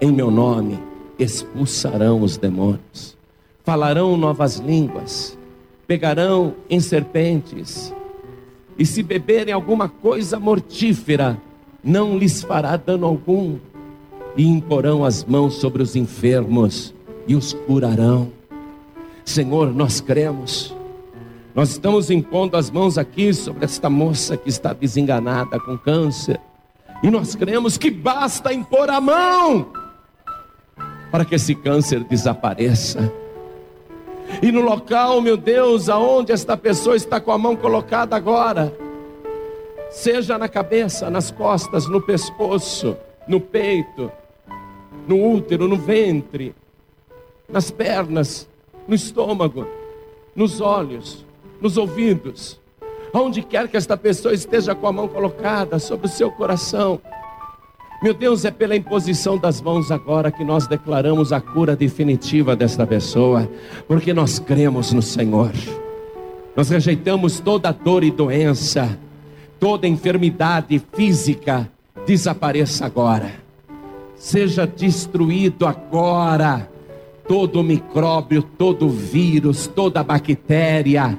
Em 0.02 0.12
meu 0.12 0.32
nome 0.32 0.80
expulsarão 1.24 2.22
os 2.22 2.38
demônios, 2.38 3.18
falarão 3.64 4.18
novas 4.18 4.58
línguas, 4.58 5.38
pegarão 5.86 6.56
em 6.70 6.80
serpentes, 6.80 7.94
e 8.78 8.86
se 8.86 9.04
beberem 9.04 9.54
alguma 9.54 9.88
coisa 9.88 10.40
mortífera, 10.40 11.40
não 11.84 12.18
lhes 12.18 12.42
fará 12.42 12.76
dano 12.78 13.06
algum, 13.06 13.58
e 14.36 14.48
imporão 14.48 15.04
as 15.04 15.24
mãos 15.24 15.56
sobre 15.56 15.84
os 15.84 15.96
enfermos 15.96 16.94
e 17.28 17.36
os 17.36 17.54
curarão. 17.54 18.32
Senhor, 19.26 19.74
nós 19.74 20.00
cremos. 20.02 20.76
Nós 21.54 21.72
estamos 21.72 22.10
impondo 22.10 22.56
as 22.56 22.72
mãos 22.72 22.98
aqui 22.98 23.34
sobre 23.34 23.66
esta 23.66 23.90
moça 23.90 24.38
que 24.38 24.50
está 24.50 24.72
desenganada 24.72 25.60
com 25.60 25.78
câncer. 25.78 26.40
E 27.04 27.12
nós 27.12 27.36
cremos 27.36 27.78
que 27.78 27.92
basta 27.92 28.54
impor 28.54 28.90
a 28.90 29.02
mão 29.02 29.81
para 31.12 31.26
que 31.26 31.36
esse 31.36 31.54
câncer 31.54 32.04
desapareça. 32.04 33.12
E 34.42 34.52
no 34.52 34.62
local, 34.62 35.22
meu 35.22 35.36
Deus, 35.36 35.90
aonde 35.90 36.32
esta 36.32 36.56
pessoa 36.56 36.96
está 36.96 37.20
com 37.20 37.32
a 37.32 37.38
mão 37.38 37.56
colocada 37.56 38.16
agora, 38.16 38.74
seja 39.90 40.38
na 40.38 40.48
cabeça, 40.48 41.10
nas 41.10 41.30
costas, 41.30 41.86
no 41.88 42.02
pescoço, 42.02 42.96
no 43.28 43.42
peito, 43.42 44.10
no 45.08 45.34
útero, 45.34 45.68
no 45.68 45.76
ventre, 45.76 46.56
nas 47.50 47.70
pernas, 47.70 48.48
no 48.88 48.96
estômago, 48.96 49.68
nos 50.34 50.62
olhos, 50.62 51.26
nos 51.60 51.78
ouvidos. 51.78 52.60
Aonde 53.14 53.42
quer 53.42 53.68
que 53.68 53.76
esta 53.76 53.98
pessoa 53.98 54.34
esteja 54.34 54.74
com 54.74 54.88
a 54.88 54.92
mão 54.94 55.08
colocada 55.08 55.78
sobre 55.78 56.08
o 56.08 56.10
seu 56.10 56.32
coração. 56.32 57.02
Meu 58.02 58.16
Deus, 58.16 58.46
é 58.46 58.50
pela 58.50 58.76
imposição 58.76 59.38
das 59.38 59.62
mãos 59.62 59.92
agora 59.92 60.32
que 60.32 60.44
nós 60.44 60.66
declaramos 60.66 61.32
a 61.32 61.40
cura 61.40 61.76
definitiva 61.76 62.56
desta 62.56 62.88
pessoa, 62.88 63.48
porque 63.88 64.12
nós 64.12 64.40
cremos 64.40 64.92
no 64.92 65.04
Senhor. 65.04 65.52
Nós 66.56 66.70
rejeitamos 66.70 67.40
toda 67.40 67.72
dor 67.72 68.04
e 68.04 68.10
doença, 68.10 68.98
toda 69.60 69.88
enfermidade 69.88 70.82
física, 70.94 71.70
desapareça 72.08 72.88
agora. 72.88 73.34
Seja 74.16 74.66
destruído 74.66 75.68
agora 75.68 76.68
todo 77.28 77.64
micróbio, 77.64 78.42
todo 78.42 78.90
vírus, 78.90 79.68
toda 79.68 80.04
bactéria, 80.04 81.18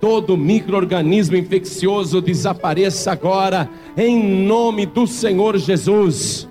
todo 0.00 0.36
microorganismo 0.36 1.36
infeccioso 1.36 2.22
desapareça 2.22 3.12
agora, 3.12 3.68
em 3.96 4.46
nome 4.46 4.86
do 4.86 5.06
Senhor 5.06 5.58
Jesus. 5.58 6.48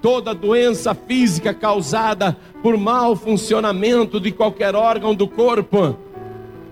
Toda 0.00 0.34
doença 0.34 0.94
física 0.94 1.52
causada 1.52 2.36
por 2.62 2.76
mau 2.78 3.14
funcionamento 3.14 4.18
de 4.18 4.32
qualquer 4.32 4.74
órgão 4.74 5.14
do 5.14 5.28
corpo, 5.28 5.96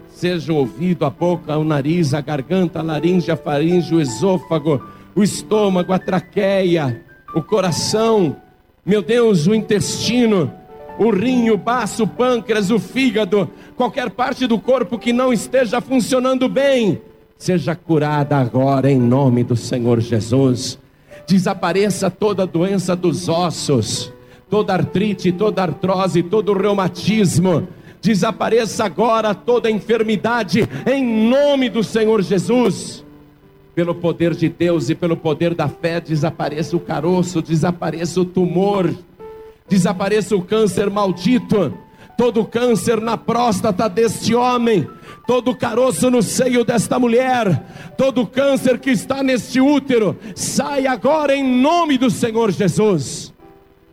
seja 0.09 0.53
o 0.53 0.57
ouvido, 0.57 1.05
a 1.05 1.11
boca, 1.11 1.57
o 1.59 1.65
nariz, 1.65 2.15
a 2.15 2.21
garganta, 2.21 2.81
a 2.81 2.83
laringe, 2.83 3.31
a 3.31 3.37
faringe, 3.37 3.95
o 3.95 4.01
esôfago, 4.01 4.83
o 5.15 5.23
estômago, 5.23 5.93
a 5.93 5.99
traqueia, 5.99 7.03
o 7.35 7.43
coração, 7.43 8.37
meu 8.85 9.03
Deus, 9.03 9.47
o 9.47 9.55
intestino, 9.55 10.53
o 10.99 11.11
rim, 11.11 11.51
o 11.51 11.57
baço, 11.57 12.05
o 12.05 12.07
pâncreas, 12.07 12.71
o 12.71 12.79
fígado, 12.79 13.51
qualquer 13.77 14.11
parte 14.11 14.47
do 14.47 14.59
corpo 14.59 14.99
que 14.99 15.13
não 15.13 15.33
esteja 15.33 15.81
funcionando 15.81 16.49
bem, 16.49 17.01
seja 17.39 17.75
curada 17.75 18.37
agora 18.37 18.91
em 18.91 19.01
nome 19.01 19.43
do 19.43 19.57
Senhor 19.57 20.01
Jesus. 20.01 20.79
Desapareça 21.27 22.11
toda 22.11 22.47
doença 22.47 22.95
dos 22.95 23.29
ossos, 23.29 24.13
toda 24.49 24.75
artrite, 24.75 25.33
toda 25.33 25.63
artrose, 25.63 26.23
todo 26.23 26.53
reumatismo. 26.53 27.67
Desapareça 28.01 28.85
agora 28.85 29.35
toda 29.35 29.71
enfermidade 29.71 30.69
em 30.87 31.29
nome 31.29 31.69
do 31.69 31.85
Senhor 31.85 32.21
Jesus. 32.21 33.05
Pelo 33.75 33.95
poder 33.95 34.35
de 34.35 34.49
Deus 34.49 34.91
e 34.91 34.95
pelo 34.95 35.17
poder 35.17 35.55
da 35.55 35.69
fé, 35.69 36.01
desapareça 36.01 36.77
o 36.77 36.81
caroço, 36.81 37.41
desapareça 37.41 38.21
o 38.21 38.25
tumor 38.25 38.93
desapareça 39.73 40.37
o 40.37 40.43
câncer 40.43 40.91
maldito, 40.91 41.73
todo 42.15 42.45
câncer 42.45 43.01
na 43.01 43.17
próstata 43.17 43.89
deste 43.89 44.35
homem, 44.35 44.87
todo 45.27 45.57
caroço 45.57 46.11
no 46.11 46.23
seio 46.23 46.63
desta 46.63 46.99
mulher, 46.99 47.95
todo 47.97 48.27
câncer 48.27 48.79
que 48.79 48.91
está 48.91 49.23
neste 49.23 49.63
útero, 49.63 50.15
sai 50.35 50.87
agora 50.87 51.35
em 51.35 51.43
nome 51.43 51.97
do 51.97 52.11
Senhor 52.11 52.51
Jesus. 52.51 53.33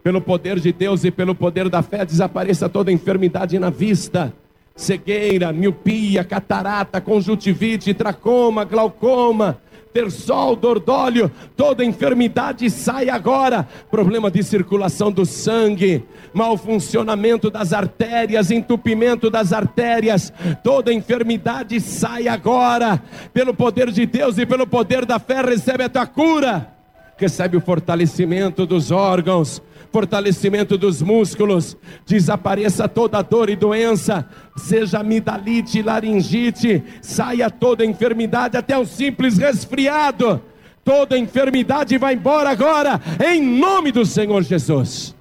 Pelo 0.03 0.19
poder 0.19 0.59
de 0.59 0.73
Deus 0.73 1.05
e 1.05 1.11
pelo 1.11 1.33
poder 1.33 1.69
da 1.69 1.81
fé, 1.81 2.03
desapareça 2.05 2.67
toda 2.67 2.91
enfermidade 2.91 3.57
na 3.57 3.69
vista, 3.69 4.33
cegueira, 4.75 5.53
miopia, 5.53 6.25
catarata, 6.25 6.99
conjuntivite, 6.99 7.93
tracoma, 7.93 8.65
glaucoma, 8.65 9.57
tersol, 9.93 10.55
dordólio, 10.55 11.31
toda 11.55 11.83
enfermidade 11.83 12.69
sai 12.69 13.09
agora. 13.09 13.67
Problema 13.89 14.29
de 14.29 14.43
circulação 14.43 15.11
do 15.11 15.25
sangue, 15.25 16.03
mau 16.33 16.57
funcionamento 16.57 17.49
das 17.49 17.73
artérias, 17.73 18.51
entupimento 18.51 19.29
das 19.29 19.51
artérias, 19.53 20.31
toda 20.63 20.93
enfermidade 20.93 21.79
sai 21.79 22.27
agora. 22.27 23.01
Pelo 23.33 23.53
poder 23.53 23.91
de 23.91 24.05
Deus 24.05 24.37
e 24.37 24.45
pelo 24.45 24.67
poder 24.67 25.05
da 25.05 25.19
fé, 25.19 25.41
recebe 25.41 25.83
a 25.83 25.89
tua 25.89 26.05
cura. 26.05 26.78
Recebe 27.19 27.57
o 27.57 27.61
fortalecimento 27.61 28.65
dos 28.65 28.91
órgãos, 28.91 29.61
fortalecimento 29.91 30.77
dos 30.77 31.01
músculos, 31.01 31.75
desapareça 32.05 32.87
toda 32.87 33.21
dor 33.21 33.49
e 33.49 33.57
doença, 33.57 34.25
seja 34.55 34.99
amidalite, 34.99 35.81
laringite, 35.81 36.81
saia 37.01 37.49
toda 37.49 37.85
enfermidade, 37.85 38.55
até 38.55 38.77
um 38.77 38.85
simples 38.85 39.37
resfriado. 39.37 40.41
Toda 40.81 41.17
enfermidade 41.17 41.97
vai 41.97 42.13
embora 42.13 42.51
agora, 42.51 43.01
em 43.21 43.41
nome 43.41 43.91
do 43.91 44.05
Senhor 44.05 44.41
Jesus. 44.41 45.13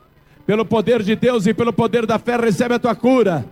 Pelo 0.46 0.64
poder 0.64 1.02
de 1.02 1.16
Deus 1.16 1.48
e 1.48 1.52
pelo 1.52 1.72
poder 1.72 2.06
da 2.06 2.16
fé, 2.16 2.36
recebe 2.36 2.74
a 2.74 2.78
tua 2.78 2.94
cura. 2.94 3.44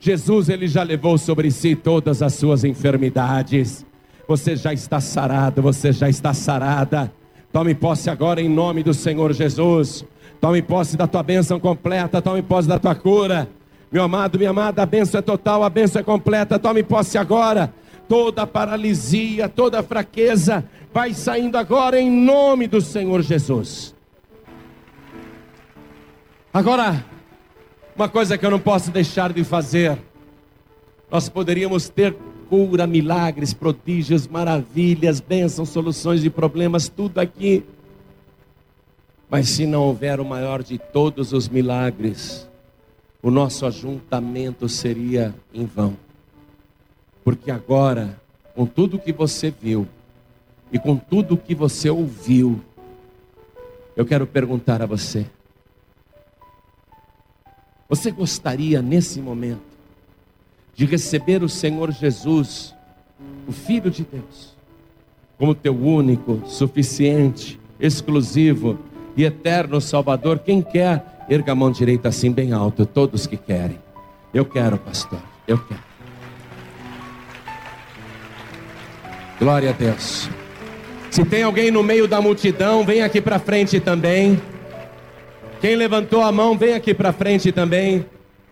Jesus, 0.00 0.48
ele 0.48 0.66
já 0.66 0.82
levou 0.82 1.16
sobre 1.16 1.52
si 1.52 1.76
todas 1.76 2.20
as 2.20 2.34
suas 2.34 2.64
enfermidades. 2.64 3.86
Você 4.26 4.56
já 4.56 4.72
está 4.72 5.00
sarado, 5.00 5.62
você 5.62 5.92
já 5.92 6.08
está 6.08 6.34
sarada. 6.34 7.12
Tome 7.56 7.74
posse 7.74 8.10
agora 8.10 8.38
em 8.38 8.50
nome 8.50 8.82
do 8.82 8.92
Senhor 8.92 9.32
Jesus. 9.32 10.04
Tome 10.42 10.60
posse 10.60 10.94
da 10.94 11.06
tua 11.06 11.22
bênção 11.22 11.58
completa, 11.58 12.20
tome 12.20 12.42
posse 12.42 12.68
da 12.68 12.78
tua 12.78 12.94
cura. 12.94 13.48
Meu 13.90 14.02
amado, 14.02 14.36
minha 14.36 14.50
amada, 14.50 14.82
a 14.82 14.84
bênção 14.84 15.20
é 15.20 15.22
total, 15.22 15.64
a 15.64 15.70
bênção 15.70 15.98
é 16.00 16.04
completa, 16.04 16.58
tome 16.58 16.82
posse 16.82 17.16
agora. 17.16 17.72
Toda 18.06 18.46
paralisia, 18.46 19.48
toda 19.48 19.82
fraqueza 19.82 20.68
vai 20.92 21.14
saindo 21.14 21.56
agora 21.56 21.98
em 21.98 22.10
nome 22.10 22.66
do 22.66 22.82
Senhor 22.82 23.22
Jesus. 23.22 23.94
Agora, 26.52 27.06
uma 27.96 28.06
coisa 28.10 28.36
que 28.36 28.44
eu 28.44 28.50
não 28.50 28.60
posso 28.60 28.90
deixar 28.90 29.32
de 29.32 29.42
fazer, 29.44 29.96
nós 31.10 31.30
poderíamos 31.30 31.88
ter 31.88 32.14
cura, 32.48 32.86
milagres, 32.86 33.52
prodígios, 33.52 34.26
maravilhas, 34.26 35.20
bênçãos, 35.20 35.68
soluções 35.68 36.22
de 36.22 36.30
problemas, 36.30 36.88
tudo 36.88 37.18
aqui. 37.18 37.64
Mas 39.28 39.48
se 39.48 39.66
não 39.66 39.82
houver 39.82 40.20
o 40.20 40.24
maior 40.24 40.62
de 40.62 40.78
todos 40.78 41.32
os 41.32 41.48
milagres, 41.48 42.48
o 43.22 43.30
nosso 43.30 43.66
ajuntamento 43.66 44.68
seria 44.68 45.34
em 45.52 45.66
vão. 45.66 45.96
Porque 47.24 47.50
agora, 47.50 48.20
com 48.54 48.64
tudo 48.66 48.98
que 48.98 49.12
você 49.12 49.50
viu 49.50 49.86
e 50.72 50.78
com 50.78 50.96
tudo 50.96 51.36
que 51.36 51.54
você 51.54 51.90
ouviu, 51.90 52.60
eu 53.96 54.06
quero 54.06 54.26
perguntar 54.26 54.80
a 54.80 54.86
você: 54.86 55.26
você 57.88 58.10
gostaria 58.10 58.80
nesse 58.80 59.20
momento 59.20 59.75
de 60.76 60.84
receber 60.84 61.42
o 61.42 61.48
Senhor 61.48 61.90
Jesus, 61.90 62.74
o 63.48 63.52
Filho 63.52 63.90
de 63.90 64.04
Deus, 64.04 64.54
como 65.38 65.54
teu 65.54 65.74
único, 65.74 66.42
suficiente, 66.46 67.58
exclusivo 67.80 68.78
e 69.16 69.24
eterno 69.24 69.80
Salvador. 69.80 70.38
Quem 70.38 70.60
quer, 70.60 71.24
erga 71.30 71.52
a 71.52 71.54
mão 71.54 71.70
direita 71.70 72.10
assim 72.10 72.30
bem 72.30 72.52
alto, 72.52 72.84
todos 72.84 73.26
que 73.26 73.38
querem. 73.38 73.80
Eu 74.34 74.44
quero, 74.44 74.76
pastor, 74.76 75.22
eu 75.48 75.58
quero. 75.58 75.80
Glória 79.38 79.70
a 79.70 79.72
Deus. 79.72 80.28
Se 81.10 81.24
tem 81.24 81.42
alguém 81.42 81.70
no 81.70 81.82
meio 81.82 82.06
da 82.06 82.20
multidão, 82.20 82.84
vem 82.84 83.02
aqui 83.02 83.22
para 83.22 83.38
frente 83.38 83.80
também. 83.80 84.38
Quem 85.58 85.74
levantou 85.74 86.20
a 86.20 86.30
mão, 86.30 86.56
vem 86.58 86.74
aqui 86.74 86.92
para 86.92 87.14
frente 87.14 87.50
também, 87.50 88.04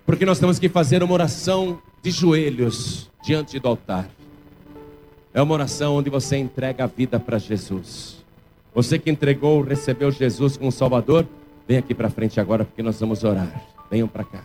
porque 0.06 0.24
nós 0.24 0.38
temos 0.38 0.58
que 0.58 0.70
fazer 0.70 1.02
uma 1.02 1.12
oração 1.12 1.82
de 2.04 2.10
joelhos 2.10 3.10
diante 3.24 3.58
do 3.58 3.66
altar. 3.66 4.06
É 5.32 5.40
uma 5.40 5.54
oração 5.54 5.96
onde 5.96 6.10
você 6.10 6.36
entrega 6.36 6.84
a 6.84 6.86
vida 6.86 7.18
para 7.18 7.38
Jesus. 7.38 8.22
Você 8.74 8.98
que 8.98 9.10
entregou, 9.10 9.62
recebeu 9.62 10.10
Jesus 10.10 10.58
como 10.58 10.70
Salvador, 10.70 11.26
vem 11.66 11.78
aqui 11.78 11.94
para 11.94 12.10
frente 12.10 12.38
agora 12.38 12.66
porque 12.66 12.82
nós 12.82 13.00
vamos 13.00 13.24
orar. 13.24 13.50
Venham 13.90 14.06
para 14.06 14.22
cá. 14.22 14.44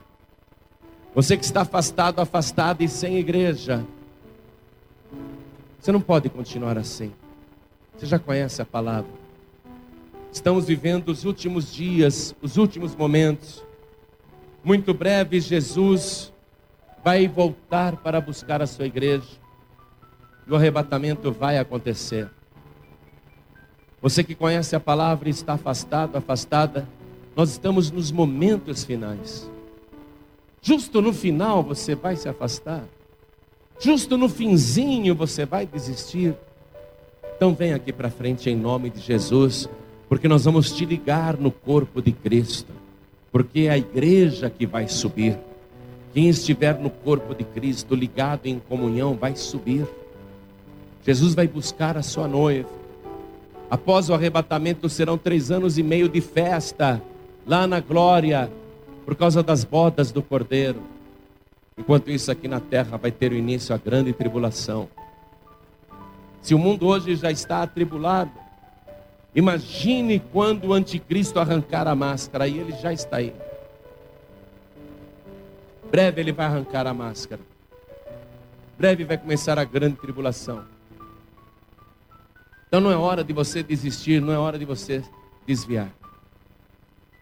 Você 1.14 1.36
que 1.36 1.44
está 1.44 1.64
afastado, 1.64 2.22
afastado 2.22 2.82
e 2.82 2.88
sem 2.88 3.18
igreja, 3.18 3.86
você 5.78 5.92
não 5.92 6.00
pode 6.00 6.30
continuar 6.30 6.78
assim. 6.78 7.12
Você 7.98 8.06
já 8.06 8.18
conhece 8.18 8.62
a 8.62 8.66
palavra. 8.66 9.12
Estamos 10.32 10.66
vivendo 10.66 11.10
os 11.10 11.26
últimos 11.26 11.74
dias, 11.74 12.34
os 12.42 12.56
últimos 12.56 12.96
momentos. 12.96 13.62
Muito 14.64 14.94
breve, 14.94 15.42
Jesus 15.42 16.32
vai 17.04 17.28
voltar 17.28 17.98
para 17.98 18.20
buscar 18.20 18.62
a 18.62 18.68
sua 18.68 18.86
igreja. 18.86 19.28
E 20.48 20.52
o 20.52 20.56
arrebatamento 20.56 21.32
vai 21.32 21.58
acontecer. 21.58 22.30
Você 24.02 24.24
que 24.24 24.34
conhece 24.34 24.76
a 24.76 24.80
palavra 24.80 25.28
e 25.28 25.32
está 25.32 25.54
afastado, 25.54 26.16
afastada, 26.16 26.88
nós 27.36 27.52
estamos 27.52 27.92
nos 27.92 28.12
momentos 28.12 28.84
finais. 28.84 29.50
Justo 30.62 31.02
no 31.02 31.14
final 31.14 31.64
você 31.64 31.96
vai 31.96 32.16
se 32.16 32.28
afastar. 32.28 32.84
Justo 33.80 34.18
no 34.18 34.28
finzinho 34.28 35.16
você 35.16 35.46
vai 35.46 35.66
desistir. 35.66 36.36
Então 37.36 37.54
vem 37.54 37.74
aqui 37.74 37.94
para 37.94 38.10
frente 38.10 38.50
em 38.50 38.56
nome 38.56 38.90
de 38.90 39.00
Jesus, 39.00 39.70
porque 40.10 40.28
nós 40.28 40.44
vamos 40.44 40.72
te 40.72 40.86
ligar 40.86 41.38
no 41.38 41.52
corpo 41.52 42.02
de 42.02 42.12
Cristo. 42.12 42.74
Porque 43.32 43.62
é 43.62 43.70
a 43.70 43.78
igreja 43.78 44.50
que 44.50 44.66
vai 44.66 44.88
subir. 44.88 45.38
Quem 46.14 46.28
estiver 46.28 46.80
no 46.80 46.90
corpo 46.90 47.36
de 47.36 47.44
Cristo, 47.44 47.94
ligado 47.94 48.48
em 48.48 48.60
comunhão, 48.60 49.16
vai 49.16 49.36
subir. 49.36 49.86
Jesus 51.06 51.36
vai 51.36 51.48
buscar 51.48 51.98
a 51.98 52.02
sua 52.02 52.28
noiva. 52.28 52.70
Após 53.70 54.10
o 54.10 54.14
arrebatamento 54.14 54.90
serão 54.90 55.18
três 55.18 55.52
anos 55.52 55.78
e 55.78 55.84
meio 55.84 56.10
de 56.10 56.20
festa 56.22 57.02
lá 57.46 57.68
na 57.68 57.80
glória, 57.80 58.52
por 59.06 59.16
causa 59.16 59.44
das 59.44 59.64
bodas 59.64 60.12
do 60.12 60.22
Cordeiro. 60.22 60.82
Enquanto 61.78 62.10
isso, 62.10 62.32
aqui 62.32 62.48
na 62.48 62.60
terra 62.60 62.98
vai 62.98 63.12
ter 63.12 63.32
o 63.32 63.36
início 63.36 63.74
a 63.74 63.78
grande 63.78 64.12
tribulação. 64.12 64.90
Se 66.42 66.56
o 66.56 66.60
mundo 66.60 66.88
hoje 66.88 67.16
já 67.16 67.32
está 67.32 67.62
atribulado, 67.62 68.32
imagine 69.36 70.20
quando 70.32 70.66
o 70.66 70.74
anticristo 70.74 71.40
arrancar 71.40 71.88
a 71.88 71.96
máscara, 71.96 72.48
e 72.48 72.58
ele 72.58 72.72
já 72.74 72.92
está 72.92 73.18
aí. 73.18 73.34
Breve 75.92 76.22
ele 76.22 76.32
vai 76.32 76.46
arrancar 76.46 76.86
a 76.86 76.94
máscara. 76.94 77.42
Breve 78.78 79.04
vai 79.04 79.18
começar 79.18 79.58
a 79.58 79.64
grande 79.64 79.98
tribulação. 79.98 80.64
Então 82.68 82.80
não 82.80 82.92
é 82.92 82.96
hora 82.96 83.24
de 83.24 83.34
você 83.34 83.64
desistir, 83.64 84.22
não 84.22 84.32
é 84.32 84.38
hora 84.38 84.60
de 84.60 84.66
você 84.66 85.04
desviar. 85.46 85.90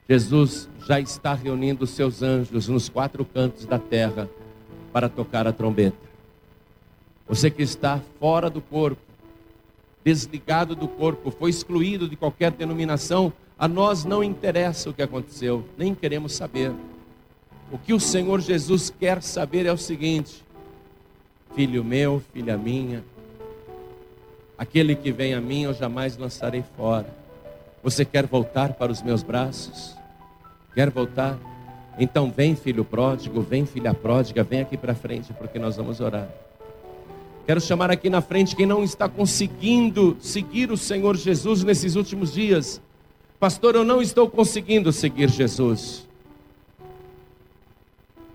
Jesus 0.10 0.70
já 0.86 1.00
está 1.00 1.34
reunindo 1.34 1.86
os 1.86 1.92
seus 1.92 2.22
anjos 2.22 2.68
nos 2.68 2.90
quatro 2.90 3.24
cantos 3.26 3.66
da 3.66 3.80
terra 3.80 4.30
para 4.92 5.08
tocar 5.08 5.48
a 5.48 5.54
trombeta. 5.54 5.98
Você 7.28 7.50
que 7.50 7.62
está 7.62 8.02
fora 8.20 8.50
do 8.50 8.62
corpo, 8.62 9.02
desligado 10.04 10.76
do 10.76 10.88
corpo, 10.88 11.32
foi 11.32 11.50
excluído 11.50 12.08
de 12.08 12.16
qualquer 12.16 12.52
denominação, 12.52 13.34
a 13.60 13.68
nós 13.68 14.06
não 14.06 14.24
interessa 14.24 14.90
o 14.90 14.94
que 14.94 15.02
aconteceu, 15.02 15.66
nem 15.78 15.94
queremos 15.96 16.34
saber. 16.34 16.72
O 17.72 17.78
que 17.78 17.94
o 17.94 18.00
Senhor 18.00 18.40
Jesus 18.40 18.90
quer 18.90 19.22
saber 19.22 19.66
é 19.66 19.72
o 19.72 19.78
seguinte: 19.78 20.44
filho 21.56 21.84
meu, 21.84 22.22
filha 22.34 22.58
minha, 22.58 23.04
aquele 24.58 24.96
que 24.96 25.12
vem 25.12 25.34
a 25.34 25.42
mim 25.42 25.64
eu 25.64 25.74
jamais 25.74 26.18
lançarei 26.18 26.64
fora. 26.78 27.08
Você 27.84 28.06
quer 28.06 28.26
voltar 28.26 28.74
para 28.74 28.92
os 28.92 29.02
meus 29.02 29.22
braços? 29.22 29.96
Quer 30.74 30.90
voltar? 30.90 31.38
Então 32.00 32.32
vem, 32.32 32.56
filho 32.56 32.86
pródigo, 32.86 33.42
vem, 33.42 33.66
filha 33.66 33.94
pródiga, 33.94 34.44
vem 34.44 34.62
aqui 34.62 34.78
para 34.78 34.96
frente, 34.96 35.34
porque 35.34 35.60
nós 35.60 35.76
vamos 35.76 36.00
orar. 36.00 36.30
Quero 37.46 37.60
chamar 37.60 37.90
aqui 37.90 38.10
na 38.10 38.22
frente 38.22 38.56
quem 38.56 38.66
não 38.66 38.84
está 38.84 39.10
conseguindo 39.10 40.18
seguir 40.20 40.72
o 40.72 40.78
Senhor 40.78 41.16
Jesus 41.18 41.64
nesses 41.64 41.96
últimos 41.96 42.34
dias. 42.34 42.82
Pastor, 43.40 43.76
eu 43.76 43.84
não 43.84 44.02
estou 44.02 44.30
conseguindo 44.30 44.92
seguir 44.92 45.30
Jesus. 45.30 46.07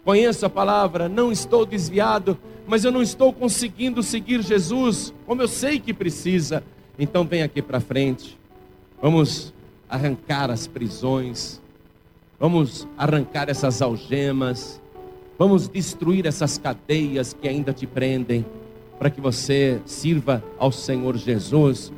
Conheço 0.05 0.47
a 0.47 0.51
palavra, 0.51 1.09
não 1.09 1.31
estou 1.31 1.65
desviado, 1.65 2.39
mas 2.67 2.85
eu 2.85 2.93
não 2.93 3.03
estou 3.03 3.33
conseguindo 3.33 4.03
seguir 4.03 4.43
Jesus 4.43 5.13
como 5.27 5.43
eu 5.43 5.49
sei 5.49 5.79
que 5.79 5.95
precisa. 5.95 6.63
Então 6.99 7.25
vem 7.25 7.43
aqui 7.43 7.63
para 7.63 7.81
frente. 7.81 8.39
Vamos 9.01 9.53
arrancar 9.89 10.51
as 10.51 10.67
prisões, 10.67 11.63
Vamos 12.43 12.89
arrancar 12.99 13.49
essas 13.49 13.81
algemas. 13.81 14.83
Vamos 15.39 15.69
destruir 15.69 16.27
essas 16.27 16.59
cadeias 16.59 17.33
que 17.33 17.47
ainda 17.47 17.73
te 17.73 17.87
prendem, 17.87 18.45
para 18.99 19.09
que 19.09 19.21
você 19.21 19.81
sirva 19.87 20.43
ao 20.59 20.73
Senhor 20.73 21.17
Jesus 21.17 21.93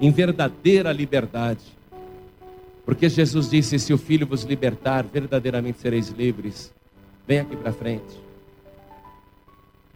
em 0.00 0.10
verdadeira 0.10 0.90
liberdade. 0.90 1.60
Porque 2.84 3.08
Jesus 3.08 3.48
disse: 3.48 3.78
Se 3.78 3.92
o 3.92 3.96
Filho 3.96 4.26
vos 4.26 4.42
libertar, 4.42 5.04
verdadeiramente 5.04 5.78
sereis 5.78 6.08
livres. 6.08 6.74
Vem 7.26 7.40
aqui 7.40 7.56
para 7.56 7.72
frente. 7.72 8.22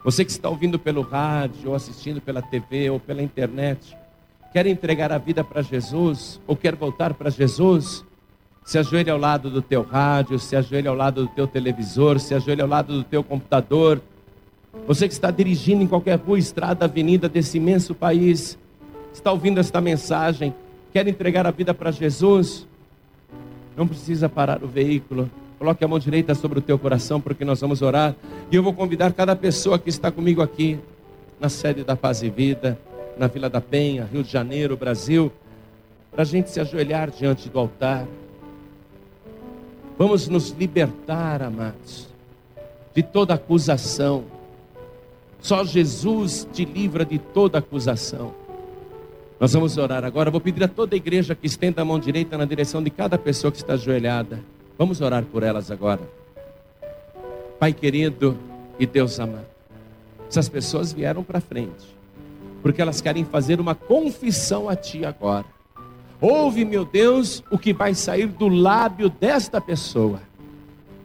Você 0.03 0.25
que 0.25 0.31
está 0.31 0.49
ouvindo 0.49 0.79
pelo 0.79 1.01
rádio, 1.01 1.69
ou 1.69 1.75
assistindo 1.75 2.21
pela 2.21 2.41
TV, 2.41 2.89
ou 2.89 2.99
pela 2.99 3.21
internet, 3.21 3.95
quer 4.51 4.65
entregar 4.65 5.11
a 5.11 5.17
vida 5.17 5.43
para 5.43 5.61
Jesus, 5.61 6.39
ou 6.47 6.55
quer 6.55 6.75
voltar 6.75 7.13
para 7.13 7.29
Jesus, 7.29 8.03
se 8.63 8.77
ajoelhe 8.77 9.09
ao 9.09 9.17
lado 9.17 9.49
do 9.49 9.61
teu 9.61 9.81
rádio, 9.83 10.39
se 10.39 10.55
ajoelhe 10.55 10.87
ao 10.87 10.95
lado 10.95 11.23
do 11.23 11.27
teu 11.29 11.45
televisor, 11.45 12.19
se 12.19 12.33
ajoelhe 12.33 12.61
ao 12.61 12.67
lado 12.67 12.93
do 12.93 13.03
teu 13.03 13.23
computador. 13.23 14.01
Você 14.87 15.07
que 15.07 15.13
está 15.13 15.29
dirigindo 15.29 15.83
em 15.83 15.87
qualquer 15.87 16.17
rua, 16.17 16.39
estrada, 16.39 16.85
avenida 16.85 17.27
desse 17.27 17.57
imenso 17.57 17.93
país, 17.93 18.57
está 19.13 19.31
ouvindo 19.31 19.59
esta 19.59 19.81
mensagem, 19.81 20.53
quer 20.93 21.07
entregar 21.07 21.45
a 21.45 21.51
vida 21.51 21.73
para 21.73 21.91
Jesus, 21.91 22.67
não 23.75 23.87
precisa 23.87 24.29
parar 24.29 24.63
o 24.63 24.67
veículo. 24.67 25.29
Coloque 25.59 25.83
a 25.83 25.87
mão 25.89 25.99
direita 25.99 26.33
sobre 26.33 26.59
o 26.59 26.61
teu 26.61 26.79
coração, 26.79 27.19
porque 27.19 27.43
nós 27.43 27.59
vamos 27.59 27.81
orar. 27.81 28.15
E 28.49 28.55
eu 28.55 28.63
vou 28.63 28.73
convidar 28.73 29.11
cada 29.11 29.35
pessoa 29.35 29.77
que 29.77 29.89
está 29.89 30.09
comigo 30.09 30.41
aqui, 30.41 30.79
na 31.37 31.49
sede 31.49 31.83
da 31.83 31.97
Paz 31.97 32.23
e 32.23 32.29
Vida, 32.29 32.79
na 33.17 33.27
Vila 33.27 33.49
da 33.49 33.59
Penha, 33.59 34.07
Rio 34.09 34.23
de 34.23 34.31
Janeiro, 34.31 34.77
Brasil, 34.77 35.29
para 36.09 36.21
a 36.21 36.25
gente 36.25 36.49
se 36.49 36.61
ajoelhar 36.61 37.11
diante 37.11 37.49
do 37.49 37.59
altar. 37.59 38.07
Vamos 39.97 40.29
nos 40.29 40.51
libertar, 40.51 41.41
amados, 41.41 42.07
de 42.95 43.03
toda 43.03 43.33
acusação. 43.33 44.23
Só 45.41 45.65
Jesus 45.65 46.47
te 46.53 46.63
livra 46.63 47.03
de 47.03 47.19
toda 47.19 47.57
acusação. 47.59 48.33
Nós 49.37 49.51
vamos 49.51 49.77
orar 49.77 50.05
agora. 50.05 50.31
Vou 50.31 50.39
pedir 50.39 50.63
a 50.63 50.69
toda 50.69 50.95
a 50.95 50.97
igreja 50.97 51.35
que 51.35 51.47
estenda 51.47 51.81
a 51.81 51.85
mão 51.85 51.99
direita 51.99 52.37
na 52.37 52.45
direção 52.45 52.81
de 52.81 52.89
cada 52.89 53.17
pessoa 53.17 53.51
que 53.51 53.57
está 53.57 53.73
ajoelhada. 53.73 54.39
Vamos 54.79 55.01
orar 55.01 55.25
por 55.25 55.43
elas 55.43 55.69
agora. 55.69 55.99
Pai 57.59 57.73
querido 57.73 58.37
e 58.79 58.85
Deus 58.85 59.19
amado, 59.19 59.45
essas 60.29 60.47
pessoas 60.47 60.93
vieram 60.93 61.21
para 61.21 61.41
frente, 61.41 61.85
porque 62.63 62.81
elas 62.81 63.01
querem 63.01 63.25
fazer 63.25 63.59
uma 63.59 63.75
confissão 63.75 64.69
a 64.69 64.77
Ti 64.77 65.03
agora. 65.03 65.45
Ouve, 66.21 66.63
meu 66.63 66.85
Deus, 66.85 67.43
o 67.51 67.57
que 67.57 67.73
vai 67.73 67.93
sair 67.93 68.27
do 68.27 68.47
lábio 68.47 69.09
desta 69.09 69.59
pessoa. 69.59 70.21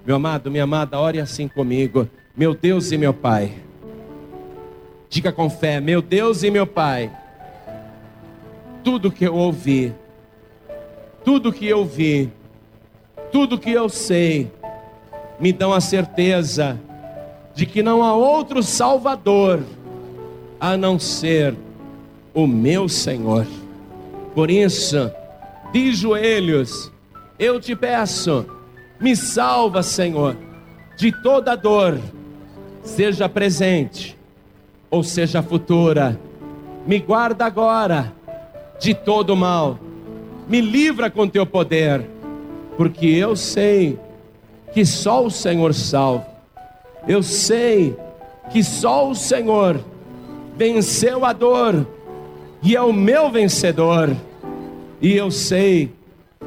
Meu 0.06 0.14
amado, 0.14 0.52
minha 0.52 0.62
amada, 0.62 1.01
ore 1.01 1.18
assim 1.18 1.48
comigo. 1.48 2.09
Meu 2.36 2.55
Deus 2.55 2.92
e 2.92 2.98
meu 2.98 3.12
Pai. 3.12 3.56
Diga 5.09 5.32
com 5.32 5.51
fé, 5.51 5.80
meu 5.80 6.01
Deus 6.01 6.44
e 6.44 6.51
meu 6.51 6.66
Pai. 6.66 7.10
Tudo 8.84 9.10
que 9.10 9.24
eu 9.24 9.34
ouvi, 9.34 9.92
tudo 11.24 11.52
que 11.52 11.66
eu 11.66 11.84
vi, 11.84 12.30
tudo 13.35 13.59
que 13.59 13.73
eu 13.73 13.89
sei, 13.89 14.48
me 15.40 15.52
dão 15.52 15.73
a 15.73 15.81
certeza 15.81 16.78
de 17.52 17.66
que 17.66 17.82
não 17.82 18.01
há 18.01 18.15
outro 18.15 18.62
Salvador 18.62 19.61
a 20.61 20.77
não 20.77 21.01
ser 21.01 21.52
o 22.32 22.47
meu 22.47 22.89
Senhor. 22.89 23.44
Por 24.36 24.52
isso, 24.52 25.11
de 25.73 25.93
joelhos, 25.93 26.93
eu 27.36 27.59
te 27.59 27.74
peço, 27.74 28.47
me 29.01 29.16
salva, 29.16 29.82
Senhor, 29.82 30.36
de 30.97 31.11
toda 31.20 31.56
dor, 31.56 31.98
seja 32.85 33.28
presente 33.28 34.16
ou 34.89 35.02
seja 35.02 35.43
futura. 35.43 36.20
Me 36.86 37.01
guarda 37.01 37.47
agora 37.47 38.12
de 38.78 38.94
todo 38.94 39.35
mal. 39.35 39.77
Me 40.48 40.61
livra 40.61 41.11
com 41.11 41.27
teu 41.27 41.44
poder, 41.44 42.14
porque 42.76 43.06
eu 43.06 43.36
sei 43.36 43.98
que 44.72 44.84
só 44.84 45.24
o 45.24 45.30
Senhor 45.30 45.72
salva. 45.72 46.26
Eu 47.06 47.22
sei 47.22 47.96
que 48.51 48.62
só 48.62 49.09
o 49.09 49.14
Senhor 49.14 49.80
venceu 50.56 51.24
a 51.24 51.32
dor 51.32 51.86
e 52.62 52.74
é 52.74 52.80
o 52.80 52.92
meu 52.92 53.30
vencedor. 53.30 54.16
E 55.01 55.12
eu 55.12 55.30
sei 55.30 55.92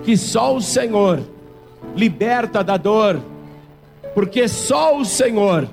que 0.04 0.18
só 0.18 0.56
o 0.56 0.62
Senhor 0.62 1.22
liberta 1.96 2.64
da 2.64 2.78
dor, 2.78 3.22
porque 4.14 4.48
só 4.48 4.98
o 4.98 5.06
Senhor 5.06 5.68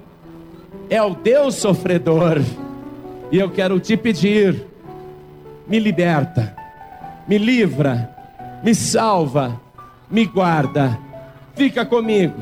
é 0.90 1.02
o 1.02 1.14
Deus 1.14 1.54
sofredor. 1.56 2.40
E 3.32 3.38
eu 3.38 3.50
quero 3.50 3.80
te 3.80 3.96
pedir: 3.96 4.66
me 5.66 5.78
liberta, 5.78 6.54
me 7.26 7.38
livra, 7.38 8.14
me 8.62 8.74
salva, 8.74 9.60
me 10.14 10.24
guarda, 10.24 10.96
fica 11.54 11.84
comigo 11.84 12.40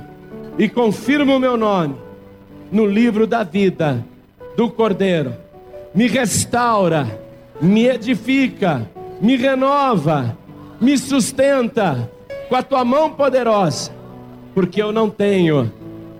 e 0.59 0.69
confirma 0.69 1.35
o 1.35 1.41
meu 1.41 1.57
nome 1.57 1.97
no 2.71 2.85
livro 2.85 3.27
da 3.27 3.43
vida 3.43 4.05
do 4.57 4.71
Cordeiro. 4.71 5.35
Me 5.95 6.07
restaura 6.07 7.23
me 7.63 7.87
edifica, 7.87 8.91
me 9.21 9.37
renova, 9.37 10.37
me 10.81 10.99
sustenta 10.99 12.11
com 12.49 12.57
a 12.57 12.63
tua 12.63 12.85
mão 12.85 13.13
poderosa, 13.13 13.93
porque 14.53 14.83
eu 14.83 14.91
não 14.91 15.09
tenho 15.09 15.73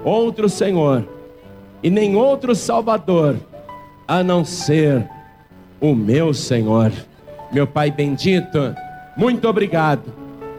outro 0.05 0.49
Senhor 0.49 1.05
e 1.83 1.91
nem 1.91 2.15
outro 2.15 2.55
Salvador 2.55 3.37
a 4.07 4.23
não 4.23 4.45
ser 4.45 5.05
o 5.81 5.97
meu 5.97 6.33
Senhor. 6.33 6.93
Meu 7.53 7.67
Pai 7.67 7.91
bendito, 7.91 8.73
muito 9.17 9.49
obrigado. 9.49 10.22